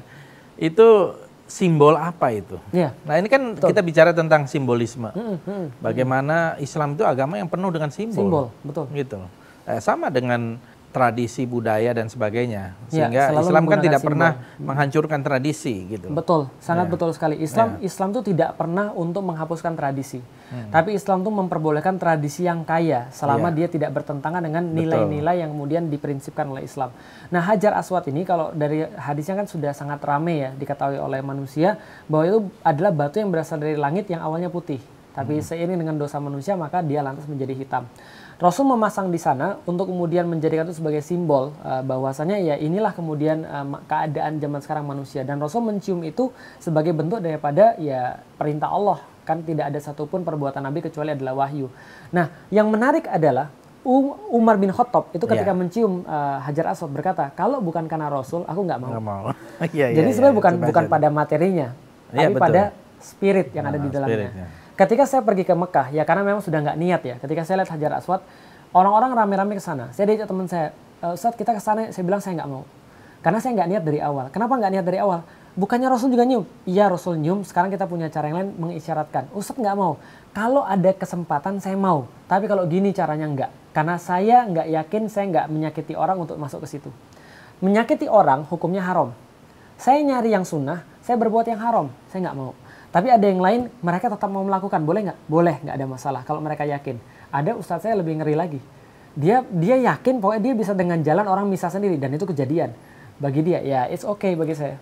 itu 0.54 1.18
simbol 1.50 1.98
apa 1.98 2.30
itu? 2.30 2.56
Iya. 2.70 2.94
Nah 3.02 3.18
ini 3.18 3.26
kan 3.26 3.58
kita 3.58 3.82
bicara 3.82 4.14
tentang 4.14 4.46
simbolisme. 4.46 5.10
Mm, 5.10 5.36
mm. 5.42 5.66
Bagaimana 5.82 6.54
Islam 6.62 6.94
itu 6.94 7.02
agama 7.02 7.34
yang 7.36 7.50
penuh 7.50 7.74
dengan 7.74 7.90
simbol. 7.90 8.14
Simbol, 8.14 8.46
betul. 8.62 8.86
Gitu. 8.94 9.18
Eh, 9.66 9.82
sama 9.82 10.08
dengan 10.08 10.56
tradisi 10.90 11.46
budaya 11.46 11.94
dan 11.94 12.10
sebagainya. 12.10 12.74
Ya, 12.90 13.06
Sehingga 13.06 13.22
selalu 13.30 13.46
Islam 13.46 13.64
kan 13.64 13.78
tidak 13.78 14.00
simbol. 14.02 14.08
pernah 14.10 14.30
menghancurkan 14.58 15.20
tradisi 15.22 15.74
gitu. 15.86 16.10
Betul, 16.10 16.50
sangat 16.58 16.86
Ya. 16.86 16.92
betul 16.92 17.10
sekali. 17.14 17.38
Islam 17.38 17.78
Islam 17.78 18.08
tuh 18.10 18.22
tidak 18.26 18.58
pernah 18.58 18.90
untuk 18.92 19.22
menghapuskan 19.22 19.78
tradisi. 19.78 20.18
Tapi 20.50 20.98
Islam 20.98 21.22
tuh 21.22 21.30
memperbolehkan 21.30 21.94
tradisi 21.94 22.42
yang 22.42 22.66
kaya 22.66 23.06
selama 23.14 23.54
Iya. 23.54 23.56
dia 23.56 23.66
tidak 23.70 23.90
bertentangan 23.94 24.42
dengan 24.42 24.66
nilai-nilai 24.66 25.46
yang 25.46 25.54
kemudian 25.54 25.86
diprinsipkan 25.86 26.50
oleh 26.50 26.66
Islam. 26.66 26.90
Nah, 27.30 27.38
Hajar 27.38 27.78
Aswad 27.78 28.02
ini 28.10 28.26
kalau 28.26 28.50
dari 28.50 28.82
hadisnya 28.82 29.38
kan 29.38 29.46
sudah 29.46 29.70
sangat 29.70 30.02
rame 30.02 30.42
ya 30.42 30.50
diketahui 30.50 30.98
oleh 30.98 31.22
manusia 31.22 31.78
bahwa 32.10 32.24
itu 32.26 32.38
adalah 32.66 32.90
batu 32.90 33.22
yang 33.22 33.30
berasal 33.30 33.62
dari 33.62 33.78
langit 33.78 34.10
yang 34.10 34.26
awalnya 34.26 34.50
putih. 34.50 34.82
Tapi 35.14 35.38
seiring 35.38 35.78
dengan 35.86 35.94
dosa 35.94 36.18
manusia 36.18 36.58
maka 36.58 36.82
dia 36.82 36.98
lantas 36.98 37.30
menjadi 37.30 37.54
hitam. 37.54 37.86
Rasul 38.40 38.64
memasang 38.66 39.12
di 39.12 39.20
sana 39.20 39.60
untuk 39.62 39.86
kemudian 39.86 40.24
menjadikan 40.24 40.64
itu 40.64 40.72
sebagai 40.74 41.00
simbol 41.00 41.52
uh, 41.60 41.84
bahwasanya 41.84 42.40
ya 42.40 42.56
inilah 42.56 42.90
kemudian 42.90 43.44
uh, 43.44 43.68
ma- 43.68 43.84
keadaan 43.84 44.40
zaman 44.40 44.58
sekarang 44.58 44.84
manusia 44.84 45.20
dan 45.22 45.36
Rasul 45.36 45.60
mencium 45.60 46.00
itu 46.00 46.32
sebagai 46.56 46.90
bentuk 46.90 47.20
daripada 47.20 47.76
ya 47.76 48.16
perintah 48.34 48.66
Allah 48.66 48.96
kan 49.22 49.44
tidak 49.44 49.68
ada 49.68 49.76
satupun 49.76 50.24
perbuatan 50.24 50.58
Nabi 50.58 50.80
kecuali 50.80 51.12
adalah 51.12 51.36
wahyu. 51.36 51.68
Nah 52.10 52.32
yang 52.48 52.66
menarik 52.66 53.04
adalah 53.06 53.52
Umar 54.30 54.56
bin 54.56 54.68
Khattab 54.68 55.08
itu 55.10 55.24
ketika 55.24 55.52
Iya. 55.52 55.56
mencium 55.56 55.92
uh, 56.02 56.40
Hajar 56.40 56.72
Aswad 56.72 56.90
berkata 56.90 57.28
kalau 57.30 57.60
bukan 57.60 57.84
karena 57.84 58.08
Rasul 58.08 58.44
aku 58.44 58.60
nggak 58.62 58.78
mau. 58.78 58.90
Nggak 58.90 59.04
mau. 59.04 59.22
Iya, 59.68 59.92
Jadi 59.92 60.00
iya, 60.00 60.12
sebenarnya 60.12 60.32
iya, 60.32 60.40
bukan 60.40 60.54
bukan 60.64 60.84
pada 60.86 61.08
materinya, 61.10 61.68
Iya, 62.08 62.16
tapi 62.16 62.32
betul. 62.32 62.44
pada 62.48 62.62
spirit 63.00 63.48
yang 63.52 63.64
ada 63.66 63.76
Ah, 63.76 63.80
di 63.80 63.88
dalamnya. 63.88 64.12
spiritnya. 64.16 64.46
Ketika 64.80 65.04
saya 65.04 65.20
pergi 65.20 65.44
ke 65.44 65.52
Mekah, 65.52 65.92
ya 65.92 66.08
karena 66.08 66.24
memang 66.24 66.40
sudah 66.40 66.64
nggak 66.64 66.78
niat 66.80 67.02
ya. 67.04 67.14
Ketika 67.20 67.44
saya 67.44 67.60
lihat 67.60 67.68
Hajar 67.68 68.00
Aswad, 68.00 68.24
orang-orang 68.72 69.12
rame-rame 69.12 69.52
ke 69.52 69.60
sana. 69.60 69.92
Saya 69.92 70.08
diajak 70.08 70.24
teman 70.24 70.48
saya, 70.48 70.72
"E, 71.04 71.06
Ustadz 71.12 71.36
kita 71.36 71.52
ke 71.52 71.60
sana. 71.60 71.92
Saya 71.92 72.00
bilang 72.00 72.24
saya 72.24 72.40
nggak 72.40 72.48
mau, 72.48 72.64
karena 73.20 73.44
saya 73.44 73.60
nggak 73.60 73.68
niat 73.76 73.84
dari 73.84 74.00
awal. 74.00 74.32
Kenapa 74.32 74.56
nggak 74.56 74.72
niat 74.72 74.86
dari 74.88 74.96
awal? 74.96 75.20
Bukannya 75.52 75.92
Rasul 75.92 76.08
juga 76.08 76.24
nyium? 76.24 76.48
Iya 76.64 76.88
Rasul 76.88 77.20
nyium. 77.20 77.44
Sekarang 77.44 77.68
kita 77.68 77.84
punya 77.84 78.08
cara 78.08 78.32
yang 78.32 78.40
lain 78.40 78.50
mengisyaratkan. 78.56 79.28
Ustadz 79.36 79.60
nggak 79.60 79.76
mau. 79.76 80.00
Kalau 80.32 80.64
ada 80.64 80.96
kesempatan 80.96 81.60
saya 81.60 81.76
mau. 81.76 82.08
Tapi 82.24 82.48
kalau 82.48 82.64
gini 82.64 82.96
caranya 82.96 83.28
nggak. 83.28 83.76
Karena 83.76 84.00
saya 84.00 84.48
nggak 84.48 84.64
yakin 84.64 85.02
saya 85.12 85.28
nggak 85.28 85.46
menyakiti 85.52 85.92
orang 85.92 86.16
untuk 86.24 86.40
masuk 86.40 86.64
ke 86.64 86.80
situ. 86.80 86.88
Menyakiti 87.60 88.08
orang 88.08 88.48
hukumnya 88.48 88.80
haram. 88.80 89.12
Saya 89.76 90.00
nyari 90.00 90.32
yang 90.32 90.48
sunnah, 90.48 90.88
saya 91.04 91.20
berbuat 91.20 91.44
yang 91.52 91.60
haram, 91.60 91.92
saya 92.08 92.24
nggak 92.24 92.36
mau. 92.40 92.56
Tapi 92.90 93.06
ada 93.06 93.22
yang 93.22 93.38
lain, 93.38 93.60
mereka 93.86 94.10
tetap 94.10 94.26
mau 94.26 94.42
melakukan, 94.42 94.82
boleh 94.82 95.06
nggak? 95.06 95.18
Boleh, 95.30 95.56
nggak 95.62 95.76
ada 95.78 95.86
masalah. 95.86 96.20
Kalau 96.26 96.42
mereka 96.42 96.66
yakin. 96.66 96.98
Ada 97.30 97.54
ustadz 97.54 97.86
saya 97.86 97.94
lebih 97.94 98.18
ngeri 98.18 98.34
lagi. 98.34 98.60
Dia 99.14 99.42
dia 99.46 99.78
yakin 99.78 100.22
pokoknya 100.22 100.42
dia 100.42 100.54
bisa 100.54 100.72
dengan 100.74 100.98
jalan 101.02 101.26
orang 101.26 101.46
bisa 101.50 101.70
sendiri 101.70 101.98
dan 101.98 102.14
itu 102.14 102.26
kejadian. 102.26 102.74
Bagi 103.22 103.46
dia, 103.46 103.62
ya 103.62 103.80
it's 103.86 104.02
okay 104.02 104.34
bagi 104.34 104.58
saya. 104.58 104.78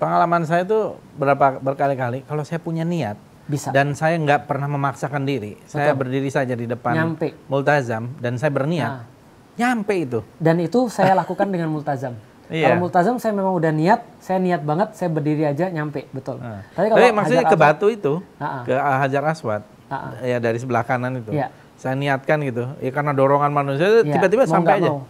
Pengalaman 0.00 0.48
saya 0.48 0.64
itu 0.64 0.96
berapa 1.18 1.60
berkali-kali 1.60 2.24
kalau 2.26 2.42
saya 2.42 2.58
punya 2.58 2.82
niat 2.82 3.14
Bisa. 3.46 3.70
dan 3.70 3.94
saya 3.94 4.18
nggak 4.18 4.48
pernah 4.48 4.66
memaksakan 4.70 5.22
diri. 5.22 5.58
Saya 5.68 5.92
berdiri 5.92 6.30
saja 6.32 6.56
di 6.56 6.66
depan 6.66 6.94
Nyampe. 6.94 7.34
multazam 7.46 8.10
dan 8.18 8.38
saya 8.40 8.50
berniat. 8.54 8.90
Nah. 8.90 9.04
Nyampe 9.52 9.94
itu. 9.98 10.20
Dan 10.40 10.64
itu 10.64 10.88
saya 10.88 11.12
lakukan 11.12 11.44
dengan 11.52 11.68
multazam. 11.68 12.16
Iya. 12.52 12.68
Kalau 12.68 12.76
multazam 12.82 13.16
saya 13.16 13.32
memang 13.32 13.50
udah 13.50 13.72
niat, 13.72 14.00
saya 14.18 14.36
niat 14.36 14.60
banget, 14.60 14.92
saya 14.92 15.08
berdiri 15.08 15.42
aja 15.42 15.66
nyampe, 15.66 16.04
betul. 16.10 16.36
Nah. 16.36 16.60
Tapi 16.70 16.86
Tapi, 16.86 17.00
kalau 17.00 17.16
maksudnya 17.16 17.40
Hajar 17.40 17.48
ke 17.48 17.56
Aswad- 17.56 17.72
batu 17.72 17.86
itu, 17.88 18.12
Ah-ah. 18.36 18.62
ke 18.62 18.74
Hajar 18.76 19.22
Aswad, 19.24 19.62
Ah-ah. 19.86 20.12
ya 20.20 20.36
dari 20.36 20.58
sebelah 20.60 20.84
kanan 20.84 21.16
itu. 21.16 21.32
Iya. 21.32 21.48
Saya 21.74 21.96
niatkan 21.96 22.38
gitu. 22.42 22.68
Ya 22.78 22.90
karena 22.90 23.10
dorongan 23.10 23.50
manusia 23.50 24.04
Iya, 24.04 24.12
tiba-tiba 24.12 24.44
mau 24.44 24.52
sampai 24.52 24.78
aja. 24.78 24.86
mau. 24.86 25.00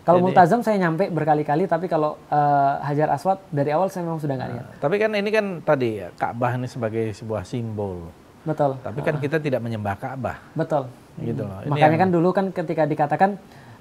Kalau 0.00 0.16
Jadi- 0.16 0.26
multazam 0.26 0.60
saya 0.60 0.76
nyampe 0.78 1.08
berkali-kali, 1.08 1.64
tapi 1.64 1.86
kalau 1.86 2.20
eh, 2.26 2.72
Hajar 2.82 3.08
Aswad 3.10 3.40
dari 3.48 3.70
awal 3.70 3.88
saya 3.88 4.04
memang 4.04 4.18
sudah 4.18 4.34
nggak 4.34 4.50
niat. 4.50 4.66
Tapi 4.78 4.94
kan 4.96 5.10
ini 5.10 5.30
kan 5.30 5.46
tadi 5.60 5.88
ya, 5.98 6.12
Ka'bah 6.14 6.54
ini 6.54 6.66
sebagai 6.66 7.10
sebuah 7.10 7.42
simbol. 7.42 8.12
Betul, 8.40 8.76
Tapi 8.78 9.00
kan 9.00 9.16
kita 9.16 9.36
tidak 9.36 9.60
menyembah 9.60 9.96
Ka'bah, 9.96 10.40
betul. 10.54 10.88
gitu 11.18 11.42
loh. 11.42 11.60
Ini 11.60 11.68
Makanya 11.70 11.88
yang- 11.90 12.00
kan 12.00 12.10
dulu 12.10 12.28
kan 12.30 12.46
ketika 12.50 12.84
dikatakan 12.84 13.30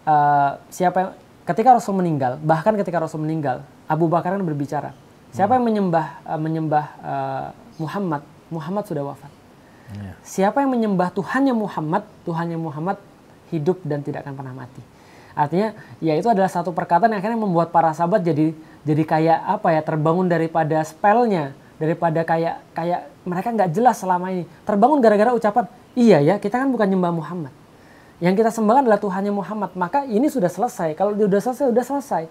eh, 0.01 0.49
siapa 0.69 0.97
yang- 1.01 1.15
ketika 1.49 1.73
Rasul 1.73 1.97
meninggal, 1.97 2.37
bahkan 2.45 2.77
ketika 2.77 3.01
Rasul 3.01 3.25
meninggal, 3.25 3.65
Abu 3.89 4.05
Bakar 4.05 4.37
kan 4.37 4.43
berbicara, 4.45 4.93
siapa 5.33 5.57
yang 5.57 5.65
menyembah 5.65 6.21
uh, 6.21 6.37
menyembah 6.37 6.85
uh, 7.01 7.47
Muhammad, 7.81 8.21
Muhammad 8.53 8.85
sudah 8.85 9.01
wafat. 9.01 9.31
Ya. 9.89 10.13
Siapa 10.21 10.61
yang 10.61 10.69
menyembah 10.69 11.09
Tuhannya 11.09 11.57
Muhammad, 11.57 12.05
Tuhannya 12.21 12.61
Muhammad 12.61 13.01
hidup 13.49 13.81
dan 13.81 14.05
tidak 14.05 14.21
akan 14.21 14.37
pernah 14.37 14.53
mati. 14.53 14.85
Artinya, 15.33 15.73
ya 15.97 16.13
itu 16.13 16.29
adalah 16.29 16.51
satu 16.51 16.69
perkataan 16.69 17.09
yang 17.09 17.21
akhirnya 17.25 17.41
membuat 17.41 17.73
para 17.73 17.89
sahabat 17.97 18.21
jadi 18.21 18.53
jadi 18.85 19.03
kayak 19.07 19.39
apa 19.59 19.73
ya 19.73 19.81
terbangun 19.81 20.29
daripada 20.29 20.77
spellnya, 20.85 21.57
daripada 21.81 22.21
kayak 22.21 22.61
kayak 22.77 23.09
mereka 23.25 23.49
nggak 23.49 23.71
jelas 23.73 23.97
selama 23.97 24.29
ini. 24.29 24.45
Terbangun 24.69 25.01
gara-gara 25.01 25.33
ucapan, 25.33 25.65
iya 25.97 26.21
ya 26.21 26.35
kita 26.37 26.61
kan 26.61 26.69
bukan 26.69 26.85
nyembah 26.85 27.09
Muhammad. 27.09 27.53
Yang 28.19 28.43
kita 28.43 28.51
sembahkan 28.51 28.83
adalah 28.87 28.99
Tuhannya 28.99 29.31
Muhammad. 29.31 29.71
Maka 29.79 30.03
ini 30.03 30.27
sudah 30.27 30.51
selesai. 30.51 30.91
Kalau 30.95 31.15
sudah 31.15 31.39
selesai, 31.39 31.65
sudah 31.71 31.85
selesai. 31.87 32.23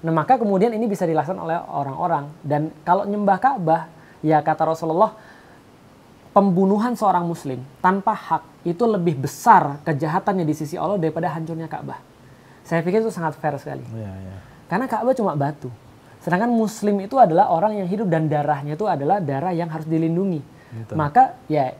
Nah 0.00 0.12
maka 0.12 0.40
kemudian 0.40 0.74
ini 0.74 0.90
bisa 0.90 1.06
dilaksanakan 1.06 1.42
oleh 1.46 1.56
orang-orang. 1.70 2.24
Dan 2.42 2.74
kalau 2.82 3.06
nyembah 3.06 3.38
Ka'bah, 3.38 3.86
ya 4.26 4.42
kata 4.42 4.74
Rasulullah, 4.74 5.14
pembunuhan 6.34 6.98
seorang 6.98 7.26
muslim 7.26 7.62
tanpa 7.78 8.14
hak 8.14 8.42
itu 8.66 8.82
lebih 8.86 9.22
besar 9.22 9.78
kejahatannya 9.86 10.42
di 10.46 10.54
sisi 10.54 10.74
Allah 10.74 10.98
daripada 10.98 11.30
hancurnya 11.30 11.70
Ka'bah. 11.70 12.02
Saya 12.66 12.82
pikir 12.82 13.02
itu 13.02 13.14
sangat 13.14 13.38
fair 13.38 13.54
sekali. 13.58 13.86
Ya, 13.94 14.10
ya. 14.10 14.36
Karena 14.66 14.86
Ka'bah 14.90 15.14
cuma 15.14 15.38
batu. 15.38 15.70
Sedangkan 16.20 16.52
muslim 16.52 17.00
itu 17.00 17.16
adalah 17.16 17.48
orang 17.48 17.80
yang 17.80 17.88
hidup 17.88 18.10
dan 18.10 18.28
darahnya 18.28 18.76
itu 18.76 18.84
adalah 18.84 19.22
darah 19.22 19.54
yang 19.56 19.70
harus 19.72 19.88
dilindungi. 19.88 20.40
Gitu. 20.70 20.92
Maka 20.94 21.40
ya 21.50 21.74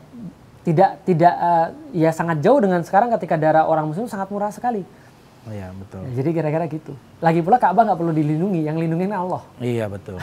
tidak 0.61 1.01
tidak 1.05 1.33
uh, 1.33 1.67
ya 1.89 2.13
sangat 2.13 2.41
jauh 2.45 2.61
dengan 2.61 2.85
sekarang 2.85 3.09
ketika 3.17 3.35
darah 3.37 3.65
orang 3.65 3.89
muslim 3.89 4.05
sangat 4.05 4.29
murah 4.29 4.53
sekali. 4.53 4.85
Oh 5.41 5.49
iya 5.49 5.73
betul. 5.73 6.05
jadi 6.13 6.29
kira-kira 6.37 6.65
gitu. 6.69 6.93
Lagi 7.17 7.41
pula 7.41 7.57
Ka'bah 7.57 7.81
nggak 7.81 7.97
perlu 7.97 8.13
dilindungi, 8.13 8.61
yang 8.61 8.77
lindungin 8.77 9.09
Allah. 9.09 9.41
Iya 9.57 9.89
betul. 9.89 10.21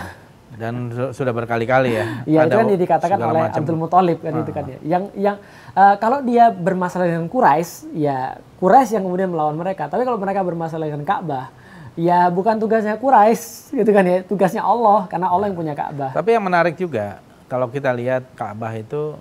Dan 0.55 0.95
sudah 1.11 1.35
berkali-kali 1.35 1.91
ya. 1.99 2.05
Iya 2.31 2.47
itu 2.47 2.55
kan 2.55 2.67
dikatakan 2.71 3.19
oleh 3.19 3.43
macam. 3.51 3.59
Abdul 3.59 3.79
Muthalib 3.83 4.19
kan 4.23 4.33
ah. 4.33 4.43
itu 4.47 4.53
kan 4.55 4.65
ya. 4.71 4.79
Yang 4.87 5.03
yang 5.19 5.37
uh, 5.75 5.95
kalau 5.99 6.23
dia 6.23 6.55
bermasalah 6.55 7.11
dengan 7.11 7.27
Quraisy, 7.27 7.99
ya 7.99 8.39
Quraisy 8.63 8.95
yang 8.95 9.05
kemudian 9.11 9.29
melawan 9.35 9.59
mereka. 9.59 9.91
Tapi 9.91 10.07
kalau 10.07 10.23
mereka 10.23 10.47
bermasalah 10.47 10.87
dengan 10.87 11.03
Ka'bah, 11.03 11.51
ya 11.99 12.31
bukan 12.31 12.63
tugasnya 12.63 12.95
Quraisy 12.95 13.75
gitu 13.75 13.91
kan 13.91 14.07
ya, 14.07 14.23
tugasnya 14.23 14.63
Allah 14.63 15.11
karena 15.11 15.27
Allah 15.35 15.51
yang 15.51 15.59
punya 15.59 15.75
Ka'bah. 15.75 16.15
Tapi 16.15 16.31
yang 16.31 16.47
menarik 16.47 16.79
juga 16.79 17.19
kalau 17.51 17.67
kita 17.67 17.91
lihat 17.91 18.23
Ka'bah 18.39 18.71
itu 18.79 19.19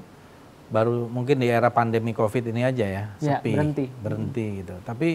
baru 0.67 1.07
mungkin 1.07 1.39
di 1.39 1.47
era 1.47 1.71
pandemi 1.71 2.11
covid 2.11 2.51
ini 2.51 2.67
aja 2.67 2.85
ya, 2.85 3.03
ya 3.23 3.39
sepi 3.39 3.55
berhenti. 3.55 3.85
berhenti 4.03 4.45
gitu. 4.63 4.75
Tapi 4.83 5.09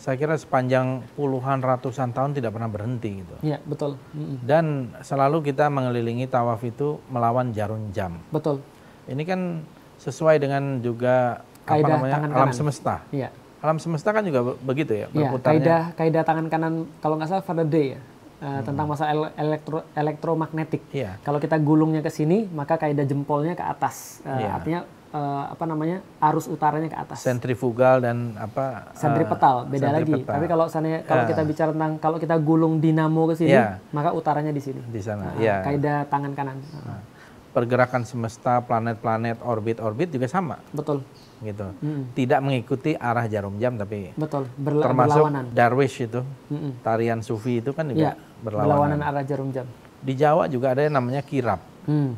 saya 0.00 0.16
kira 0.16 0.32
sepanjang 0.36 1.04
puluhan 1.12 1.60
ratusan 1.60 2.16
tahun 2.16 2.32
tidak 2.32 2.56
pernah 2.56 2.72
berhenti 2.72 3.20
gitu. 3.20 3.36
Ya 3.44 3.60
betul. 3.64 4.00
Dan 4.40 4.96
selalu 5.04 5.52
kita 5.52 5.68
mengelilingi 5.68 6.24
tawaf 6.24 6.64
itu 6.64 7.00
melawan 7.12 7.52
jarum 7.52 7.92
jam. 7.92 8.16
Betul. 8.32 8.64
Ini 9.04 9.22
kan 9.28 9.64
sesuai 10.00 10.40
dengan 10.40 10.80
juga 10.80 11.44
Kaidah 11.68 11.84
apa 11.84 11.88
namanya? 12.00 12.14
tangan 12.16 12.30
alam 12.32 12.40
kanan. 12.48 12.56
semesta. 12.56 12.96
Ya. 13.12 13.28
alam 13.60 13.76
semesta 13.76 14.08
kan 14.16 14.24
juga 14.24 14.56
begitu 14.64 14.96
ya, 14.96 15.06
ya 15.12 15.36
kaidah 15.36 15.92
kaidah 15.92 16.24
tangan 16.24 16.48
kanan 16.48 16.88
kalau 17.04 17.20
nggak 17.20 17.28
salah 17.28 17.44
Faraday 17.44 17.92
ya 17.92 18.00
uh, 18.40 18.60
tentang 18.64 18.86
masalah 18.88 19.32
elektro 19.36 19.84
elektromagnetik. 19.92 20.82
Yeah. 20.90 21.20
Kalau 21.22 21.38
kita 21.38 21.60
gulungnya 21.60 22.00
ke 22.00 22.10
sini, 22.10 22.48
maka 22.50 22.80
kaidah 22.80 23.04
jempolnya 23.06 23.54
ke 23.54 23.64
atas. 23.64 24.24
Uh, 24.24 24.40
yeah. 24.40 24.56
Artinya 24.56 24.80
uh, 25.12 25.44
apa 25.52 25.64
namanya 25.68 26.02
arus 26.32 26.48
utaranya 26.48 26.88
ke 26.90 26.98
atas. 26.98 27.22
Sentrifugal 27.22 28.02
dan 28.02 28.34
apa? 28.40 28.90
Sentripetal 28.96 29.68
beda 29.68 29.92
sentripetal. 29.92 30.18
lagi. 30.24 30.36
Tapi 30.40 30.46
kalau 30.48 30.66
sana 30.66 31.04
kalau 31.04 31.22
yeah. 31.24 31.30
kita 31.30 31.42
bicara 31.44 31.70
tentang 31.76 31.92
kalau 32.00 32.18
kita 32.18 32.36
gulung 32.40 32.80
dinamo 32.80 33.22
ke 33.30 33.34
sini, 33.36 33.54
yeah. 33.54 33.78
maka 33.92 34.10
utaranya 34.16 34.50
di 34.50 34.62
sini. 34.62 34.80
Di 34.88 35.00
sana. 35.02 35.36
Uh, 35.36 35.42
yeah. 35.42 35.60
Kaidah 35.62 36.08
tangan 36.08 36.32
kanan. 36.32 36.58
Uh. 36.80 37.09
Pergerakan 37.50 38.06
semesta, 38.06 38.62
planet-planet, 38.62 39.42
orbit-orbit 39.42 40.14
juga 40.14 40.30
sama. 40.30 40.62
Betul 40.70 41.02
gitu. 41.40 41.66
Mm. 41.80 42.02
Tidak 42.12 42.40
mengikuti 42.44 42.92
arah 42.94 43.24
jarum 43.24 43.56
jam 43.56 43.74
tapi 43.80 44.12
betul 44.12 44.44
Berla 44.60 44.84
termasuk 44.84 45.24
berlawanan. 45.24 45.44
darwish 45.56 46.04
itu. 46.04 46.20
Mm 46.52 46.84
Tarian 46.84 47.20
sufi 47.24 47.64
itu 47.64 47.72
kan 47.72 47.88
juga 47.88 48.12
ya, 48.12 48.12
berlawanan. 48.44 48.68
berlawanan 48.68 49.00
arah 49.00 49.24
jarum 49.24 49.48
jam. 49.50 49.64
Di 50.00 50.16
Jawa 50.16 50.48
juga 50.48 50.72
ada 50.72 50.84
yang 50.84 50.96
namanya 50.96 51.24
kirap. 51.24 51.60
Mm. 51.88 52.12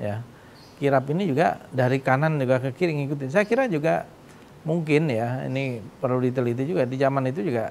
Ya. 0.00 0.24
Kirap 0.80 1.04
ini 1.12 1.30
juga 1.30 1.62
dari 1.70 2.02
kanan 2.02 2.40
juga 2.40 2.58
ke 2.60 2.74
kiri 2.74 2.92
ngikutin. 3.04 3.30
Saya 3.30 3.46
kira 3.46 3.68
juga 3.70 4.08
mungkin 4.64 5.12
ya 5.12 5.44
ini 5.46 5.78
perlu 6.00 6.18
diteliti 6.24 6.64
juga 6.64 6.88
di 6.88 6.96
zaman 6.96 7.28
itu 7.28 7.44
juga 7.44 7.68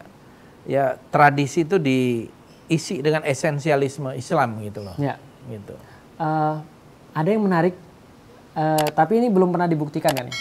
ya 0.64 0.94
tradisi 1.10 1.66
itu 1.66 1.82
diisi 1.82 3.02
dengan 3.02 3.26
esensialisme 3.26 4.14
Islam 4.14 4.62
gitu 4.62 4.86
loh. 4.86 4.96
Ya. 5.02 5.18
Gitu. 5.50 5.76
Uh, 6.22 6.62
ada 7.14 7.30
yang 7.30 7.46
menarik, 7.46 7.78
uh, 8.58 8.90
tapi 8.98 9.22
ini 9.22 9.30
belum 9.30 9.54
pernah 9.54 9.70
dibuktikan 9.70 10.12
kan 10.12 10.28
ya 10.28 10.36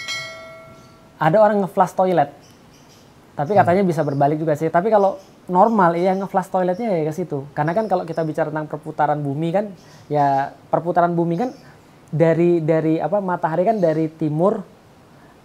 ada 1.23 1.39
orang 1.39 1.63
nge-flush 1.63 1.95
toilet. 1.95 2.31
Tapi 3.33 3.55
katanya 3.55 3.83
bisa 3.87 4.03
berbalik 4.03 4.43
juga 4.43 4.59
sih. 4.59 4.69
Tapi 4.69 4.91
kalau 4.91 5.17
normal 5.47 5.95
ya 5.95 6.13
nge-flush 6.19 6.51
toiletnya 6.51 6.91
ya 6.91 7.03
ke 7.07 7.15
situ. 7.15 7.47
Karena 7.55 7.73
kan 7.73 7.87
kalau 7.87 8.03
kita 8.03 8.27
bicara 8.27 8.51
tentang 8.51 8.67
perputaran 8.67 9.23
bumi 9.23 9.49
kan 9.55 9.65
ya 10.11 10.51
perputaran 10.69 11.15
bumi 11.15 11.39
kan 11.39 11.51
dari 12.13 12.61
dari 12.61 12.99
apa 12.99 13.23
matahari 13.23 13.63
kan 13.63 13.79
dari 13.79 14.11
timur 14.11 14.61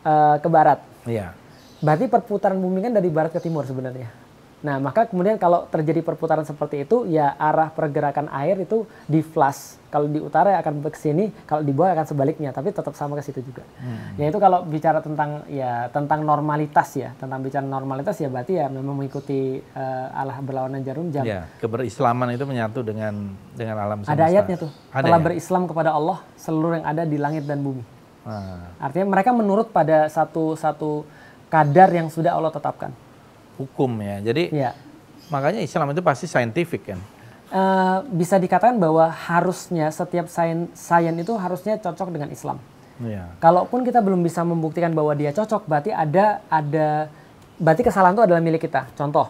uh, 0.03 0.35
ke 0.41 0.47
barat. 0.49 0.81
Iya. 1.05 1.37
Berarti 1.79 2.09
perputaran 2.09 2.57
bumi 2.57 2.81
kan 2.81 2.91
dari 2.97 3.07
barat 3.13 3.31
ke 3.31 3.39
timur 3.39 3.63
sebenarnya. 3.63 4.09
Nah, 4.58 4.82
maka 4.82 5.06
kemudian 5.06 5.38
kalau 5.38 5.70
terjadi 5.70 6.02
perputaran 6.02 6.41
seperti 6.41 6.82
itu, 6.82 7.06
ya 7.06 7.38
arah 7.38 7.70
pergerakan 7.70 8.26
air 8.34 8.58
itu 8.58 8.89
di 9.06 9.22
flash. 9.22 9.78
Kalau 9.93 10.10
di 10.10 10.17
utara 10.17 10.58
akan 10.58 10.82
ke 10.89 10.98
sini, 10.98 11.30
kalau 11.46 11.62
di 11.62 11.70
bawah 11.70 11.93
akan 11.93 12.10
sebaliknya, 12.10 12.50
tapi 12.50 12.74
tetap 12.74 12.91
sama 12.98 13.13
ke 13.15 13.24
situ 13.24 13.46
juga. 13.46 13.62
Hmm. 13.78 14.17
Ya 14.17 14.34
itu 14.34 14.41
kalau 14.41 14.65
bicara 14.65 15.00
tentang 15.00 15.46
ya 15.46 15.93
tentang 15.93 16.26
normalitas 16.26 16.89
ya, 16.98 17.13
tentang 17.22 17.39
bicara 17.46 17.63
normalitas 17.63 18.17
ya 18.17 18.34
berarti 18.34 18.58
ya 18.58 18.65
memang 18.67 18.98
mengikuti 18.98 19.62
uh, 19.78 20.10
Allah 20.12 20.41
berlawanan 20.41 20.82
jarum 20.82 21.13
jam. 21.13 21.22
Ya, 21.22 21.46
keberislaman 21.62 22.34
itu 22.34 22.43
menyatu 22.50 22.82
dengan 22.82 23.38
dengan 23.54 23.78
alam 23.78 23.98
semesta. 24.04 24.17
Ada 24.17 24.26
ayatnya 24.26 24.58
tuh. 24.58 24.72
Ada 24.89 25.06
Telah 25.06 25.22
ya? 25.22 25.26
berislam 25.30 25.63
kepada 25.70 25.89
Allah 25.93 26.17
seluruh 26.34 26.82
yang 26.82 26.86
ada 26.89 27.06
di 27.06 27.17
langit 27.22 27.46
dan 27.46 27.62
bumi. 27.62 27.86
Ah. 28.26 28.74
Artinya 28.82 29.13
mereka 29.13 29.32
menurut 29.32 29.70
pada 29.70 30.10
satu 30.12 30.58
satu 30.58 31.08
kadar 31.48 31.93
yang 31.96 32.12
sudah 32.12 32.36
Allah 32.36 32.52
tetapkan 32.52 32.91
hukum 33.58 33.89
ya. 34.00 34.22
Jadi 34.22 34.54
ya. 34.54 34.72
makanya 35.34 35.60
Islam 35.60 35.91
itu 35.91 36.02
pasti 36.06 36.30
saintifik 36.30 36.93
kan. 36.93 37.00
Uh, 37.48 38.04
bisa 38.12 38.36
dikatakan 38.36 38.76
bahwa 38.76 39.08
harusnya 39.08 39.88
setiap 39.88 40.28
sains 40.28 40.67
sains 40.76 41.15
itu 41.15 41.34
harusnya 41.36 41.80
cocok 41.80 42.12
dengan 42.13 42.30
Islam. 42.32 42.60
Ya. 43.02 43.30
Kalaupun 43.38 43.86
kita 43.86 44.02
belum 44.02 44.26
bisa 44.26 44.41
membuktikan 44.41 44.89
bahwa 44.91 45.13
dia 45.13 45.30
cocok, 45.30 45.70
berarti 45.70 45.93
ada 45.93 46.41
ada 46.50 47.08
berarti 47.62 47.82
kesalahan 47.86 48.17
itu 48.17 48.24
adalah 48.26 48.41
milik 48.41 48.65
kita. 48.67 48.89
Contoh, 48.98 49.30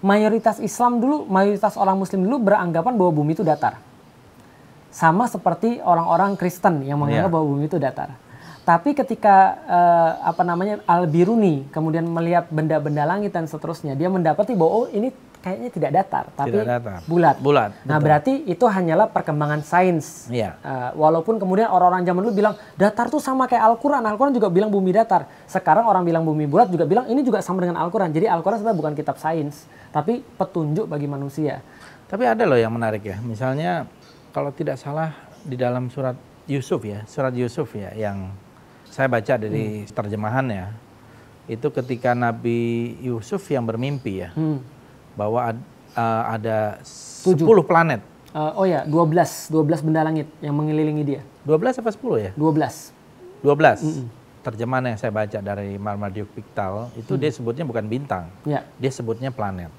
mayoritas 0.00 0.58
Islam 0.58 0.98
dulu, 0.98 1.28
mayoritas 1.28 1.76
orang 1.76 1.96
Muslim 2.00 2.24
dulu 2.24 2.50
beranggapan 2.50 2.92
bahwa 2.96 3.12
bumi 3.12 3.36
itu 3.36 3.44
datar. 3.44 3.78
Sama 4.88 5.28
seperti 5.28 5.78
orang-orang 5.84 6.40
Kristen 6.40 6.82
yang 6.88 6.96
menganggap 6.96 7.28
ya. 7.28 7.34
bahwa 7.36 7.46
bumi 7.52 7.68
itu 7.68 7.76
datar. 7.76 8.16
Tapi 8.66 8.98
ketika 8.98 9.62
uh, 9.62 10.10
apa 10.26 10.42
namanya 10.42 10.82
Al-Biruni 10.90 11.70
kemudian 11.70 12.02
melihat 12.02 12.50
benda-benda 12.50 13.06
langit 13.06 13.30
dan 13.30 13.46
seterusnya, 13.46 13.94
dia 13.94 14.10
mendapati 14.10 14.58
bahwa 14.58 14.82
oh 14.82 14.86
ini 14.90 15.14
kayaknya 15.38 15.70
tidak 15.70 15.90
datar, 15.94 16.24
tapi 16.34 16.50
tidak 16.50 16.82
datar. 16.82 16.98
bulat. 17.06 17.38
Bulat. 17.38 17.70
Nah, 17.86 18.02
berarti 18.02 18.42
itu 18.50 18.66
hanyalah 18.66 19.06
perkembangan 19.06 19.62
sains. 19.62 20.26
Iya. 20.26 20.58
Uh, 20.66 20.90
walaupun 20.98 21.38
kemudian 21.38 21.70
orang-orang 21.70 22.02
zaman 22.02 22.26
dulu 22.26 22.34
bilang 22.34 22.58
datar 22.74 23.06
tuh 23.06 23.22
sama 23.22 23.46
kayak 23.46 23.62
Al-Qur'an. 23.62 24.02
Al-Qur'an 24.02 24.34
juga 24.34 24.50
bilang 24.50 24.74
bumi 24.74 24.90
datar. 24.90 25.30
Sekarang 25.46 25.86
orang 25.86 26.02
bilang 26.02 26.26
bumi 26.26 26.50
bulat 26.50 26.66
juga 26.66 26.90
bilang 26.90 27.06
ini 27.06 27.22
juga 27.22 27.46
sama 27.46 27.62
dengan 27.62 27.78
Al-Qur'an. 27.78 28.10
Jadi 28.10 28.26
Al-Qur'an 28.26 28.58
sebenarnya 28.58 28.80
bukan 28.82 28.92
kitab 28.98 29.22
sains, 29.22 29.70
tapi 29.94 30.26
petunjuk 30.34 30.90
bagi 30.90 31.06
manusia. 31.06 31.62
Tapi 32.10 32.26
ada 32.26 32.42
loh 32.42 32.58
yang 32.58 32.74
menarik 32.74 33.06
ya. 33.06 33.22
Misalnya 33.22 33.86
kalau 34.34 34.50
tidak 34.50 34.74
salah 34.82 35.14
di 35.46 35.54
dalam 35.54 35.86
surat 35.86 36.18
Yusuf 36.50 36.82
ya, 36.82 37.06
surat 37.06 37.30
Yusuf 37.30 37.70
ya 37.78 37.94
yang 37.94 38.34
saya 38.96 39.12
baca 39.12 39.36
dari 39.36 39.84
hmm. 39.84 39.92
terjemahannya 39.92 40.72
itu 41.52 41.68
ketika 41.68 42.16
Nabi 42.16 42.96
Yusuf 43.04 43.44
yang 43.52 43.68
bermimpi 43.68 44.24
ya 44.24 44.32
hmm. 44.32 44.58
bahwa 45.12 45.52
ad, 45.52 45.60
uh, 45.92 46.22
ada 46.32 46.80
Tujuh. 47.26 47.44
10 47.44 47.68
planet. 47.68 48.00
Uh, 48.32 48.52
oh 48.56 48.66
ya, 48.68 48.88
12, 48.88 49.52
12 49.52 49.84
benda 49.84 50.00
langit 50.00 50.28
yang 50.40 50.56
mengelilingi 50.56 51.04
dia. 51.04 51.22
12 51.44 51.84
apa 51.84 51.90
10 51.92 52.24
ya? 52.24 52.32
12. 52.34 53.44
12. 53.44 53.84
Mm 53.84 54.08
Terjemahan 54.46 54.94
yang 54.94 54.94
saya 54.94 55.10
baca 55.10 55.42
dari 55.42 55.74
Marmaduke 55.74 56.30
Pictal 56.38 56.94
itu 56.94 57.18
hmm. 57.18 57.20
dia 57.20 57.30
sebutnya 57.34 57.64
bukan 57.66 57.82
bintang. 57.90 58.30
Ya. 58.46 58.62
Dia 58.78 58.94
sebutnya 58.94 59.34
planet. 59.34 59.74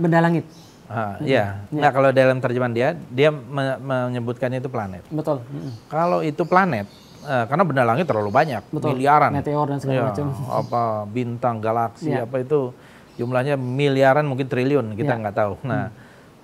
Benda 0.00 0.24
langit. 0.24 0.48
Uh, 0.88 1.20
hmm. 1.20 1.28
Ya. 1.28 1.60
ya. 1.68 1.84
Nah 1.84 1.90
kalau 1.92 2.08
dalam 2.16 2.40
terjemahan 2.40 2.72
dia, 2.72 2.96
dia 3.12 3.28
me 3.28 3.76
menyebutkan 3.76 4.48
itu 4.56 4.72
planet. 4.72 5.04
Betul. 5.12 5.44
Hmm. 5.44 5.68
Kalau 5.92 6.24
itu 6.24 6.48
planet, 6.48 6.88
eh, 7.26 7.44
karena 7.50 7.64
benda 7.66 7.82
langit 7.82 8.06
terlalu 8.06 8.30
banyak, 8.30 8.62
Betul. 8.70 8.94
miliaran. 8.94 9.34
Meteor 9.34 9.66
dan 9.66 9.78
segala 9.82 9.98
ya, 9.98 10.04
macam. 10.08 10.26
Apa 10.46 10.82
bintang, 11.10 11.58
galaksi, 11.58 12.14
ya. 12.14 12.24
apa 12.24 12.40
itu. 12.40 12.70
jumlahnya 13.16 13.56
miliaran 13.56 14.28
mungkin 14.28 14.44
triliun 14.44 14.92
kita 14.92 15.16
Ya. 15.16 15.20
nggak 15.24 15.36
tahu. 15.40 15.56
Nah, 15.64 15.88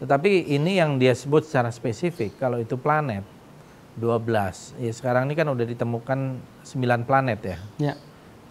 tetapi 0.01 0.57
ini 0.57 0.81
yang 0.81 0.97
dia 0.97 1.13
sebut 1.13 1.45
secara 1.45 1.69
spesifik 1.69 2.41
kalau 2.41 2.57
itu 2.57 2.81
planet 2.81 3.21
12. 4.01 4.73
Ya 4.81 4.89
sekarang 4.89 5.29
ini 5.29 5.37
kan 5.37 5.53
udah 5.53 5.69
ditemukan 5.69 6.41
9 6.65 7.05
planet 7.05 7.41
ya. 7.45 7.59
Ya. 7.77 7.95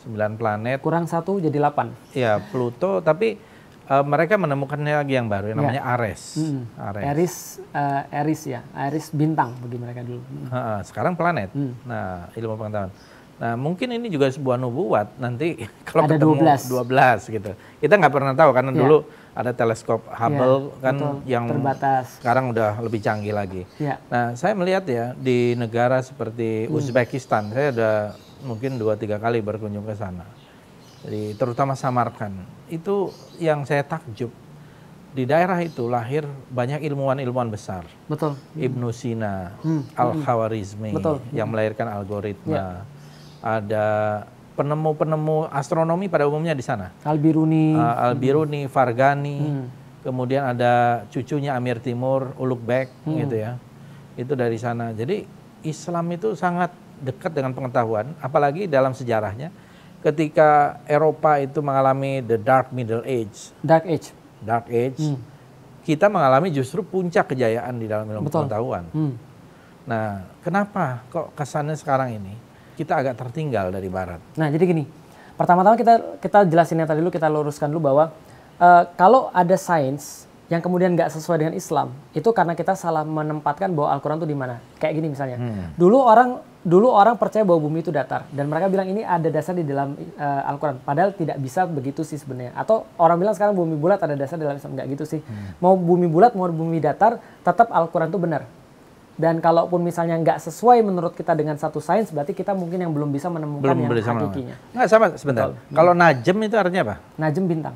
9 0.06 0.38
planet. 0.38 0.78
Kurang 0.86 1.10
satu 1.10 1.42
jadi 1.42 1.58
8. 1.58 1.90
Ya, 2.14 2.38
Pluto 2.38 3.02
tapi 3.02 3.42
eh, 3.84 4.04
mereka 4.04 4.36
menemukannya 4.36 4.96
lagi 4.98 5.14
yang 5.14 5.26
baru 5.26 5.46
yang 5.48 5.58
Ya. 5.58 5.64
namanya 5.64 5.84
Ares. 5.90 6.22
Hmm. 6.38 6.64
Ares. 6.76 7.04
Eris, 7.06 7.36
eh, 7.72 8.02
Eris 8.14 8.42
ya, 8.46 8.62
Eris 8.74 9.08
bintang 9.10 9.58
bagi 9.58 9.78
mereka 9.78 10.02
dulu. 10.02 10.22
Hmm. 10.22 10.48
Ha-ha, 10.50 10.76
sekarang 10.82 11.14
planet. 11.14 11.50
Hmm. 11.52 11.74
Nah, 11.84 12.30
ilmu 12.32 12.56
pengetahuan. 12.56 12.92
Nah, 13.38 13.58
mungkin 13.58 13.90
ini 13.90 14.06
juga 14.06 14.30
sebuah 14.30 14.54
nubuat 14.56 15.18
nanti 15.18 15.58
kalau 15.88 16.06
Ada 16.06 16.14
ketemu 16.16 16.34
12. 16.38 16.62
12 16.70 17.22
gitu. 17.32 17.52
Kita 17.80 17.94
nggak 17.96 18.14
pernah 18.14 18.34
tahu 18.34 18.50
karena 18.52 18.70
Ya. 18.70 18.78
dulu 18.78 18.98
ada 19.32 19.52
teleskop 19.52 20.02
Hubble 20.08 20.58
Ya, 20.60 20.78
kan 20.80 20.96
betul. 20.96 21.16
yang 21.26 21.46
terbatas. 21.48 22.06
sekarang 22.20 22.52
udah 22.52 22.78
lebih 22.78 23.00
canggih 23.00 23.32
lagi. 23.32 23.64
Ya. 23.78 23.98
Nah, 24.08 24.36
saya 24.36 24.54
melihat 24.54 24.86
ya 24.86 25.16
di 25.16 25.56
negara 25.56 26.02
seperti 26.02 26.68
Hmm. 26.68 26.76
Uzbekistan, 26.76 27.50
saya 27.50 27.72
udah 27.72 27.96
mungkin 28.42 28.78
dua 28.78 28.94
tiga 28.94 29.18
kali 29.18 29.40
berkunjung 29.40 29.86
ke 29.86 29.96
sana. 29.96 30.22
Jadi 31.02 31.34
terutama 31.34 31.74
Samarkand, 31.74 32.46
itu 32.70 33.10
yang 33.42 33.66
saya 33.66 33.82
takjub 33.82 34.30
di 35.12 35.28
daerah 35.28 35.60
itu 35.60 35.92
lahir 35.92 36.24
banyak 36.48 36.80
ilmuwan-ilmuwan 36.88 37.52
besar. 37.52 37.84
Betul. 38.08 38.40
Ibnu 38.56 38.94
Sina, 38.96 39.58
Hmm, 39.60 39.84
Al-Khawarizmi 39.92 40.96
Betul. 40.96 41.20
yang 41.36 41.52
melahirkan 41.52 41.90
algoritma. 41.92 42.88
Ada 43.42 43.86
penemu-penemu 44.56 45.50
astronomi 45.52 46.06
pada 46.08 46.30
umumnya 46.30 46.54
di 46.54 46.64
sana. 46.64 46.94
Al-Biruni. 47.04 47.74
Uh, 47.76 47.96
Al-Biruni, 48.14 48.62
Fargani, 48.70 49.40
Hmm. 49.42 49.66
kemudian 50.06 50.46
ada 50.48 51.04
cucunya 51.10 51.58
Amir 51.58 51.82
Timur, 51.84 52.32
Ulugh-Beg 52.38 52.88
gitu 53.10 53.36
ya. 53.36 53.58
Itu 54.16 54.38
dari 54.38 54.56
sana. 54.62 54.94
Jadi 54.94 55.26
Islam 55.66 56.08
itu 56.14 56.38
sangat 56.38 56.72
dekat 57.02 57.34
dengan 57.34 57.52
pengetahuan, 57.52 58.14
apalagi 58.22 58.70
dalam 58.70 58.94
sejarahnya 58.94 59.50
ketika 60.02 60.82
Eropa 60.86 61.38
itu 61.38 61.62
mengalami 61.62 62.22
the 62.22 62.38
dark 62.38 62.74
middle 62.74 63.06
age, 63.06 63.54
Dark 63.62 63.86
Age. 63.86 64.10
dark 64.42 64.66
age, 64.68 64.98
Hmm. 64.98 65.22
kita 65.82 66.10
mengalami 66.10 66.50
justru 66.50 66.82
puncak 66.82 67.30
kejayaan 67.32 67.78
di 67.78 67.86
dalam 67.86 68.10
ilmu 68.10 68.26
Betul. 68.26 68.46
pengetahuan. 68.46 68.84
Hmm. 68.90 69.14
Nah, 69.86 70.26
kenapa 70.42 71.06
kok 71.08 71.34
kesannya 71.34 71.74
sekarang 71.74 72.14
ini 72.14 72.34
kita 72.74 72.98
agak 72.98 73.18
tertinggal 73.18 73.70
dari 73.70 73.90
barat? 73.90 74.22
Nah, 74.36 74.50
jadi 74.50 74.66
gini. 74.66 74.84
Pertama-tama 75.34 75.74
kita 75.74 76.18
kita 76.18 76.46
jelasin 76.46 76.78
yang 76.78 76.90
tadi 76.90 77.02
dulu 77.02 77.10
kita 77.10 77.26
luruskan 77.26 77.70
dulu 77.70 77.90
bahwa 77.90 78.14
eh, 78.58 78.84
kalau 78.94 79.30
ada 79.30 79.58
sains 79.58 80.26
yang 80.50 80.60
kemudian 80.60 80.94
nggak 80.94 81.10
sesuai 81.10 81.40
dengan 81.40 81.56
Islam, 81.56 81.96
itu 82.12 82.28
karena 82.30 82.54
kita 82.54 82.76
salah 82.76 83.02
menempatkan 83.02 83.72
bahwa 83.72 83.90
Al-Qur'an 83.96 84.20
itu 84.20 84.28
di 84.28 84.36
mana. 84.36 84.60
Kayak 84.78 84.94
gini 85.00 85.08
misalnya. 85.10 85.38
Dulu 85.80 85.98
orang 85.98 86.44
dulu 86.62 86.94
orang 86.94 87.18
percaya 87.18 87.42
bahwa 87.42 87.66
bumi 87.66 87.82
itu 87.82 87.90
datar 87.90 88.30
dan 88.30 88.46
mereka 88.46 88.70
bilang 88.70 88.86
ini 88.86 89.02
ada 89.02 89.26
dasar 89.34 89.58
di 89.58 89.66
dalam 89.66 89.98
eh, 89.98 90.50
Al-Qur'an. 90.50 90.78
Padahal 90.82 91.10
tidak 91.18 91.42
bisa 91.42 91.66
begitu 91.66 92.06
sih 92.06 92.22
sebenarnya. 92.22 92.54
Atau 92.54 92.86
orang 93.02 93.18
bilang 93.18 93.34
sekarang 93.34 93.58
bumi 93.58 93.74
bulat 93.74 93.98
ada 93.98 94.14
dasar 94.14 94.38
di 94.38 94.46
dalam 94.46 94.62
Islam 94.62 94.78
nggak 94.78 94.88
gitu 94.94 95.04
sih. 95.10 95.20
Mau 95.58 95.74
bumi 95.74 96.06
bulat 96.06 96.38
mau 96.38 96.46
bumi 96.46 96.78
datar, 96.78 97.18
tetap 97.42 97.74
Al-Qur'an 97.74 98.14
itu 98.14 98.22
benar. 98.22 98.46
Dan 99.18 99.38
kalaupun 99.38 99.82
misalnya 99.82 100.18
nggak 100.18 100.38
sesuai 100.40 100.82
menurut 100.82 101.14
kita 101.14 101.34
dengan 101.34 101.54
satu 101.54 101.78
sains, 101.78 102.10
berarti 102.10 102.34
kita 102.34 102.54
mungkin 102.54 102.82
yang 102.82 102.94
belum 102.94 103.10
bisa 103.10 103.30
menemukan 103.30 103.66
Belum 103.74 103.86
yang 103.86 103.92
bersama. 103.92 104.20
hakikinya. 104.26 104.56
Nggak 104.74 104.88
sama 104.90 105.06
sebentar. 105.18 105.48
Kalau 105.70 105.94
najem 105.94 106.38
itu 106.42 106.56
artinya 106.58 106.82
apa? 106.90 106.96
Najem 107.18 107.46
bintang, 107.46 107.76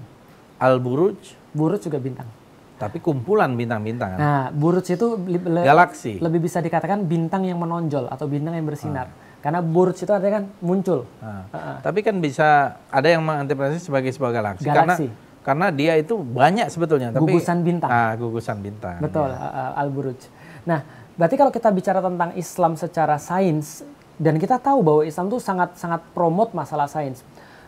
Al-Buruj, 0.57 1.17
Buruj 1.53 1.81
juga 1.85 1.97
bintang. 2.01 2.25
Tapi 2.75 2.99
kumpulan 2.99 3.55
bintang-bintang 3.55 4.15
kan? 4.15 4.19
Nah, 4.19 4.43
Buruj 4.51 4.87
itu 4.91 5.15
le- 5.25 5.63
Galaksi. 5.63 6.19
lebih 6.19 6.43
bisa 6.43 6.59
dikatakan 6.59 7.07
bintang 7.07 7.47
yang 7.47 7.55
menonjol 7.55 8.11
atau 8.11 8.27
bintang 8.27 8.55
yang 8.55 8.67
bersinar. 8.67 9.07
Karena 9.39 9.61
Buruj 9.61 10.01
itu 10.01 10.11
artinya 10.11 10.41
kan 10.41 10.45
muncul. 10.59 11.05
Nah, 11.21 11.79
Tapi 11.79 11.99
kan 12.01 12.17
bisa 12.17 12.81
ada 12.89 13.07
yang 13.07 13.21
menginterpretasi 13.23 13.79
sebagai 13.79 14.11
sebuah 14.11 14.31
galaksi. 14.33 14.65
Galaksi. 14.65 15.07
Karena 15.07 15.23
karena 15.45 15.67
dia 15.69 15.93
itu 15.93 16.17
banyak 16.17 16.73
sebetulnya. 16.73 17.13
Tapi, 17.13 17.29
Gugusan 17.29 17.61
bintang. 17.61 17.89
Ah, 17.93 18.17
gugusan 18.17 18.57
bintang. 18.65 18.97
Betul, 18.97 19.29
ya. 19.29 19.37
uh, 19.37 19.45
uh, 19.45 19.81
Al-Buruj. 19.85 20.17
Nah, 20.65 20.81
berarti 21.13 21.37
kalau 21.37 21.53
kita 21.53 21.69
bicara 21.69 22.01
tentang 22.01 22.33
Islam 22.33 22.73
secara 22.73 23.21
sains 23.21 23.85
dan 24.17 24.41
kita 24.41 24.57
tahu 24.57 24.81
bahwa 24.81 25.01
Islam 25.05 25.29
itu 25.29 25.37
sangat 25.37 25.77
sangat 25.77 26.01
promote 26.17 26.57
masalah 26.57 26.89
sains. 26.89 27.21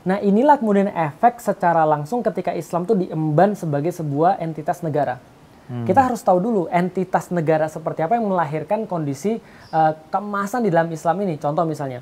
Nah, 0.07 0.23
inilah 0.23 0.55
kemudian 0.55 0.87
efek 0.87 1.43
secara 1.43 1.83
langsung 1.83 2.23
ketika 2.23 2.55
Islam 2.55 2.87
itu 2.87 2.95
diemban 2.95 3.59
sebagai 3.59 3.91
sebuah 3.91 4.39
entitas 4.39 4.79
negara. 4.79 5.19
Kita 5.67 5.99
harus 5.99 6.23
tahu 6.23 6.39
dulu 6.39 6.61
entitas 6.71 7.27
negara 7.27 7.67
seperti 7.67 7.99
apa 7.99 8.15
yang 8.15 8.23
melahirkan 8.31 8.87
kondisi 8.87 9.43
uh, 9.75 9.91
keemasan 10.07 10.63
di 10.63 10.71
dalam 10.71 10.87
Islam 10.87 11.27
ini. 11.27 11.35
Contoh 11.35 11.67
misalnya, 11.67 11.99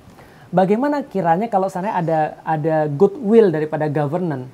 bagaimana 0.53 1.01
kiranya 1.01 1.49
kalau 1.49 1.65
sana 1.65 1.97
ada 1.97 2.37
ada 2.45 2.85
goodwill 2.85 3.49
daripada 3.49 3.89
governance 3.89 4.45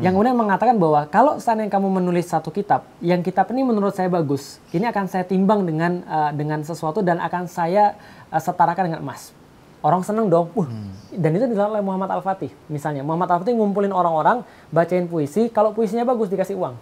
yang 0.00 0.16
kemudian 0.16 0.32
mengatakan 0.32 0.80
bahwa 0.80 1.04
kalau 1.12 1.36
seandainya 1.36 1.68
kamu 1.68 2.00
menulis 2.00 2.24
satu 2.24 2.48
kitab, 2.48 2.88
yang 3.04 3.20
kitab 3.20 3.52
ini 3.52 3.68
menurut 3.68 3.92
saya 3.92 4.08
bagus, 4.08 4.56
ini 4.72 4.88
akan 4.88 5.04
saya 5.12 5.28
timbang 5.28 5.60
dengan 5.68 6.00
uh, 6.08 6.32
dengan 6.32 6.64
sesuatu 6.64 7.04
dan 7.04 7.20
akan 7.20 7.44
saya 7.44 7.92
uh, 8.32 8.40
setarakan 8.40 8.88
dengan 8.88 9.04
emas. 9.04 9.36
Orang 9.84 10.00
seneng 10.00 10.32
dong, 10.32 10.48
uh, 10.56 10.64
dan 11.12 11.30
itu 11.36 11.44
dilakukan 11.44 11.76
oleh 11.76 11.84
Muhammad 11.84 12.08
Al-Fatih. 12.16 12.48
Misalnya, 12.72 13.04
Muhammad 13.04 13.28
Al-Fatih 13.28 13.52
ngumpulin 13.52 13.92
orang-orang, 13.92 14.40
bacain 14.72 15.04
puisi, 15.04 15.52
kalau 15.52 15.76
puisinya 15.76 16.08
bagus 16.08 16.32
dikasih 16.32 16.56
uang. 16.56 16.72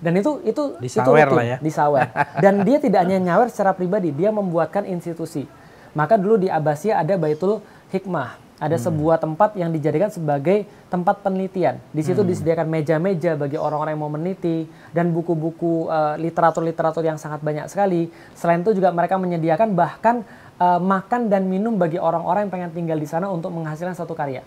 Dan 0.00 0.16
itu 0.16 0.40
itu 0.48 0.80
itu 0.80 0.96
Disawer 0.96 1.28
rutin, 1.28 1.36
lah 1.36 1.44
ya. 1.44 1.56
disawer. 1.60 2.08
Dan 2.40 2.64
dia 2.64 2.80
tidak 2.80 3.04
hanya 3.04 3.20
nyawer 3.20 3.52
secara 3.52 3.76
pribadi, 3.76 4.08
dia 4.16 4.32
membuatkan 4.32 4.88
institusi. 4.88 5.44
Maka 5.92 6.16
dulu 6.16 6.40
di 6.40 6.48
Abbasiyah 6.48 7.04
ada 7.04 7.20
Baitul 7.20 7.60
Hikmah, 7.92 8.40
ada 8.56 8.80
Hmm. 8.80 8.84
sebuah 8.88 9.20
tempat 9.20 9.60
yang 9.60 9.68
dijadikan 9.68 10.08
sebagai 10.08 10.64
tempat 10.88 11.20
penelitian. 11.20 11.76
Di 11.92 12.00
situ 12.00 12.24
Hmm. 12.24 12.32
disediakan 12.32 12.64
meja-meja 12.64 13.36
bagi 13.36 13.60
orang-orang 13.60 13.92
yang 13.92 14.00
mau 14.00 14.08
meneliti 14.08 14.64
dan 14.96 15.12
buku-buku 15.12 15.92
eh, 15.92 16.16
literatur-literatur 16.16 17.04
yang 17.04 17.20
sangat 17.20 17.44
banyak 17.44 17.68
sekali. 17.68 18.08
Selain 18.32 18.64
itu 18.64 18.72
juga 18.72 18.88
mereka 18.96 19.20
menyediakan 19.20 19.76
bahkan 19.76 20.24
eh, 20.60 20.80
makan 20.80 21.32
dan 21.32 21.48
minum 21.48 21.80
bagi 21.80 21.96
orang-orang 21.96 22.46
yang 22.46 22.52
pengen 22.52 22.70
tinggal 22.76 22.98
di 23.00 23.08
sana 23.08 23.32
untuk 23.32 23.48
menghasilkan 23.50 23.96
satu 23.96 24.12
karya. 24.12 24.44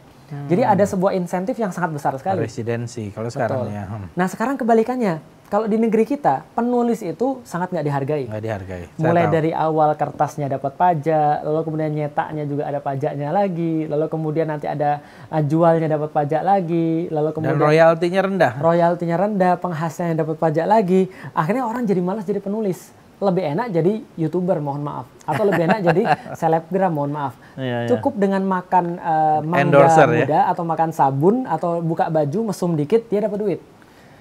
Jadi 0.49 0.65
ada 0.65 0.81
sebuah 0.81 1.13
insentif 1.13 1.53
yang 1.61 1.69
sangat 1.69 1.93
besar 1.93 2.17
sekali. 2.17 2.41
Residensi 2.41 3.13
kalau 3.13 3.29
sekarang 3.29 3.69
Betul. 3.69 3.77
ya. 3.77 3.85
Hmm. 3.85 4.07
Nah 4.17 4.25
sekarang 4.25 4.55
kebalikannya, 4.57 5.21
kalau 5.53 5.69
di 5.69 5.77
negeri 5.77 6.09
kita 6.09 6.41
penulis 6.57 7.05
itu 7.05 7.45
sangat 7.45 7.69
nggak 7.69 7.85
dihargai. 7.85 8.25
Nggak 8.25 8.41
dihargai. 8.41 8.83
Saya 8.89 8.97
Mulai 9.05 9.25
tahu. 9.29 9.35
dari 9.37 9.51
awal 9.53 9.89
kertasnya 9.93 10.47
dapat 10.49 10.73
pajak, 10.73 11.45
lalu 11.45 11.59
kemudian 11.61 11.91
nyetaknya 11.93 12.43
juga 12.49 12.63
ada 12.65 12.79
pajaknya 12.81 13.29
lagi, 13.29 13.85
lalu 13.85 14.05
kemudian 14.09 14.47
nanti 14.49 14.65
ada 14.65 15.05
uh, 15.29 15.43
jualnya 15.45 15.85
dapat 15.85 16.09
pajak 16.09 16.41
lagi, 16.41 17.05
lalu 17.13 17.29
dan 17.29 17.35
kemudian 17.37 17.61
royaltinya 17.61 18.21
rendah. 18.25 18.53
royaltinya 18.57 19.15
rendah, 19.21 19.53
penghasilannya 19.61 20.17
dapat 20.17 20.35
pajak 20.41 20.65
lagi. 20.65 21.01
Akhirnya 21.37 21.69
orang 21.69 21.85
jadi 21.85 22.01
malas 22.01 22.25
jadi 22.25 22.41
penulis. 22.41 23.02
Lebih 23.21 23.43
enak 23.55 23.67
jadi 23.71 23.93
youtuber, 24.17 24.57
mohon 24.59 24.83
maaf, 24.83 25.07
atau 25.23 25.43
lebih 25.47 25.63
enak 25.69 25.79
jadi 25.85 26.03
selebgram, 26.39 26.91
mohon 26.91 27.13
maaf. 27.13 27.33
Iya, 27.55 27.85
iya. 27.85 27.89
Cukup 27.89 28.17
dengan 28.17 28.41
makan 28.43 28.99
uh, 28.99 29.39
mangga 29.45 29.63
Endorser 29.63 30.09
ya. 30.11 30.25
muda 30.25 30.39
atau 30.49 30.63
makan 30.65 30.89
sabun 30.91 31.35
atau 31.45 31.79
buka 31.79 32.09
baju 32.09 32.51
mesum 32.51 32.73
dikit 32.73 33.07
dia 33.07 33.23
dapat 33.23 33.39
duit. 33.39 33.59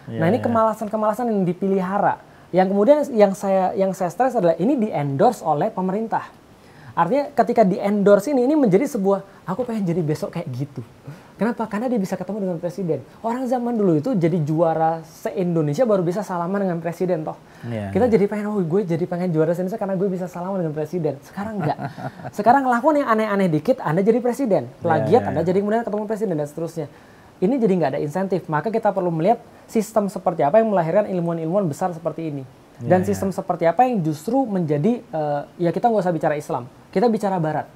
Iya, 0.07 0.19
nah 0.19 0.27
ini 0.31 0.39
kemalasan-kemalasan 0.43 1.31
yang 1.31 1.43
dipelihara. 1.47 2.19
Yang 2.53 2.69
kemudian 2.69 2.99
yang 3.17 3.33
saya 3.33 3.73
yang 3.73 3.97
saya 3.97 4.13
stres 4.13 4.37
adalah 4.37 4.55
ini 4.61 4.77
di 4.77 4.89
endorse 4.93 5.41
oleh 5.41 5.73
pemerintah. 5.73 6.42
Artinya 6.93 7.33
ketika 7.33 7.63
di 7.65 7.81
endorse 7.81 8.29
ini 8.33 8.45
ini 8.45 8.53
menjadi 8.53 8.85
sebuah 8.85 9.49
aku 9.49 9.65
pengen 9.65 9.89
jadi 9.89 10.01
besok 10.05 10.37
kayak 10.37 10.49
gitu. 10.53 10.85
Kenapa? 11.41 11.67
Karena 11.67 11.91
dia 11.91 11.99
bisa 11.99 12.15
ketemu 12.15 12.39
dengan 12.45 12.59
presiden. 12.63 13.03
Orang 13.19 13.49
zaman 13.51 13.75
dulu 13.75 13.99
itu 13.99 14.15
jadi 14.15 14.39
juara 14.47 15.03
se-Indonesia 15.03 15.83
baru 15.83 16.05
bisa 16.07 16.23
salaman 16.23 16.63
dengan 16.63 16.79
presiden 16.79 17.27
toh. 17.27 17.35
Iya, 17.67 17.91
Kita 17.91 18.07
jadi 18.07 18.31
pengen, 18.31 18.53
oh 18.53 18.63
gue 18.63 18.87
jadi 18.87 19.03
pengen 19.11 19.35
juara 19.35 19.51
se-Indonesia 19.51 19.81
karena 19.81 19.99
gue 19.99 20.07
bisa 20.07 20.31
salaman 20.31 20.63
dengan 20.63 20.77
presiden. 20.77 21.19
Sekarang 21.27 21.59
enggak. 21.59 21.79
Sekarang 22.37 22.63
lakukan 22.69 23.03
yang 23.03 23.09
aneh-aneh 23.11 23.51
dikit, 23.51 23.83
Anda 23.83 24.07
jadi 24.07 24.23
presiden. 24.23 24.71
Plagiat, 24.85 25.23
iya, 25.25 25.29
Anda 25.35 25.43
jadi 25.43 25.59
kemudian 25.65 25.83
ketemu 25.83 26.05
presiden 26.07 26.37
dan 26.39 26.47
seterusnya. 26.47 26.87
Ini 27.43 27.59
jadi 27.59 27.73
nggak 27.75 27.91
ada 27.99 28.01
insentif. 28.05 28.47
Maka 28.47 28.71
kita 28.71 28.95
perlu 28.95 29.11
melihat 29.11 29.43
sistem 29.67 30.07
seperti 30.07 30.47
apa 30.47 30.63
yang 30.63 30.71
melahirkan 30.71 31.11
ilmuwan-ilmuwan 31.11 31.67
besar 31.67 31.91
seperti 31.91 32.31
ini. 32.31 32.47
Dan 32.83 33.07
sistem 33.07 33.31
seperti 33.31 33.65
apa 33.67 33.87
yang 33.87 34.03
justru 34.03 34.43
menjadi, 34.43 35.03
eh, 35.03 35.43
ya 35.59 35.71
kita 35.71 35.87
nggak 35.89 36.03
usah 36.03 36.15
bicara 36.15 36.35
Islam. 36.35 36.67
Kita 36.91 37.07
bicara 37.09 37.39
Barat 37.39 37.67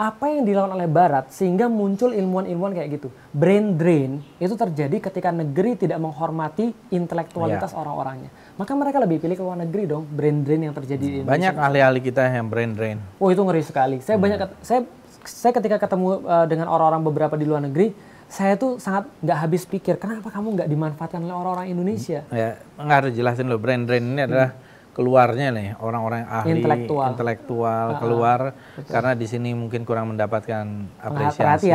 apa 0.00 0.32
yang 0.32 0.48
dilakukan 0.48 0.80
oleh 0.80 0.88
Barat 0.88 1.28
sehingga 1.28 1.68
muncul 1.68 2.16
ilmuwan-ilmuwan 2.16 2.72
kayak 2.72 2.88
gitu. 2.96 3.12
Brain 3.36 3.76
drain 3.76 4.24
itu 4.40 4.56
terjadi 4.56 4.96
ketika 4.96 5.28
negeri 5.28 5.76
tidak 5.76 6.00
menghormati 6.00 6.72
intelektualitas 6.88 7.76
orang-orangnya. 7.76 8.32
Maka 8.56 8.72
mereka 8.72 8.96
lebih 8.96 9.20
pilih 9.20 9.36
ke 9.36 9.44
luar 9.44 9.60
negeri 9.60 9.84
dong. 9.84 10.08
Brain 10.08 10.40
drain 10.40 10.64
yang 10.64 10.72
terjadi 10.72 11.04
di 11.04 11.20
Indonesia. 11.20 11.52
Banyak 11.52 11.52
ahli-ahli 11.52 12.00
kita 12.00 12.32
yang 12.32 12.48
brain 12.48 12.72
drain. 12.72 12.96
Oh 13.20 13.28
itu 13.28 13.44
ngeri 13.44 13.60
sekali. 13.60 14.00
Saya 14.00 14.16
banyak 14.16 14.40
ket- 14.40 14.56
saya 14.64 14.80
saya 15.20 15.52
ketika 15.52 15.76
ketemu 15.76 16.24
uh, 16.24 16.48
dengan 16.48 16.72
orang-orang 16.72 17.04
beberapa 17.04 17.36
di 17.36 17.44
luar 17.44 17.60
negeri, 17.60 17.92
saya 18.30 18.54
tuh 18.54 18.78
sangat 18.78 19.10
nggak 19.18 19.38
habis 19.40 19.66
pikir 19.66 19.98
kenapa 19.98 20.30
kamu 20.30 20.54
nggak 20.54 20.68
dimanfaatkan 20.68 21.18
oleh 21.20 21.34
orang-orang 21.34 21.66
Indonesia 21.68 22.22
Ya, 22.30 22.62
nggak 22.78 22.96
harus 22.96 23.12
jelasin 23.12 23.50
loh. 23.50 23.58
Brand-brand 23.58 24.06
ini 24.06 24.22
adalah 24.22 24.54
keluarnya 24.90 25.50
nih 25.50 25.68
orang-orang 25.76 26.18
yang 26.20 26.30
ahli, 26.32 26.50
Intelektual. 26.56 27.06
intelektual 27.10 27.86
keluar 27.98 28.40
karena 28.86 29.12
di 29.12 29.26
sini 29.26 29.50
mungkin 29.52 29.82
kurang 29.82 30.14
mendapatkan 30.14 30.64
apresiasi, 30.96 31.66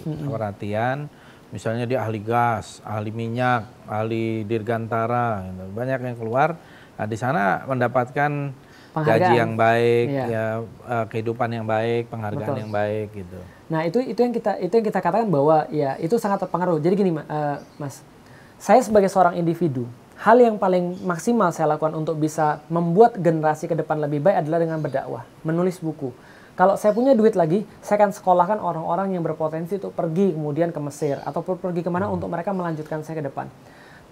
perhatian. 0.00 0.30
perhatian. 0.30 0.98
Misalnya 1.50 1.86
dia 1.86 2.02
ahli 2.02 2.18
gas, 2.18 2.82
ahli 2.82 3.10
minyak, 3.10 3.86
ahli 3.86 4.42
dirgantara, 4.42 5.46
gitu. 5.46 5.70
banyak 5.70 5.98
yang 6.00 6.18
keluar. 6.18 6.58
Nah, 6.94 7.06
di 7.06 7.14
sana 7.14 7.62
mendapatkan 7.64 8.30
gaji 8.92 8.94
Penghargaan. 8.94 9.34
yang 9.34 9.52
baik, 9.54 10.06
Iya. 10.08 10.24
ya 10.26 10.44
eh, 10.62 11.04
kehidupan 11.10 11.50
yang 11.50 11.62
baik, 11.62 12.10
penghargaan 12.10 12.50
Betul. 12.50 12.58
yang 12.58 12.72
baik 12.74 13.08
gitu. 13.12 13.38
Nah 13.68 13.84
itu 13.88 14.00
itu 14.00 14.20
yang 14.20 14.32
kita 14.34 14.60
itu 14.60 14.72
yang 14.72 14.86
kita 14.86 15.00
katakan 15.00 15.28
bahwa 15.28 15.64
ya 15.72 15.96
itu 16.00 16.16
sangat 16.20 16.44
terpengaruh. 16.44 16.80
Jadi 16.80 16.94
gini 16.96 17.12
eh, 17.16 17.56
mas, 17.80 18.04
saya 18.60 18.80
sebagai 18.84 19.08
seorang 19.08 19.40
individu, 19.40 19.88
hal 20.20 20.36
yang 20.40 20.56
paling 20.60 21.00
maksimal 21.04 21.52
saya 21.52 21.76
lakukan 21.76 21.96
untuk 21.96 22.20
bisa 22.20 22.60
membuat 22.68 23.16
generasi 23.18 23.68
ke 23.68 23.76
depan 23.76 24.00
lebih 24.00 24.20
baik 24.24 24.44
adalah 24.44 24.58
dengan 24.60 24.78
berdakwah, 24.80 25.24
menulis 25.42 25.80
buku. 25.80 26.12
Kalau 26.54 26.78
saya 26.78 26.94
punya 26.94 27.18
duit 27.18 27.34
lagi, 27.34 27.66
saya 27.82 27.98
akan 27.98 28.14
sekolahkan 28.14 28.62
orang-orang 28.62 29.18
yang 29.18 29.26
berpotensi 29.26 29.74
untuk 29.82 29.90
pergi 29.90 30.30
kemudian 30.38 30.70
ke 30.70 30.78
Mesir 30.78 31.18
atau 31.26 31.42
pergi 31.42 31.82
ke 31.82 31.90
mana 31.90 32.06
untuk 32.06 32.30
mereka 32.30 32.54
melanjutkan 32.54 33.02
saya 33.02 33.18
ke 33.18 33.26
depan. 33.26 33.50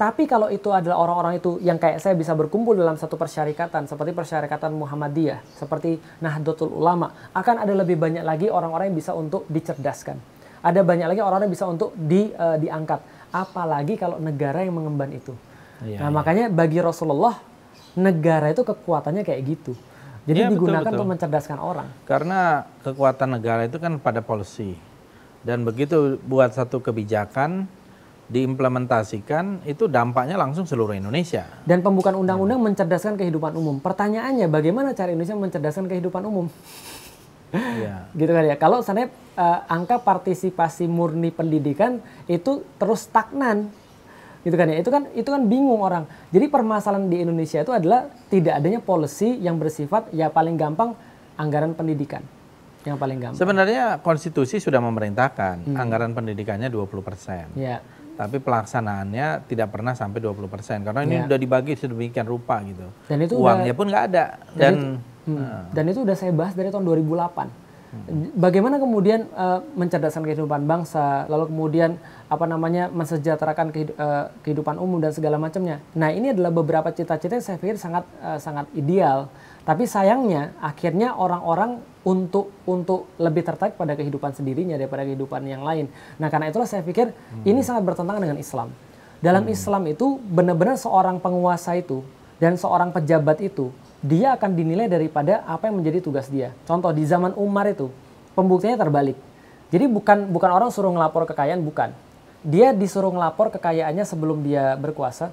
Tapi 0.03 0.27
kalau 0.27 0.51
itu 0.51 0.67
adalah 0.75 0.99
orang-orang 0.99 1.38
itu 1.38 1.62
yang 1.62 1.79
kayak 1.79 2.03
saya 2.03 2.19
bisa 2.19 2.35
berkumpul 2.35 2.75
dalam 2.75 2.99
satu 2.99 3.15
persyarikatan 3.15 3.87
seperti 3.87 4.11
persyarikatan 4.11 4.75
Muhammadiyah, 4.75 5.47
seperti 5.55 6.03
Nahdlatul 6.19 6.75
Ulama, 6.75 7.31
akan 7.31 7.62
ada 7.62 7.71
lebih 7.71 8.03
banyak 8.03 8.27
lagi 8.27 8.51
orang-orang 8.51 8.91
yang 8.91 8.99
bisa 8.99 9.15
untuk 9.15 9.47
dicerdaskan. 9.47 10.19
Ada 10.59 10.83
banyak 10.83 11.07
lagi 11.07 11.23
orang-orang 11.23 11.47
yang 11.47 11.55
bisa 11.55 11.71
untuk 11.71 11.95
di, 11.95 12.35
eh, 12.35 12.57
diangkat. 12.59 12.99
Apalagi 13.31 13.95
kalau 13.95 14.19
negara 14.19 14.67
yang 14.67 14.75
mengemban 14.75 15.15
itu. 15.15 15.38
Iya, 15.87 16.03
nah 16.03 16.11
makanya 16.11 16.51
bagi 16.51 16.83
Rasulullah 16.83 17.38
negara 17.95 18.51
itu 18.51 18.67
kekuatannya 18.67 19.23
kayak 19.23 19.41
gitu. 19.55 19.79
Jadi 20.27 20.51
betul, 20.51 20.53
digunakan 20.59 20.83
betul. 20.83 20.99
untuk 20.99 21.09
mencerdaskan 21.15 21.59
orang. 21.62 21.87
Karena 22.11 22.67
kekuatan 22.83 23.38
negara 23.38 23.71
itu 23.71 23.79
kan 23.79 24.03
pada 24.03 24.19
policy. 24.19 24.75
Dan 25.47 25.62
begitu 25.62 26.19
buat 26.27 26.51
satu 26.51 26.83
kebijakan 26.83 27.71
diimplementasikan 28.31 29.67
itu 29.67 29.91
dampaknya 29.91 30.39
langsung 30.39 30.65
seluruh 30.65 30.95
Indonesia. 30.95 31.47
Dan 31.67 31.83
pembukaan 31.83 32.15
undang-undang 32.15 32.63
mencerdaskan 32.63 33.19
kehidupan 33.19 33.55
umum. 33.59 33.83
Pertanyaannya 33.83 34.47
bagaimana 34.47 34.95
cara 34.95 35.11
Indonesia 35.11 35.35
mencerdaskan 35.35 35.91
kehidupan 35.91 36.23
umum? 36.23 36.47
Iya. 37.53 38.09
gitu 38.21 38.33
kan 38.33 38.45
ya. 38.47 38.57
Kalau 38.57 38.81
seandainya 38.81 39.11
eh, 39.37 39.59
angka 39.69 40.01
partisipasi 40.01 40.87
murni 40.87 41.35
pendidikan 41.35 42.01
itu 42.31 42.63
terus 42.79 43.05
stagnan, 43.11 43.69
gitu 44.47 44.55
kan 44.57 44.67
ya. 44.71 44.77
Itu 44.81 44.91
kan 44.95 45.03
itu 45.13 45.29
kan 45.29 45.43
bingung 45.45 45.83
orang. 45.83 46.09
Jadi 46.31 46.47
permasalahan 46.49 47.11
di 47.11 47.21
Indonesia 47.21 47.61
itu 47.61 47.73
adalah 47.75 48.09
tidak 48.33 48.63
adanya 48.63 48.81
policy 48.81 49.37
yang 49.43 49.61
bersifat 49.61 50.09
ya 50.15 50.33
paling 50.33 50.57
gampang 50.57 50.97
anggaran 51.37 51.77
pendidikan 51.77 52.25
yang 52.83 52.99
paling 52.99 53.19
gampang. 53.23 53.39
Sebenarnya 53.39 54.03
konstitusi 54.03 54.59
sudah 54.59 54.83
memerintahkan 54.83 55.71
Hmm. 55.71 55.77
anggaran 55.79 56.13
pendidikannya 56.19 56.67
20%. 56.67 57.55
Ya, 57.55 57.79
Tapi 58.12 58.37
pelaksanaannya 58.38 59.46
tidak 59.46 59.68
pernah 59.68 59.92
sampai 59.92 60.20
20% 60.20 60.85
karena 60.85 61.01
ini 61.03 61.14
Ya. 61.16 61.22
sudah 61.25 61.38
dibagi 61.38 61.72
sedemikian 61.75 62.25
rupa 62.25 62.61
gitu. 62.62 62.85
dan 63.07 63.18
itu 63.18 63.35
Uangnya 63.35 63.72
pun 63.72 63.88
nggak 63.88 64.05
ada 64.09 64.25
dan 64.53 64.75
Hmm. 65.22 65.70
Dan 65.70 65.87
itu 65.87 66.03
udah 66.03 66.18
saya 66.18 66.35
bahas 66.35 66.51
dari 66.51 66.66
tahun 66.66 66.83
2008. 66.83 67.46
Bagaimana 68.35 68.81
kemudian 68.81 69.29
eh, 69.29 69.61
mencerdaskan 69.77 70.25
kehidupan 70.25 70.64
bangsa, 70.64 71.29
lalu 71.29 71.46
kemudian 71.46 71.94
apa 72.27 72.42
namanya 72.42 72.88
mensejahterakan 72.88 73.68
kehidu- 73.68 73.94
eh, 73.94 74.25
kehidupan 74.42 74.81
umum 74.81 74.96
dan 74.96 75.12
segala 75.12 75.37
macamnya. 75.37 75.79
Nah 75.92 76.09
ini 76.09 76.33
adalah 76.33 76.51
beberapa 76.51 76.88
cita-cita 76.88 77.37
yang 77.37 77.44
saya 77.44 77.55
pikir 77.55 77.77
sangat 77.77 78.03
eh, 78.18 78.38
sangat 78.40 78.66
ideal. 78.72 79.29
Tapi 79.62 79.87
sayangnya 79.87 80.59
akhirnya 80.59 81.14
orang-orang 81.14 81.79
untuk 82.03 82.51
untuk 82.66 83.07
lebih 83.14 83.46
tertarik 83.46 83.79
pada 83.79 83.94
kehidupan 83.94 84.35
sendirinya 84.35 84.75
daripada 84.75 85.07
kehidupan 85.07 85.46
yang 85.46 85.62
lain. 85.62 85.87
Nah 86.18 86.27
karena 86.27 86.51
itulah 86.51 86.66
saya 86.66 86.83
pikir 86.83 87.14
ini 87.46 87.62
sangat 87.62 87.87
bertentangan 87.87 88.18
dengan 88.18 88.38
Islam. 88.42 88.75
Dalam 89.22 89.46
Islam 89.46 89.87
itu 89.87 90.18
benar-benar 90.18 90.75
seorang 90.75 91.22
penguasa 91.22 91.79
itu 91.79 92.03
dan 92.42 92.59
seorang 92.59 92.90
pejabat 92.90 93.38
itu 93.38 93.70
dia 94.03 94.35
akan 94.35 94.51
dinilai 94.51 94.90
daripada 94.90 95.46
apa 95.46 95.70
yang 95.70 95.79
menjadi 95.79 96.03
tugas 96.03 96.27
dia. 96.27 96.51
Contoh 96.66 96.90
di 96.90 97.07
zaman 97.07 97.31
Umar 97.38 97.70
itu 97.70 97.87
pembuktiannya 98.35 98.75
terbalik. 98.83 99.14
Jadi 99.70 99.87
bukan 99.87 100.27
bukan 100.27 100.51
orang 100.51 100.75
suruh 100.75 100.90
ngelapor 100.90 101.22
kekayaan 101.31 101.62
bukan. 101.62 101.94
Dia 102.42 102.75
disuruh 102.75 103.14
ngelapor 103.14 103.55
kekayaannya 103.55 104.03
sebelum 104.03 104.42
dia 104.42 104.75
berkuasa 104.75 105.31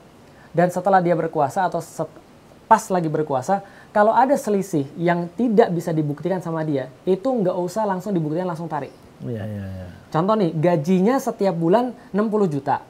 dan 0.53 0.69
setelah 0.69 1.01
dia 1.01 1.17
berkuasa 1.17 1.65
atau 1.65 1.81
set- 1.81 2.21
pas 2.69 2.85
lagi 2.93 3.09
berkuasa 3.09 3.65
kalau 3.89 4.13
ada 4.13 4.37
selisih 4.37 4.85
yang 4.95 5.25
tidak 5.33 5.73
bisa 5.73 5.89
dibuktikan 5.89 6.39
sama 6.39 6.61
dia 6.61 6.93
itu 7.05 7.25
nggak 7.25 7.57
usah 7.57 7.89
langsung 7.89 8.13
dibuktikan 8.13 8.45
langsung 8.45 8.69
tarik. 8.69 8.93
Iya, 9.19 9.43
iya, 9.43 9.65
iya. 9.67 9.87
Contoh 10.09 10.35
nih, 10.39 10.51
gajinya 10.55 11.19
setiap 11.19 11.53
bulan 11.53 11.91
60 12.15 12.47
juta. 12.49 12.81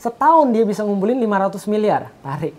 Setahun 0.00 0.48
dia 0.50 0.64
bisa 0.64 0.82
ngumpulin 0.82 1.20
500 1.20 1.68
miliar, 1.68 2.08
tarik. 2.24 2.56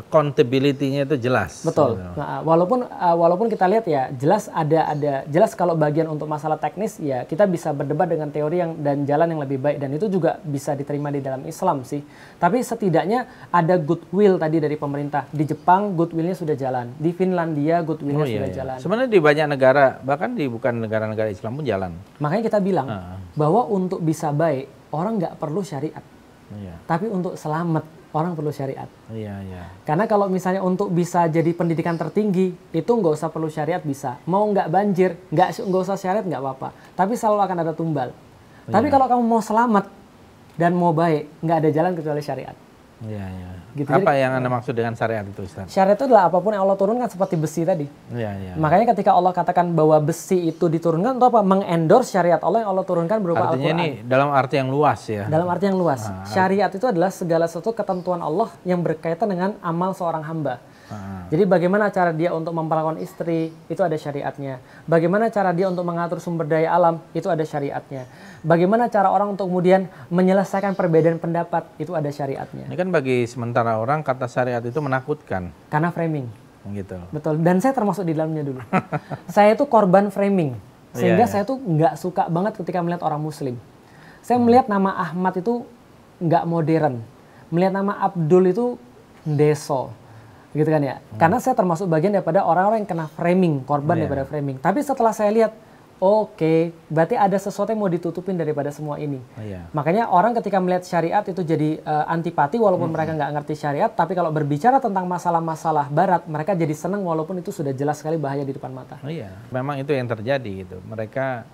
Accountability-nya 0.00 1.04
itu 1.04 1.16
jelas. 1.20 1.62
Betul. 1.62 2.00
Gitu. 2.00 2.16
Nah, 2.16 2.40
walaupun 2.40 2.88
uh, 2.88 3.16
walaupun 3.16 3.46
kita 3.46 3.68
lihat 3.68 3.84
ya, 3.84 4.08
jelas 4.14 4.48
ada 4.48 4.88
ada 4.88 5.12
jelas 5.28 5.52
kalau 5.52 5.76
bagian 5.76 6.08
untuk 6.08 6.26
masalah 6.26 6.56
teknis 6.56 6.96
ya 6.98 7.28
kita 7.28 7.44
bisa 7.44 7.70
berdebat 7.70 8.08
dengan 8.08 8.32
teori 8.32 8.56
yang 8.60 8.72
dan 8.80 9.04
jalan 9.04 9.36
yang 9.36 9.40
lebih 9.44 9.58
baik 9.60 9.76
dan 9.78 9.90
itu 9.92 10.08
juga 10.08 10.40
bisa 10.40 10.72
diterima 10.72 11.12
di 11.12 11.20
dalam 11.20 11.44
Islam 11.44 11.84
sih. 11.84 12.00
Tapi 12.40 12.64
setidaknya 12.64 13.50
ada 13.52 13.76
goodwill 13.76 14.40
tadi 14.40 14.56
dari 14.58 14.76
pemerintah. 14.76 15.28
Di 15.28 15.44
Jepang 15.44 15.92
goodwillnya 15.94 16.34
sudah 16.34 16.56
jalan, 16.56 16.96
di 16.96 17.10
Finlandia 17.12 17.84
goodwillnya 17.84 18.24
Oh 18.24 18.28
iya, 18.28 18.36
sudah 18.40 18.50
iya. 18.50 18.58
jalan. 18.58 18.76
Sebenarnya 18.80 19.10
di 19.12 19.20
banyak 19.20 19.46
negara, 19.46 19.86
bahkan 20.00 20.32
di 20.32 20.44
bukan 20.48 20.80
negara-negara 20.82 21.28
Islam 21.28 21.60
pun 21.60 21.64
jalan. 21.68 21.92
Makanya 22.18 22.42
kita 22.48 22.58
bilang 22.58 22.88
Ah. 22.90 23.16
bahwa 23.36 23.68
untuk 23.68 24.00
bisa 24.00 24.32
baik 24.32 24.66
orang 24.90 25.20
nggak 25.22 25.34
perlu 25.38 25.62
syariat, 25.62 26.02
Iya, 26.50 26.74
tapi 26.86 27.06
untuk 27.06 27.38
selamat 27.38 27.86
orang 28.10 28.34
perlu 28.34 28.50
syariat. 28.50 28.90
iya, 29.14 29.38
iya. 29.46 29.70
Karena 29.86 30.10
kalau 30.10 30.26
misalnya 30.26 30.66
untuk 30.66 30.90
bisa 30.90 31.30
jadi 31.30 31.54
pendidikan 31.54 31.94
tertinggi, 31.94 32.50
itu 32.74 32.90
nggak 32.90 33.14
usah 33.14 33.30
perlu 33.30 33.46
syariat 33.46 33.78
bisa. 33.78 34.18
Mau 34.26 34.50
nggak 34.50 34.66
banjir, 34.66 35.14
nggak 35.30 35.62
nggak 35.62 35.82
usah 35.86 35.94
syariat 35.94 36.26
nggak 36.26 36.42
apa-apa. 36.42 36.74
Tapi 36.98 37.14
selalu 37.14 37.40
akan 37.46 37.58
ada 37.62 37.72
tumbal. 37.72 38.10
Tapi 38.66 38.86
kalau 38.90 39.06
kamu 39.06 39.22
mau 39.22 39.42
selamat 39.42 39.86
dan 40.58 40.74
mau 40.74 40.90
baik, 40.90 41.30
nggak 41.42 41.56
ada 41.62 41.70
jalan 41.70 41.92
kecuali 41.94 42.22
syariat. 42.22 42.56
Iya, 43.06 43.24
iya. 43.30 43.50
Gitu, 43.80 43.88
Apa 43.88 44.12
yang 44.12 44.36
Anda 44.36 44.52
maksud 44.52 44.76
dengan 44.76 44.92
syariat 44.92 45.24
itu, 45.24 45.40
Ustaz? 45.40 45.72
Syariat 45.72 45.96
itu 45.96 46.04
adalah 46.04 46.28
apa 46.28 46.36
pun 46.36 46.52
yang 46.52 46.68
Allah 46.68 46.76
turunkan 46.76 47.08
seperti 47.08 47.40
besi 47.40 47.64
tadi. 47.64 47.88
Iya, 48.12 48.30
iya. 48.36 48.52
Makanya 48.60 48.92
ketika 48.92 49.16
Allah 49.16 49.32
katakan 49.32 49.72
bahwa 49.72 49.96
besi 50.04 50.52
itu 50.52 50.68
diturunkan 50.68 51.16
untuk 51.16 51.32
apa? 51.32 51.40
Mengendorse 51.40 52.12
syariat 52.12 52.36
Allah 52.44 52.68
yang 52.68 52.76
Allah 52.76 52.84
turunkan 52.84 53.16
berupa 53.24 53.56
Artinya 53.56 53.72
Al-Quran. 53.72 54.04
ini 54.04 54.04
dalam 54.04 54.28
arti 54.36 54.54
yang 54.60 54.68
luas 54.68 55.00
ya. 55.08 55.24
Dalam 55.32 55.48
arti 55.48 55.64
yang 55.64 55.80
luas, 55.80 56.04
syariat 56.28 56.68
itu 56.68 56.84
adalah 56.84 57.08
segala 57.08 57.48
sesuatu 57.48 57.72
ketentuan 57.72 58.20
Allah 58.20 58.52
yang 58.68 58.84
berkaitan 58.84 59.32
dengan 59.32 59.56
amal 59.64 59.96
seorang 59.96 60.20
hamba. 60.28 60.60
Jadi 61.30 61.46
bagaimana 61.46 61.86
cara 61.94 62.10
dia 62.10 62.34
untuk 62.34 62.50
memperlakukan 62.50 62.98
istri, 62.98 63.54
itu 63.70 63.80
ada 63.80 63.94
syariatnya. 63.94 64.58
Bagaimana 64.90 65.30
cara 65.30 65.54
dia 65.54 65.70
untuk 65.70 65.86
mengatur 65.86 66.18
sumber 66.18 66.42
daya 66.42 66.74
alam, 66.74 66.98
itu 67.14 67.30
ada 67.30 67.46
syariatnya. 67.46 68.10
Bagaimana 68.42 68.90
cara 68.90 69.14
orang 69.14 69.38
untuk 69.38 69.46
kemudian 69.46 69.86
menyelesaikan 70.10 70.74
perbedaan 70.74 71.22
pendapat, 71.22 71.70
itu 71.78 71.94
ada 71.94 72.10
syariatnya. 72.10 72.66
Ini 72.66 72.74
kan 72.74 72.90
bagi 72.90 73.22
sementara 73.30 73.78
orang 73.78 74.02
kata 74.02 74.26
syariat 74.26 74.58
itu 74.58 74.78
menakutkan, 74.82 75.54
Karena 75.70 75.94
framing, 75.94 76.26
gitu. 76.74 76.98
betul. 77.14 77.38
Dan 77.38 77.62
saya 77.62 77.70
termasuk 77.78 78.02
di 78.02 78.18
dalamnya 78.18 78.42
dulu. 78.42 78.58
saya 79.34 79.54
itu 79.54 79.62
korban 79.70 80.10
framing, 80.10 80.58
sehingga 80.90 81.22
Iya, 81.22 81.30
iya. 81.30 81.30
saya 81.30 81.42
tuh 81.46 81.62
nggak 81.62 81.94
suka 81.94 82.26
banget 82.26 82.58
ketika 82.58 82.82
melihat 82.82 83.06
orang 83.06 83.22
Muslim. 83.22 83.54
Saya 84.26 84.42
melihat 84.42 84.66
nama 84.66 84.98
Ahmad 84.98 85.38
itu 85.38 85.62
nggak 86.18 86.44
modern, 86.44 86.98
melihat 87.54 87.72
nama 87.78 88.02
Abdul 88.02 88.50
itu 88.50 88.66
deso, 89.22 89.94
gitu 90.50 90.66
kan 90.66 90.82
ya. 90.82 90.98
Karena 91.14 91.38
saya 91.38 91.54
termasuk 91.54 91.86
bagian 91.86 92.10
daripada 92.10 92.42
orang-orang 92.42 92.82
yang 92.82 92.90
kena 92.90 93.06
framing, 93.08 93.62
korban 93.62 93.94
Iya. 93.94 94.00
daripada 94.06 94.24
framing. 94.26 94.58
Tapi 94.58 94.82
setelah 94.82 95.14
saya 95.14 95.30
lihat, 95.30 95.52
oke, 96.00 96.54
berarti 96.88 97.14
ada 97.14 97.36
sesuatu 97.36 97.70
yang 97.70 97.78
mau 97.78 97.92
ditutupin 97.92 98.34
daripada 98.34 98.72
semua 98.72 98.96
ini. 98.96 99.20
Oh, 99.36 99.44
iya. 99.44 99.68
Makanya 99.70 100.08
orang 100.08 100.32
ketika 100.34 100.58
melihat 100.58 100.82
syariat 100.82 101.22
itu 101.22 101.44
jadi 101.44 101.78
eh, 101.78 102.04
antipati 102.08 102.56
walaupun 102.56 102.90
mereka 102.90 103.14
nggak 103.14 103.30
ngerti 103.36 103.54
syariat, 103.54 103.92
tapi 103.92 104.16
kalau 104.16 104.32
berbicara 104.32 104.80
tentang 104.80 105.06
masalah-masalah 105.06 105.86
barat, 105.86 106.24
mereka 106.26 106.56
jadi 106.56 106.72
senang 106.74 107.04
walaupun 107.04 107.38
itu 107.38 107.52
sudah 107.52 107.70
jelas 107.70 108.00
sekali 108.00 108.16
bahaya 108.16 108.42
di 108.42 108.50
depan 108.50 108.72
mata. 108.72 108.98
Oh, 109.04 109.12
iya. 109.12 109.30
Memang 109.52 109.78
itu 109.78 109.92
yang 109.94 110.08
terjadi 110.08 110.66
gitu. 110.66 110.82
Mereka 110.82 111.46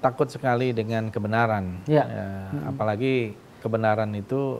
takut 0.00 0.26
sekali 0.26 0.72
dengan 0.72 1.12
kebenaran. 1.12 1.84
Iya. 1.86 2.04
Ya, 2.06 2.26
Apalagi 2.66 3.34
kebenaran 3.62 4.10
itu 4.18 4.58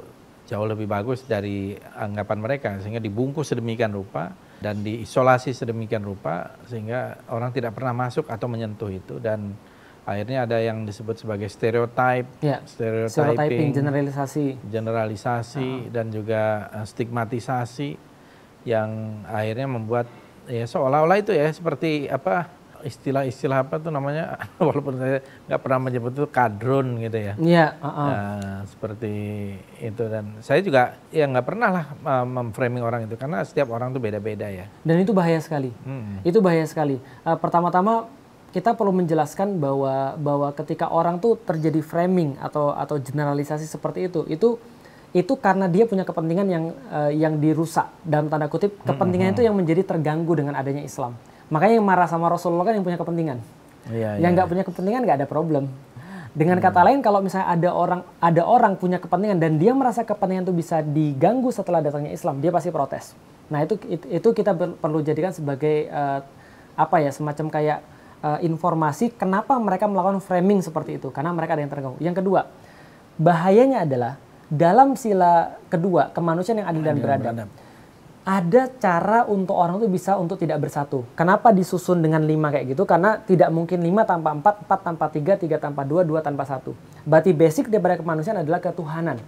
jauh 0.53 0.68
lebih 0.68 0.84
bagus 0.84 1.24
dari 1.24 1.72
anggapan 1.96 2.38
mereka 2.38 2.68
sehingga 2.76 3.00
dibungkus 3.00 3.48
sedemikian 3.48 3.88
rupa 3.88 4.36
dan 4.61 4.84
diisolasi 4.84 5.57
sedemikian 5.57 6.05
rupa 6.05 6.61
sehingga 6.68 7.24
orang 7.32 7.57
tidak 7.57 7.72
pernah 7.72 7.96
masuk 7.96 8.28
atau 8.28 8.53
menyentuh 8.53 8.92
itu 8.92 9.16
dan 9.16 9.57
akhirnya 10.05 10.44
ada 10.44 10.59
yang 10.59 10.84
disebut 10.84 11.14
sebagai 11.16 11.48
stereotype, 11.48 12.26
Ya. 12.44 12.61
stereotyping, 12.66 13.09
Stereotyping, 13.09 13.68
generalisasi. 13.72 14.46
generalisasi 14.68 15.68
dan 15.88 16.12
juga 16.12 16.42
eh, 16.68 16.84
stigmatisasi 16.84 17.90
yang 18.68 19.22
akhirnya 19.24 19.66
membuat 19.66 20.07
ya 20.46 20.66
seolah-olah 20.66 21.16
itu 21.16 21.32
ya 21.32 21.48
seperti 21.48 22.11
apa 22.11 22.50
istilah-istilah 22.83 23.66
apa 23.66 23.78
tuh 23.78 23.91
namanya 23.91 24.37
walaupun 24.62 24.99
saya 24.99 25.18
nggak 25.49 25.61
pernah 25.62 25.78
menyebut 25.83 26.12
itu 26.14 26.26
kadrun 26.28 26.99
gitu 27.03 27.18
ya. 27.18 27.35
Iya, 27.39 27.66
uh-uh. 27.78 28.09
Nah, 28.11 28.59
seperti 28.68 29.14
itu 29.80 30.05
dan 30.07 30.39
saya 30.45 30.61
juga 30.61 30.99
ya 31.11 31.24
nggak 31.26 31.47
pernah 31.47 31.68
lah 31.70 31.85
uh, 32.03 32.26
memframing 32.26 32.83
orang 32.85 33.07
itu 33.07 33.14
karena 33.16 33.43
setiap 33.47 33.72
orang 33.72 33.95
tuh 33.95 34.03
beda-beda 34.03 34.47
ya. 34.51 34.66
Dan 34.85 35.03
itu 35.03 35.11
bahaya 35.14 35.39
sekali. 35.41 35.70
Hmm. 35.87 36.20
Itu 36.26 36.45
bahaya 36.45 36.66
sekali. 36.66 37.01
Uh, 37.22 37.39
pertama-tama 37.39 38.07
kita 38.53 38.76
perlu 38.76 38.93
menjelaskan 38.93 39.57
bahwa 39.57 40.14
bahwa 40.20 40.49
ketika 40.53 40.93
orang 40.93 41.16
tuh 41.16 41.41
terjadi 41.41 41.80
framing 41.80 42.37
atau 42.37 42.76
atau 42.76 43.01
generalisasi 43.01 43.64
seperti 43.64 44.12
itu, 44.12 44.28
itu 44.28 44.61
itu 45.12 45.33
karena 45.37 45.68
dia 45.68 45.85
punya 45.85 46.05
kepentingan 46.09 46.47
yang 46.49 46.64
uh, 46.89 47.12
yang 47.12 47.37
dirusak 47.37 47.89
dalam 48.05 48.33
tanda 48.33 48.49
kutip 48.49 48.80
kepentingan 48.85 49.37
itu 49.37 49.45
yang 49.45 49.57
menjadi 49.57 49.85
terganggu 49.85 50.33
dengan 50.37 50.57
adanya 50.57 50.85
Islam. 50.85 51.16
Makanya 51.53 51.76
yang 51.76 51.84
marah 51.84 52.09
sama 52.09 52.32
Rasulullah 52.32 52.64
kan 52.64 52.74
yang 52.80 52.84
punya 52.84 52.96
kepentingan. 52.96 53.38
Iya, 53.92 54.16
yang 54.24 54.32
nggak 54.32 54.48
punya 54.48 54.64
kepentingan 54.64 55.00
nggak 55.05 55.16
ada 55.20 55.28
problem. 55.28 55.68
Dengan 56.32 56.57
kata 56.64 56.80
lain 56.80 57.05
kalau 57.05 57.20
misalnya 57.20 57.53
ada 57.53 57.70
orang 57.76 58.00
ada 58.16 58.42
orang 58.48 58.72
punya 58.80 58.96
kepentingan 58.96 59.36
dan 59.36 59.61
dia 59.61 59.76
merasa 59.76 60.00
kepentingan 60.00 60.48
itu 60.48 60.55
bisa 60.57 60.80
diganggu 60.80 61.53
setelah 61.53 61.84
datangnya 61.84 62.09
Islam, 62.09 62.40
dia 62.40 62.48
pasti 62.48 62.72
protes. 62.72 63.12
Nah 63.53 63.61
itu 63.61 63.76
itu, 63.84 64.09
itu 64.09 64.28
kita 64.32 64.57
ber- 64.57 64.80
perlu 64.80 65.05
jadikan 65.05 65.28
sebagai 65.36 65.92
eh, 65.92 66.20
apa 66.72 66.96
ya 67.05 67.12
semacam 67.12 67.53
kayak 67.53 67.78
eh, 68.24 68.38
informasi 68.48 69.12
kenapa 69.12 69.61
mereka 69.61 69.84
melakukan 69.84 70.24
framing 70.24 70.64
seperti 70.64 70.96
itu 70.96 71.12
karena 71.12 71.36
mereka 71.36 71.53
ada 71.53 71.61
yang 71.61 71.72
terganggu. 71.72 72.00
Yang 72.00 72.24
kedua 72.24 72.48
bahayanya 73.20 73.84
adalah 73.84 74.16
dalam 74.48 74.96
sila 74.96 75.61
kedua 75.68 76.16
kemanusiaan 76.16 76.64
yang 76.64 76.68
adil 76.72 76.80
dan 76.80 76.96
beradab 76.96 77.24
beradab. 77.44 77.48
Ada 78.23 78.70
cara 78.79 79.27
untuk 79.27 79.59
orang 79.59 79.83
itu 79.83 79.91
bisa 79.91 80.14
untuk 80.14 80.39
tidak 80.39 80.62
bersatu. 80.62 81.03
Kenapa 81.18 81.51
disusun 81.51 81.99
dengan 81.99 82.23
lima 82.23 82.55
kayak 82.55 82.70
gitu? 82.70 82.87
Karena 82.87 83.18
tidak 83.18 83.51
mungkin 83.51 83.83
lima 83.83 84.07
tanpa 84.07 84.31
empat, 84.31 84.62
empat 84.62 84.81
tanpa 84.87 85.07
tiga, 85.11 85.35
tiga 85.35 85.59
tanpa 85.59 85.83
dua, 85.83 86.07
dua 86.07 86.23
tanpa 86.23 86.47
satu. 86.47 86.70
Berarti 87.03 87.35
basic 87.35 87.66
daripada 87.66 87.99
kemanusiaan 87.99 88.47
adalah 88.47 88.62
ketuhanan. 88.62 89.18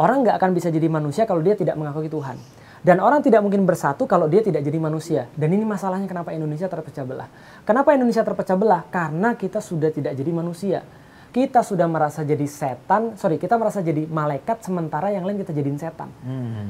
Orang 0.00 0.24
nggak 0.24 0.40
akan 0.40 0.50
bisa 0.56 0.72
jadi 0.72 0.88
manusia 0.88 1.28
kalau 1.28 1.44
dia 1.44 1.60
tidak 1.60 1.76
mengakui 1.76 2.08
Tuhan. 2.08 2.40
Dan 2.80 3.02
orang 3.04 3.20
tidak 3.20 3.44
mungkin 3.44 3.68
bersatu 3.68 4.08
kalau 4.08 4.30
dia 4.30 4.40
tidak 4.40 4.64
jadi 4.64 4.78
manusia. 4.80 5.28
Dan 5.36 5.52
ini 5.52 5.66
masalahnya 5.68 6.08
kenapa 6.08 6.32
Indonesia 6.32 6.70
terpecah 6.70 7.04
belah. 7.04 7.28
Kenapa 7.68 7.92
Indonesia 7.92 8.24
terpecah 8.24 8.56
belah? 8.56 8.86
Karena 8.88 9.36
kita 9.36 9.60
sudah 9.60 9.92
tidak 9.92 10.16
jadi 10.16 10.30
manusia 10.32 10.80
kita 11.28 11.60
sudah 11.60 11.84
merasa 11.84 12.24
jadi 12.24 12.44
setan, 12.48 13.14
sorry 13.20 13.36
kita 13.36 13.60
merasa 13.60 13.84
jadi 13.84 14.08
malaikat 14.08 14.64
sementara 14.64 15.12
yang 15.12 15.28
lain 15.28 15.36
kita 15.36 15.52
jadiin 15.52 15.76
setan. 15.76 16.08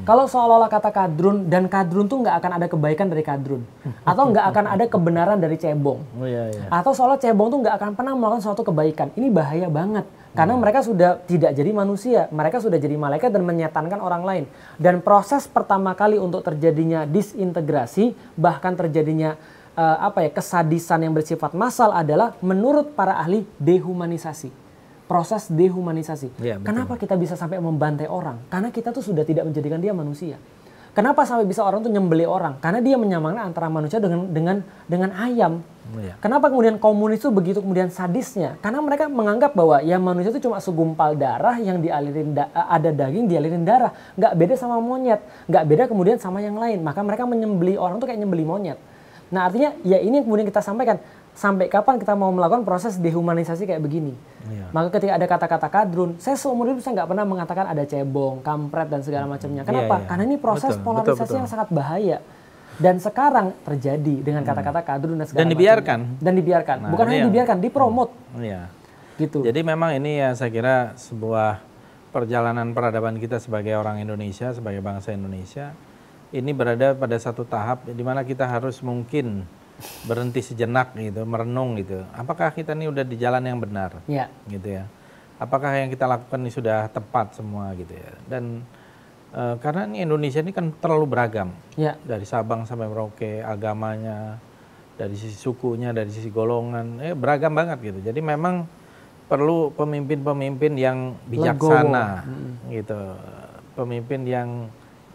Kalau 0.03 0.27
seolah-olah 0.27 0.67
kata 0.67 0.91
kadrun 0.91 1.47
dan 1.47 1.71
kadrun 1.71 2.11
tuh 2.11 2.27
nggak 2.27 2.37
akan 2.43 2.51
ada 2.59 2.67
kebaikan 2.67 3.07
dari 3.07 3.23
kadrun, 3.23 3.63
atau 4.11 4.23
nggak 4.35 4.47
akan 4.51 4.65
ada 4.67 4.85
kebenaran 4.91 5.39
dari 5.39 5.57
cebong, 5.57 6.01
Oh 6.19 6.27
iya 6.27 6.51
iya. 6.51 6.67
atau 6.69 6.91
seolah 6.91 7.17
cebong 7.23 7.49
tuh 7.55 7.59
nggak 7.63 7.75
akan 7.79 7.91
pernah 7.95 8.13
melakukan 8.19 8.43
suatu 8.43 8.67
kebaikan. 8.67 9.15
Ini 9.15 9.31
bahaya 9.31 9.71
banget 9.71 10.05
karena 10.39 10.55
mereka 10.55 10.87
sudah 10.87 11.19
tidak 11.27 11.51
jadi 11.51 11.71
manusia, 11.75 12.21
mereka 12.31 12.63
sudah 12.63 12.79
jadi 12.79 12.95
malaikat 12.95 13.35
dan 13.35 13.43
menyetankan 13.43 13.99
orang 13.99 14.23
lain. 14.23 14.45
Dan 14.79 15.03
proses 15.03 15.51
pertama 15.51 15.99
kali 15.99 16.15
untuk 16.21 16.47
terjadinya 16.47 17.09
disintegrasi 17.09 18.15
bahkan 18.39 18.79
terjadinya 18.79 19.35
eh, 19.79 19.99
apa 20.03 20.27
ya 20.27 20.31
kesadisan 20.35 20.99
yang 21.07 21.15
bersifat 21.15 21.55
massal 21.55 21.95
adalah 21.95 22.35
menurut 22.43 22.99
para 22.99 23.15
ahli 23.15 23.47
dehumanisasi. 23.63 24.51
Proses 25.09 25.49
dehumanisasi. 25.49 26.29
Betul. 26.37 26.67
Kenapa 26.67 27.01
kita 27.01 27.17
bisa 27.17 27.33
sampai 27.33 27.63
membantai 27.63 28.11
orang? 28.11 28.45
Karena 28.53 28.69
kita 28.69 28.93
tuh 28.93 29.01
sudah 29.01 29.25
tidak 29.25 29.49
menjadikan 29.49 29.81
dia 29.81 29.97
manusia. 29.97 30.37
Kenapa 30.93 31.23
sampai 31.23 31.47
bisa 31.47 31.63
orang 31.63 31.79
tuh 31.81 31.95
nyembeli 31.95 32.27
orang? 32.27 32.59
Karena 32.59 32.83
dia 32.83 32.99
menyamakan 32.99 33.55
antara 33.55 33.71
manusia 33.71 34.03
dengan 34.03 34.27
dengan 34.35 34.57
dengan 34.91 35.15
ayam. 35.15 35.63
Iya. 35.95 36.19
Kenapa 36.21 36.51
kemudian 36.53 36.77
komunis 36.77 37.23
itu 37.23 37.31
begitu 37.31 37.63
kemudian 37.63 37.89
sadisnya? 37.89 38.59
Karena 38.61 38.83
mereka 38.83 39.07
menganggap 39.07 39.55
bahwa 39.57 39.79
ya 39.81 39.97
manusia 39.97 40.35
itu 40.35 40.45
cuma 40.45 40.59
segumpal 40.61 41.15
darah 41.17 41.55
yang 41.57 41.81
dialirin 41.81 42.35
da- 42.37 42.51
ada 42.53 42.91
daging 42.93 43.31
dialirin 43.31 43.63
darah, 43.65 43.95
nggak 44.19 44.33
beda 44.37 44.55
sama 44.59 44.83
monyet, 44.83 45.23
nggak 45.49 45.65
beda 45.65 45.85
kemudian 45.87 46.19
sama 46.21 46.43
yang 46.43 46.59
lain. 46.59 46.83
Maka 46.83 47.01
mereka 47.01 47.25
menyembeli 47.25 47.79
orang 47.79 48.03
tuh 48.03 48.11
kayak 48.11 48.19
nyembeli 48.21 48.45
monyet. 48.45 48.79
Nah 49.29 49.47
artinya 49.47 49.77
ya 49.83 49.99
ini 49.99 50.19
yang 50.19 50.25
kemudian 50.25 50.47
kita 50.47 50.61
sampaikan 50.61 50.97
sampai 51.33 51.71
kapan 51.71 51.97
kita 51.97 52.13
mau 52.13 52.35
melakukan 52.35 52.67
proses 52.67 52.99
dehumanisasi 52.99 53.63
kayak 53.63 53.79
begini. 53.79 54.11
Iya. 54.49 54.75
Maka 54.75 54.91
ketika 54.91 55.13
ada 55.15 55.27
kata-kata 55.29 55.69
kadrun, 55.69 56.19
saya 56.19 56.35
seumur 56.35 56.67
hidup 56.67 56.83
saya 56.83 56.99
nggak 56.99 57.09
pernah 57.09 57.23
mengatakan 57.23 57.65
ada 57.69 57.85
cebong, 57.85 58.43
kampret 58.43 58.91
dan 58.91 59.01
segala 59.01 59.31
macamnya. 59.31 59.63
Kenapa? 59.63 59.95
Iya, 59.95 60.03
iya. 60.03 60.09
Karena 60.11 60.23
ini 60.25 60.37
proses 60.37 60.75
Betul, 60.75 60.83
polarisasi 60.83 61.15
betul, 61.15 61.27
betul. 61.27 61.39
yang 61.39 61.49
sangat 61.49 61.69
bahaya. 61.71 62.19
Dan 62.79 62.95
sekarang 62.99 63.47
terjadi 63.63 64.15
dengan 64.23 64.43
kata-kata 64.43 64.81
kadrun 64.83 65.15
dan 65.15 65.27
segala 65.27 65.43
Dan 65.43 65.51
dibiarkan. 65.51 65.99
macamnya. 66.01 66.23
Dan 66.23 66.33
dibiarkan. 66.35 66.77
Nah, 66.79 66.91
Bukan 66.91 67.05
hanya 67.07 67.19
yang- 67.19 67.29
dibiarkan, 67.31 67.57
dipromot 67.59 68.11
Iya. 68.35 68.63
gitu. 69.17 69.39
Jadi 69.43 69.61
memang 69.63 69.91
ini 69.95 70.19
ya 70.19 70.31
saya 70.35 70.51
kira 70.51 70.77
sebuah 70.95 71.59
perjalanan 72.09 72.71
peradaban 72.71 73.19
kita 73.19 73.39
sebagai 73.39 73.75
orang 73.75 73.99
Indonesia, 73.99 74.51
sebagai 74.51 74.79
bangsa 74.79 75.11
Indonesia, 75.11 75.75
ini 76.33 76.51
berada 76.53 76.93
pada 76.93 77.17
satu 77.17 77.45
tahap 77.45 77.89
di 77.89 78.05
mana 78.05 78.21
kita 78.25 78.45
harus 78.45 78.85
mungkin 78.85 79.49
berhenti 80.05 80.43
sejenak 80.43 80.93
gitu, 80.99 81.23
merenung 81.23 81.79
gitu. 81.79 82.03
Apakah 82.13 82.51
kita 82.51 82.75
ini 82.75 82.91
udah 82.91 83.07
di 83.07 83.17
jalan 83.17 83.47
yang 83.47 83.59
benar? 83.63 84.03
Ya, 84.11 84.27
gitu 84.51 84.83
ya. 84.83 84.85
Apakah 85.39 85.71
yang 85.79 85.89
kita 85.89 86.05
lakukan 86.05 86.43
ini 86.43 86.51
sudah 86.51 86.91
tepat 86.91 87.39
semua 87.39 87.71
gitu 87.79 87.95
ya. 87.95 88.11
Dan 88.27 88.67
eh, 89.31 89.55
karena 89.63 89.87
ini 89.87 90.03
Indonesia 90.03 90.43
ini 90.43 90.51
kan 90.51 90.75
terlalu 90.83 91.07
beragam. 91.07 91.55
ya, 91.79 91.95
Dari 92.03 92.27
Sabang 92.27 92.67
sampai 92.67 92.91
Merauke, 92.91 93.39
agamanya, 93.41 94.43
dari 94.99 95.15
sisi 95.15 95.39
sukunya, 95.39 95.95
dari 95.95 96.11
sisi 96.11 96.27
golongan, 96.29 96.99
eh 96.99 97.15
beragam 97.15 97.55
banget 97.55 97.79
gitu. 97.95 98.03
Jadi 98.03 98.19
memang 98.19 98.67
perlu 99.31 99.71
pemimpin-pemimpin 99.79 100.75
yang 100.75 101.15
bijaksana 101.31 102.27
gitu. 102.75 102.99
Pemimpin 103.79 104.27
yang 104.27 104.49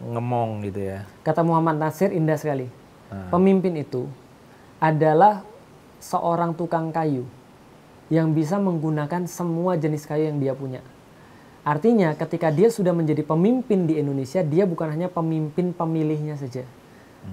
ngemong 0.04 0.68
gitu 0.68 0.80
ya. 0.84 1.08
kata 1.24 1.40
Muhammad 1.40 1.80
Nasir 1.80 2.12
indah 2.12 2.36
sekali. 2.36 2.68
Nah. 3.08 3.32
Pemimpin 3.32 3.74
itu 3.80 4.04
adalah 4.76 5.40
seorang 6.02 6.52
tukang 6.52 6.92
kayu 6.92 7.24
yang 8.12 8.36
bisa 8.36 8.60
menggunakan 8.60 9.24
semua 9.24 9.80
jenis 9.80 10.04
kayu 10.04 10.28
yang 10.28 10.36
dia 10.36 10.52
punya. 10.52 10.84
Artinya 11.64 12.12
ketika 12.12 12.52
dia 12.52 12.68
sudah 12.68 12.92
menjadi 12.92 13.24
pemimpin 13.24 13.88
di 13.88 13.96
Indonesia, 13.96 14.44
dia 14.44 14.68
bukan 14.68 14.92
hanya 14.92 15.08
pemimpin 15.08 15.72
pemilihnya 15.72 16.36
saja. 16.36 16.68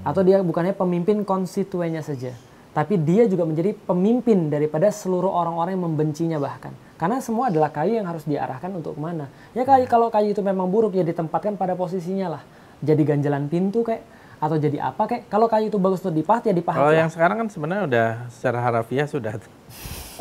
Atau 0.08 0.24
dia 0.24 0.40
bukan 0.40 0.72
hanya 0.72 0.78
pemimpin 0.80 1.28
konstituennya 1.28 2.00
saja. 2.00 2.32
Tapi 2.72 2.96
dia 2.96 3.28
juga 3.28 3.44
menjadi 3.44 3.76
pemimpin 3.76 4.48
daripada 4.48 4.88
seluruh 4.88 5.28
orang-orang 5.28 5.76
yang 5.76 5.84
membencinya 5.92 6.40
bahkan. 6.40 6.72
Karena 6.96 7.20
semua 7.20 7.52
adalah 7.52 7.68
kayu 7.68 8.00
yang 8.00 8.08
harus 8.08 8.24
diarahkan 8.24 8.72
untuk 8.72 8.96
ke 8.96 9.02
mana. 9.04 9.28
Ya 9.52 9.68
kayu, 9.68 9.84
kalau 9.92 10.08
kayu 10.08 10.32
itu 10.32 10.40
memang 10.40 10.72
buruk 10.72 10.96
ya 10.96 11.04
ditempatkan 11.04 11.60
pada 11.60 11.76
posisinya 11.76 12.40
lah. 12.40 12.44
Jadi 12.82 13.02
ganjalan 13.06 13.46
pintu 13.48 13.86
kayak 13.86 14.02
atau 14.42 14.58
jadi 14.58 14.82
apa 14.82 15.06
kayak. 15.06 15.30
Kalau 15.30 15.46
kayu 15.46 15.70
itu 15.70 15.78
bagus 15.78 16.02
untuk 16.02 16.18
dipahat 16.18 16.50
ya 16.50 16.54
dipahat. 16.54 16.82
Kalau 16.82 16.92
lah. 16.92 17.00
yang 17.06 17.10
sekarang 17.14 17.38
kan 17.46 17.48
sebenarnya 17.54 17.84
udah 17.86 18.08
secara 18.34 18.60
harafiah 18.66 19.06
sudah 19.06 19.38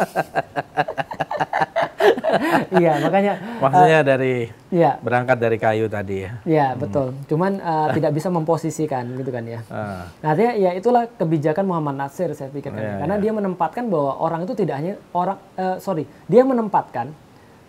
iya 2.80 3.02
makanya 3.02 3.34
maksudnya 3.60 4.00
dari 4.06 4.48
ya 4.70 4.96
berangkat 5.02 5.36
dari 5.36 5.58
kayu 5.60 5.90
tadi 5.90 6.24
ya. 6.24 6.30
ya 6.46 6.66
betul. 6.78 7.12
Cuman 7.26 7.60
eh, 7.60 7.88
tidak 7.96 8.12
bisa 8.16 8.28
memposisikan 8.32 9.04
gitu 9.18 9.30
kan 9.32 9.44
ya. 9.44 9.60
Ah. 9.68 10.06
Nah, 10.22 10.28
artinya 10.32 10.52
ya 10.56 10.70
itulah 10.76 11.04
kebijakan 11.10 11.64
Muhammad 11.66 12.06
Nasir 12.06 12.32
saya 12.32 12.48
pikir 12.48 12.72
kan. 12.72 12.80
Iya, 12.80 12.96
Karena 13.04 13.16
iya. 13.18 13.22
dia 13.22 13.32
menempatkan 13.34 13.84
bahwa 13.90 14.12
orang 14.20 14.46
itu 14.46 14.54
tidak 14.56 14.76
hanya 14.80 14.94
orang 15.12 15.38
eh, 15.58 15.76
sorry, 15.82 16.04
dia 16.30 16.42
menempatkan 16.46 17.12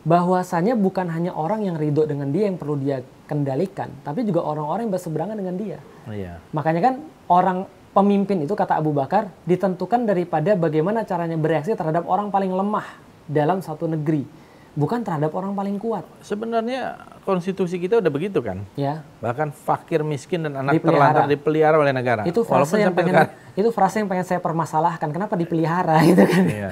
bahwasanya 0.02 0.74
bukan 0.74 1.10
hanya 1.14 1.32
orang 1.38 1.66
yang 1.66 1.78
ridho 1.78 2.10
dengan 2.10 2.34
dia 2.34 2.50
yang 2.50 2.58
perlu 2.58 2.78
dia 2.78 3.06
kendalikan, 3.30 3.94
tapi 4.02 4.26
juga 4.26 4.42
orang-orang 4.42 4.90
yang 4.90 4.94
berseberangan 4.94 5.38
dengan 5.38 5.56
dia. 5.56 5.78
Iya. 6.10 6.42
Makanya 6.52 6.82
kan 6.82 6.94
orang 7.30 7.58
pemimpin 7.94 8.44
itu 8.44 8.54
kata 8.58 8.82
Abu 8.82 8.92
Bakar 8.96 9.30
ditentukan 9.46 10.10
daripada 10.10 10.58
bagaimana 10.58 11.06
caranya 11.06 11.38
bereaksi 11.38 11.78
terhadap 11.78 12.10
orang 12.10 12.34
paling 12.34 12.50
lemah 12.50 12.88
dalam 13.30 13.62
satu 13.62 13.86
negeri, 13.88 14.26
bukan 14.74 15.00
terhadap 15.02 15.32
orang 15.32 15.52
paling 15.52 15.76
kuat. 15.76 16.08
Sebenarnya 16.22 16.96
konstitusi 17.22 17.76
kita 17.76 18.00
udah 18.00 18.08
begitu 18.08 18.40
kan. 18.40 18.64
Ya. 18.74 19.04
Bahkan 19.20 19.52
fakir, 19.52 20.00
miskin 20.02 20.42
dan 20.42 20.56
anak 20.58 20.74
Dipelihara. 20.74 21.12
terlantar 21.12 21.24
dipelihara 21.28 21.76
oleh 21.76 21.92
negara. 21.92 22.22
Itu 22.24 22.42
frase 22.42 22.80
yang 22.80 22.90
sampai 22.90 22.98
pengen 22.98 23.16
sekarang- 23.20 23.40
itu 23.52 23.70
frase 23.70 24.00
yang 24.00 24.08
pengen 24.08 24.24
saya 24.24 24.40
permasalahkan. 24.40 25.12
Kenapa 25.12 25.36
dipelihara 25.36 26.00
gitu 26.08 26.24
kan? 26.24 26.44
Iya. 26.46 26.72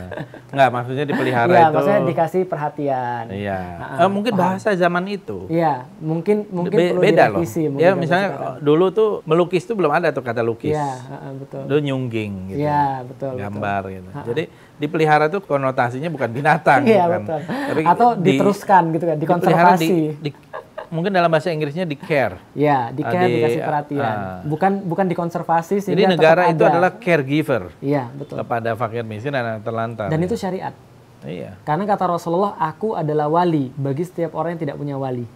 Enggak, 0.50 0.70
maksudnya 0.72 1.06
dipelihara 1.06 1.52
Iya, 1.52 1.60
itu. 1.62 1.74
maksudnya 1.74 2.02
dikasih 2.08 2.42
perhatian. 2.46 3.24
Iya. 3.30 3.60
Ah, 3.78 4.00
Eh, 4.00 4.10
mungkin 4.10 4.32
bahasa 4.34 4.72
zaman 4.74 5.04
itu. 5.06 5.38
Iya, 5.48 5.74
mungkin 6.00 6.48
mungkin 6.50 6.74
Be- 6.74 6.90
perlu 6.90 7.02
beda 7.04 7.24
loh. 7.28 7.44
mungkin 7.44 7.78
Ya 7.78 7.92
misalnya 7.94 8.28
sekarang. 8.32 8.64
dulu 8.64 8.86
tuh 8.90 9.10
melukis 9.24 9.64
tuh 9.64 9.76
belum 9.76 9.92
ada 9.92 10.10
tuh 10.10 10.24
kata 10.24 10.40
lukis. 10.40 10.72
Iya, 10.72 10.88
heeh, 10.88 11.32
betul. 11.38 11.62
Dulu 11.68 11.80
nyungging 11.84 12.34
gitu. 12.50 12.60
Iya, 12.64 13.04
betul. 13.04 13.36
betul. 13.36 13.44
gambar 13.44 13.82
gitu. 13.92 14.10
Jadi 14.26 14.44
dipelihara 14.80 15.28
tuh 15.28 15.40
konotasinya 15.40 16.08
bukan 16.08 16.32
binatang 16.32 16.82
Iya, 16.84 17.06
bukan. 17.06 17.22
betul. 17.22 17.40
Tapi 17.46 17.82
Atau 17.84 18.08
di- 18.16 18.26
diteruskan 18.34 18.84
gitu 18.92 19.06
kan, 19.06 19.16
dikonservasi. 19.16 19.88
di- 20.18 20.32
di- 20.32 20.36
mungkin 20.90 21.12
dalam 21.12 21.28
bahasa 21.28 21.52
Inggrisnya 21.52 21.84
di 21.84 21.94
care. 21.94 22.40
Iya, 22.52 22.90
di 22.90 23.04
care 23.04 23.20
Ah, 23.20 23.28
di- 23.28 23.36
dikasih 23.38 23.62
perhatian. 23.62 24.16
ah. 24.18 24.40
bukan 24.42 24.72
bukan 24.82 25.06
dikonservasi 25.06 25.76
Jadi 25.78 25.86
sehingga 25.86 26.10
negara 26.10 26.42
itu 26.48 26.64
ada. 26.64 26.72
adalah 26.74 26.92
caregiver 26.98 27.64
Iya, 27.78 28.08
betul. 28.10 28.40
kepada 28.40 28.74
fakir 28.74 29.04
miskin 29.04 29.30
dan 29.30 29.46
anak 29.46 29.62
terlantar. 29.62 30.08
Dan 30.08 30.20
itu 30.20 30.34
syariat. 30.34 30.74
iya. 31.22 31.60
Karena 31.62 31.84
kata 31.86 32.08
Rasulullah, 32.10 32.56
aku 32.56 32.96
adalah 32.96 33.28
wali 33.28 33.70
bagi 33.76 34.02
setiap 34.02 34.34
orang 34.34 34.56
yang 34.56 34.62
tidak 34.64 34.78
punya 34.78 34.96
wali. 34.96 35.28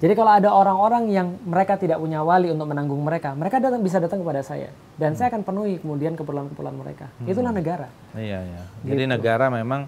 Jadi 0.00 0.12
kalau 0.16 0.32
ada 0.32 0.48
orang-orang 0.56 1.12
yang 1.12 1.36
mereka 1.44 1.76
tidak 1.76 2.00
punya 2.00 2.24
wali 2.24 2.48
untuk 2.48 2.72
menanggung 2.72 3.00
mereka, 3.04 3.36
mereka 3.36 3.60
datang 3.60 3.84
bisa 3.84 4.00
datang 4.00 4.24
kepada 4.24 4.40
saya 4.40 4.72
dan 4.96 5.12
saya 5.12 5.28
akan 5.28 5.44
penuhi 5.44 5.76
kemudian 5.76 6.16
keperluan-keperluan 6.16 6.76
mereka. 6.80 7.12
Itulah 7.28 7.52
negara. 7.52 7.92
Iya, 8.16 8.40
iya. 8.40 8.62
Jadi 8.88 9.04
negara 9.04 9.52
memang 9.52 9.84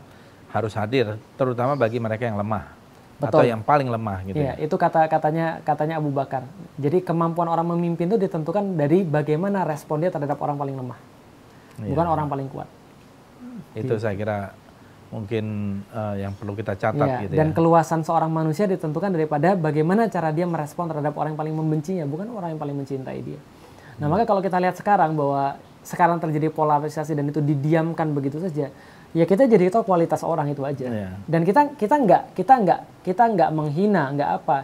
harus 0.52 0.76
hadir 0.76 1.16
terutama 1.40 1.72
bagi 1.72 1.96
mereka 1.96 2.28
yang 2.28 2.36
lemah 2.36 2.68
atau 3.22 3.40
Betul. 3.40 3.50
yang 3.54 3.62
paling 3.64 3.88
lemah 3.88 4.18
gitu. 4.28 4.36
Iya, 4.36 4.60
itu 4.60 4.74
kata 4.76 5.08
katanya 5.08 5.64
katanya 5.64 5.96
Abu 6.02 6.12
Bakar. 6.12 6.44
Jadi 6.76 7.00
kemampuan 7.00 7.48
orang 7.48 7.64
memimpin 7.72 8.10
itu 8.12 8.18
ditentukan 8.20 8.76
dari 8.76 9.06
bagaimana 9.06 9.64
respon 9.64 10.04
dia 10.04 10.10
terhadap 10.12 10.36
orang 10.42 10.58
paling 10.58 10.76
lemah, 10.76 10.98
bukan 11.80 12.06
orang 12.06 12.26
paling 12.28 12.48
kuat. 12.50 12.68
Itu 13.72 13.96
saya 13.96 14.12
kira 14.18 14.52
mungkin 15.12 15.44
eh, 15.92 16.24
yang 16.24 16.32
perlu 16.32 16.56
kita 16.56 16.72
catat 16.74 17.04
Iya, 17.04 17.18
gitu 17.28 17.32
dan 17.36 17.52
ya. 17.52 17.54
keluasan 17.54 18.00
seorang 18.00 18.32
manusia 18.32 18.64
ditentukan 18.64 19.12
daripada 19.12 19.52
bagaimana 19.52 20.08
cara 20.08 20.32
dia 20.32 20.48
merespon 20.48 20.88
terhadap 20.88 21.12
orang 21.20 21.36
yang 21.36 21.40
paling 21.44 21.54
membencinya, 21.54 22.04
bukan 22.08 22.32
orang 22.32 22.56
yang 22.56 22.60
paling 22.60 22.76
mencintai 22.80 23.20
dia. 23.20 23.36
Nah, 24.00 24.08
maka 24.08 24.24
kalau 24.24 24.40
kita 24.40 24.56
lihat 24.56 24.74
sekarang 24.80 25.12
bahwa 25.12 25.60
sekarang 25.84 26.16
terjadi 26.16 26.48
polarisasi 26.48 27.12
dan 27.12 27.28
itu 27.28 27.44
didiamkan 27.44 28.08
begitu 28.16 28.40
saja, 28.40 28.72
ya 29.12 29.24
kita 29.28 29.44
jadi 29.44 29.68
tahu 29.68 29.84
kualitas 29.84 30.24
orang 30.24 30.48
itu 30.48 30.64
aja. 30.64 30.88
Iya. 30.88 31.10
Dan 31.28 31.44
kita 31.44 31.76
kita 31.76 31.94
nggak 32.00 32.22
kita 32.32 32.54
nggak 32.64 32.80
kita 33.04 33.22
nggak 33.36 33.50
menghina, 33.52 34.02
nggak 34.16 34.30
apa. 34.42 34.58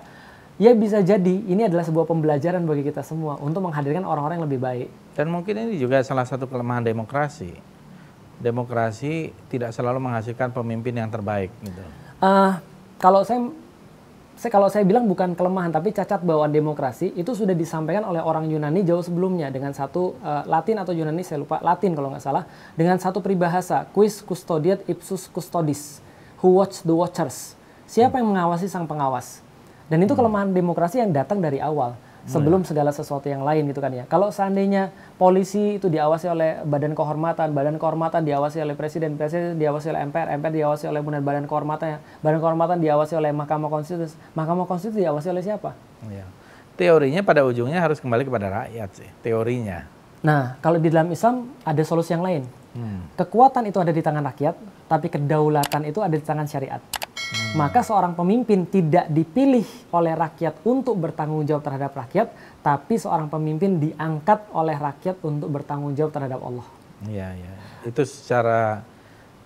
Ya 0.59 0.74
bisa 0.74 0.99
jadi 1.05 1.38
ini 1.46 1.70
adalah 1.70 1.86
sebuah 1.86 2.09
pembelajaran 2.09 2.66
bagi 2.66 2.82
kita 2.82 3.07
semua 3.07 3.38
untuk 3.38 3.62
menghadirkan 3.62 4.03
orang-orang 4.03 4.42
yang 4.42 4.46
lebih 4.51 4.59
baik. 4.64 4.88
Dan 5.14 5.30
mungkin 5.30 5.55
ini 5.55 5.78
juga 5.78 6.03
salah 6.03 6.26
satu 6.26 6.51
kelemahan 6.51 6.82
demokrasi. 6.82 7.78
Demokrasi 8.39 9.34
tidak 9.51 9.74
selalu 9.74 9.99
menghasilkan 9.99 10.55
pemimpin 10.55 10.95
yang 10.95 11.11
terbaik 11.11 11.51
gitu. 11.62 11.82
Eh, 12.22 12.53
kalau 13.03 13.26
saya, 13.26 13.51
saya 14.39 14.51
kalau 14.55 14.70
saya 14.70 14.86
bilang 14.86 15.11
bukan 15.11 15.34
kelemahan 15.34 15.74
tapi 15.74 15.91
cacat 15.91 16.22
bawaan 16.22 16.55
demokrasi 16.55 17.14
itu 17.18 17.34
sudah 17.34 17.55
disampaikan 17.55 18.07
oleh 18.07 18.22
orang 18.22 18.47
Yunani 18.47 18.86
jauh 18.86 19.03
sebelumnya 19.03 19.51
dengan 19.51 19.74
satu 19.74 20.14
eh, 20.22 20.43
Latin 20.47 20.78
atau 20.82 20.95
Yunani 20.95 21.26
saya 21.26 21.43
lupa 21.43 21.59
Latin 21.62 21.99
kalau 21.99 22.14
nggak 22.14 22.22
salah 22.22 22.47
dengan 22.78 22.99
satu 23.03 23.18
peribahasa 23.18 23.91
quis 23.91 24.22
custodiet 24.22 24.86
ipsus 24.86 25.26
custodis 25.30 25.99
who 26.39 26.59
watch 26.59 26.82
the 26.86 26.95
watchers. 26.95 27.59
Siapa 27.91 28.20
yang 28.22 28.30
mengawasi 28.30 28.70
sang 28.70 28.86
pengawas? 28.86 29.43
Dan 29.89 30.05
itu 30.05 30.12
kelemahan 30.12 30.53
demokrasi 30.53 31.01
yang 31.01 31.11
datang 31.11 31.41
dari 31.41 31.59
awal 31.59 31.97
sebelum 32.27 32.64
segala 32.64 32.91
sesuatu 32.91 33.25
yang 33.25 33.41
lain 33.41 33.66
gitu 33.66 33.79
kan 33.79 33.91
ya 33.91 34.05
kalau 34.05 34.29
seandainya 34.29 34.91
polisi 35.14 35.77
itu 35.77 35.87
diawasi 35.87 36.27
oleh 36.27 36.51
badan 36.62 36.93
kehormatan 36.93 37.53
badan 37.53 37.77
kehormatan 37.77 38.25
diawasi 38.25 38.59
oleh 38.59 38.75
presiden 38.75 39.14
presiden 39.14 39.55
diawasi 39.55 39.93
oleh 39.93 40.03
MPR 40.07 40.35
MPR 40.35 40.53
diawasi 40.55 40.85
oleh 40.87 40.99
kemudian 40.99 41.23
badan 41.23 41.45
kehormatan 41.45 41.97
badan 42.19 42.39
kehormatan 42.39 42.77
diawasi 42.79 43.14
oleh 43.14 43.31
mahkamah 43.31 43.69
konstitusi 43.69 44.16
mahkamah 44.33 44.64
konstitusi 44.64 45.03
diawasi 45.03 45.29
oleh 45.29 45.43
siapa 45.43 45.71
Iya. 46.05 46.27
Teorinya 46.75 47.21
pada 47.21 47.43
ujungnya 47.43 47.83
harus 47.83 47.99
kembali 47.99 48.23
kepada 48.23 48.47
rakyat 48.62 48.91
sih, 48.95 49.09
teorinya. 49.21 49.83
nah 50.19 50.55
kalau 50.59 50.79
di 50.79 50.87
dalam 50.89 51.11
Islam 51.11 51.47
ada 51.62 51.83
solusi 51.83 52.11
yang 52.11 52.23
lain 52.23 52.43
Hmm. 52.69 53.01
kekuatan 53.16 53.64
itu 53.64 53.81
ada 53.81 53.91
di 53.91 54.05
tangan 54.05 54.21
rakyat 54.23 54.55
tapi 54.87 55.09
kedaulatan 55.09 55.89
itu 55.89 55.99
ada 56.05 56.12
di 56.12 56.21
tangan 56.21 56.45
syariat 56.45 56.79
maka 57.57 57.85
seorang 57.85 58.16
pemimpin 58.16 58.64
tidak 58.64 59.09
dipilih 59.09 59.64
oleh 59.93 60.12
rakyat 60.16 60.64
untuk 60.64 60.97
bertanggung 60.97 61.45
jawab 61.45 61.64
terhadap 61.64 61.93
rakyat 61.93 62.29
tapi 62.64 62.97
seorang 62.97 63.29
pemimpin 63.29 63.76
diangkat 63.76 64.49
oleh 64.53 64.76
rakyat 64.76 65.20
untuk 65.24 65.49
bertanggung 65.53 65.93
jawab 65.93 66.12
terhadap 66.12 66.41
Allah 66.41 66.66
Iya, 67.07 67.31
iya. 67.31 67.53
Itu 67.87 68.03
secara 68.03 68.83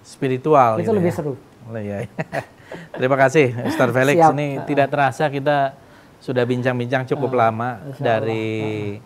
spiritual 0.01 0.81
itu 0.81 0.89
gitu 0.89 0.97
lebih 0.97 1.13
ya. 1.13 1.17
seru 1.21 1.35
Oh, 1.69 1.79
iya. 1.79 2.11
Terima 2.99 3.15
kasih 3.15 3.55
Ustaz 3.71 3.95
Felix. 3.95 4.19
Siap. 4.19 4.35
Ini 4.35 4.47
tidak 4.67 4.89
terasa 4.91 5.31
kita 5.31 5.79
sudah 6.19 6.43
bincang-bincang 6.43 7.07
cukup 7.07 7.39
lama 7.39 7.79
Insya 7.87 8.03
dari 8.03 8.99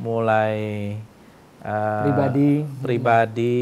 mulai 0.00 0.58
uh, 1.62 2.02
Pribadi. 2.06 2.50
pribadi, 2.82 3.58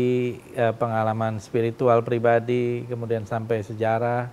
uh, 0.56 0.72
pengalaman 0.76 1.42
spiritual 1.42 2.00
pribadi, 2.00 2.88
kemudian 2.88 3.26
sampai 3.28 3.60
sejarah, 3.60 4.30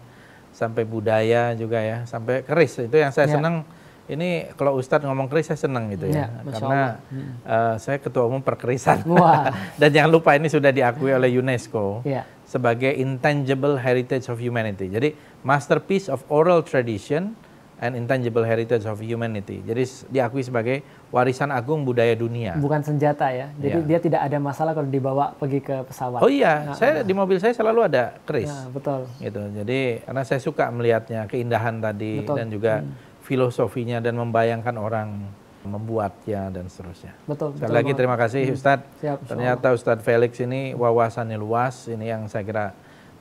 sampai 0.55 0.87
budaya 0.87 1.51
juga 1.53 1.83
ya, 1.83 2.07
sampai 2.07 2.41
keris. 2.41 2.79
Itu 2.79 2.95
yang 2.95 3.11
saya 3.11 3.27
Ya. 3.27 3.35
senang. 3.37 3.67
Ini 4.05 4.53
kalau 4.53 4.77
Ustadz 4.77 5.01
ngomong 5.01 5.25
keris 5.25 5.49
saya 5.49 5.57
senang 5.57 5.89
gitu 5.89 6.05
ya, 6.05 6.29
Ya, 6.29 6.53
karena 6.53 7.01
uh, 7.41 7.75
saya 7.81 7.97
ketua 7.97 8.29
umum 8.29 8.37
perkerisan. 8.39 9.01
Dan 9.81 9.89
jangan 9.91 10.13
lupa 10.13 10.37
ini 10.37 10.45
sudah 10.45 10.69
diakui 10.69 11.09
oleh 11.09 11.33
UNESCO 11.33 12.05
ya 12.05 12.21
sebagai 12.45 12.93
intangible 12.93 13.75
heritage 13.75 14.29
of 14.29 14.37
humanity. 14.37 14.87
Jadi 14.87 15.17
masterpiece 15.41 16.05
of 16.07 16.21
oral 16.29 16.61
tradition 16.61 17.33
and 17.81 17.97
intangible 17.97 18.45
heritage 18.45 18.85
of 18.85 19.01
humanity. 19.01 19.65
Jadi 19.65 19.83
diakui 20.13 20.45
sebagai 20.45 20.85
warisan 21.16 21.47
agung 21.47 21.82
budaya 21.82 22.11
dunia. 22.11 22.59
bukan 22.59 22.84
senjata 22.84 23.32
ya 23.32 23.47
jadi 23.55 23.80
Ya. 23.80 23.88
dia 23.88 23.99
tidak 24.01 24.22
ada 24.22 24.36
masalah 24.36 24.76
kalau 24.76 24.84
dibawa 24.86 25.32
pergi 25.34 25.63
ke 25.63 25.88
pesawat 25.88 26.20
Oh 26.20 26.28
iya, 26.28 26.76
saya 26.76 26.99
di 27.01 27.16
mobil 27.16 27.39
saya 27.39 27.55
selalu 27.55 27.88
ada 27.88 28.20
keris. 28.22 28.51
Nah, 28.51 28.68
betul 28.68 29.07
Gitu. 29.18 29.39
Jadi 29.55 29.80
karena 30.03 30.22
saya 30.22 30.39
suka 30.39 30.68
melihatnya 30.68 31.24
keindahan 31.26 31.80
tadi 31.80 32.20
Betul. 32.20 32.36
Hmm. 32.36 32.39
dan 32.43 32.47
juga 32.49 32.74
filosofinya 33.22 33.97
dan 33.97 34.13
membayangkan 34.13 34.76
orang 34.76 35.09
membuatnya 35.66 36.51
dan 36.51 36.68
seterusnya. 36.68 37.16
betul 37.26 37.49
Sekali 37.51 37.63
betul 37.63 37.74
lagi 37.74 37.86
banget. 37.88 37.97
terima 37.97 38.16
kasih 38.16 38.43
Ustadz. 38.51 38.86
Siap, 38.99 39.18
Ternyata 39.26 39.68
Ustadz 39.72 40.03
Felix 40.03 40.38
ini 40.38 40.76
wawasannya 40.76 41.34
luas. 41.36 41.88
Ini 41.88 42.05
yang 42.05 42.22
saya 42.28 42.43
kira 42.43 42.66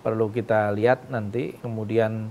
perlu 0.02 0.28
kita 0.28 0.68
lihat 0.70 1.08
nanti. 1.08 1.56
Kemudian 1.56 2.28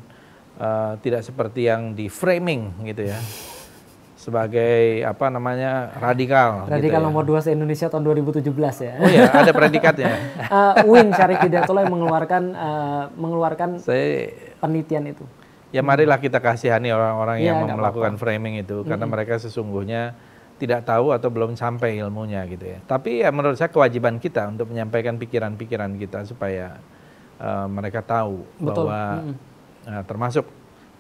eh, 0.56 0.94
tidak 1.02 1.24
seperti 1.24 1.66
yang 1.66 1.98
di 1.98 2.12
framing 2.12 2.84
gitu 2.86 3.10
ya. 3.10 3.18
Sebagai 4.24 5.04
apa 5.04 5.28
namanya 5.28 5.92
radikal. 6.00 6.64
gitu 6.64 6.80
radikal 6.80 7.02
ya. 7.04 7.06
nomor 7.12 7.24
2 7.28 7.44
se 7.44 7.50
Indonesia 7.52 7.92
tahun 7.92 8.04
2017 8.08 8.48
ya 8.80 8.94
Oh 9.04 9.10
ya, 9.12 9.28
ada 9.28 9.52
predikatnya. 9.52 10.16
Eh, 10.54 10.74
Win 10.88 11.12
Syarif 11.12 11.44
Hidayatullah 11.44 11.84
yang 11.84 11.94
mengeluarkan 11.94 12.44
eh, 12.56 13.04
mengeluarkan 13.20 13.70
saya 13.84 14.32
penelitian 14.64 15.12
itu 15.12 15.26
ya 15.74 15.82
marilah 15.82 16.22
kita 16.22 16.38
kasihani 16.38 16.94
orang-orang 16.94 17.42
Iya, 17.42 17.58
yang 17.58 17.76
melakukan 17.76 18.16
framing 18.22 18.62
itu 18.62 18.86
karena 18.86 19.10
mereka 19.10 19.42
sesungguhnya 19.42 20.14
tidak 20.62 20.86
tahu 20.86 21.12
atau 21.12 21.28
belum 21.34 21.58
sampai 21.58 21.98
ilmunya 21.98 22.46
gitu 22.46 22.78
ya. 22.78 22.80
Tapi 22.86 23.26
ya 23.26 23.34
menurut 23.34 23.58
saya 23.58 23.74
kewajiban 23.74 24.22
kita 24.22 24.48
untuk 24.54 24.70
menyampaikan 24.70 25.18
pikiran-pikiran 25.18 25.98
kita 25.98 26.24
supaya 26.30 26.78
eh, 27.42 27.68
mereka 27.68 28.06
tahu 28.06 28.46
Betul. 28.62 28.88
bahwa 28.88 29.02
eh, 29.90 30.04
termasuk 30.06 30.46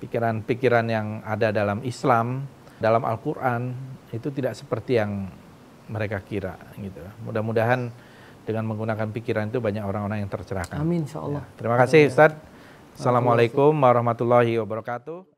pikiran-pikiran 0.03 0.85
yang 0.89 1.07
ada 1.23 1.53
dalam 1.55 1.79
Islam, 1.87 2.43
dalam 2.83 3.07
Al-Qur'an 3.07 3.71
itu 4.11 4.27
tidak 4.35 4.59
seperti 4.59 4.99
yang 4.99 5.31
mereka 5.87 6.19
kira 6.19 6.59
gitu. 6.75 6.99
Mudah-mudahan 7.23 7.87
dengan 8.43 8.63
menggunakan 8.67 9.07
pikiran 9.07 9.47
itu 9.47 9.63
banyak 9.63 9.87
orang-orang 9.87 10.19
yang 10.19 10.31
tercerahkan. 10.31 10.83
amin 10.83 11.07
insya 11.07 11.23
Allah 11.23 11.47
Terima 11.55 11.79
kasih 11.79 12.11
Ustadz. 12.11 12.35
Assalamualaikum 12.99 13.71
warahmatullahi 13.71 14.59
wabarakatuh. 14.59 15.32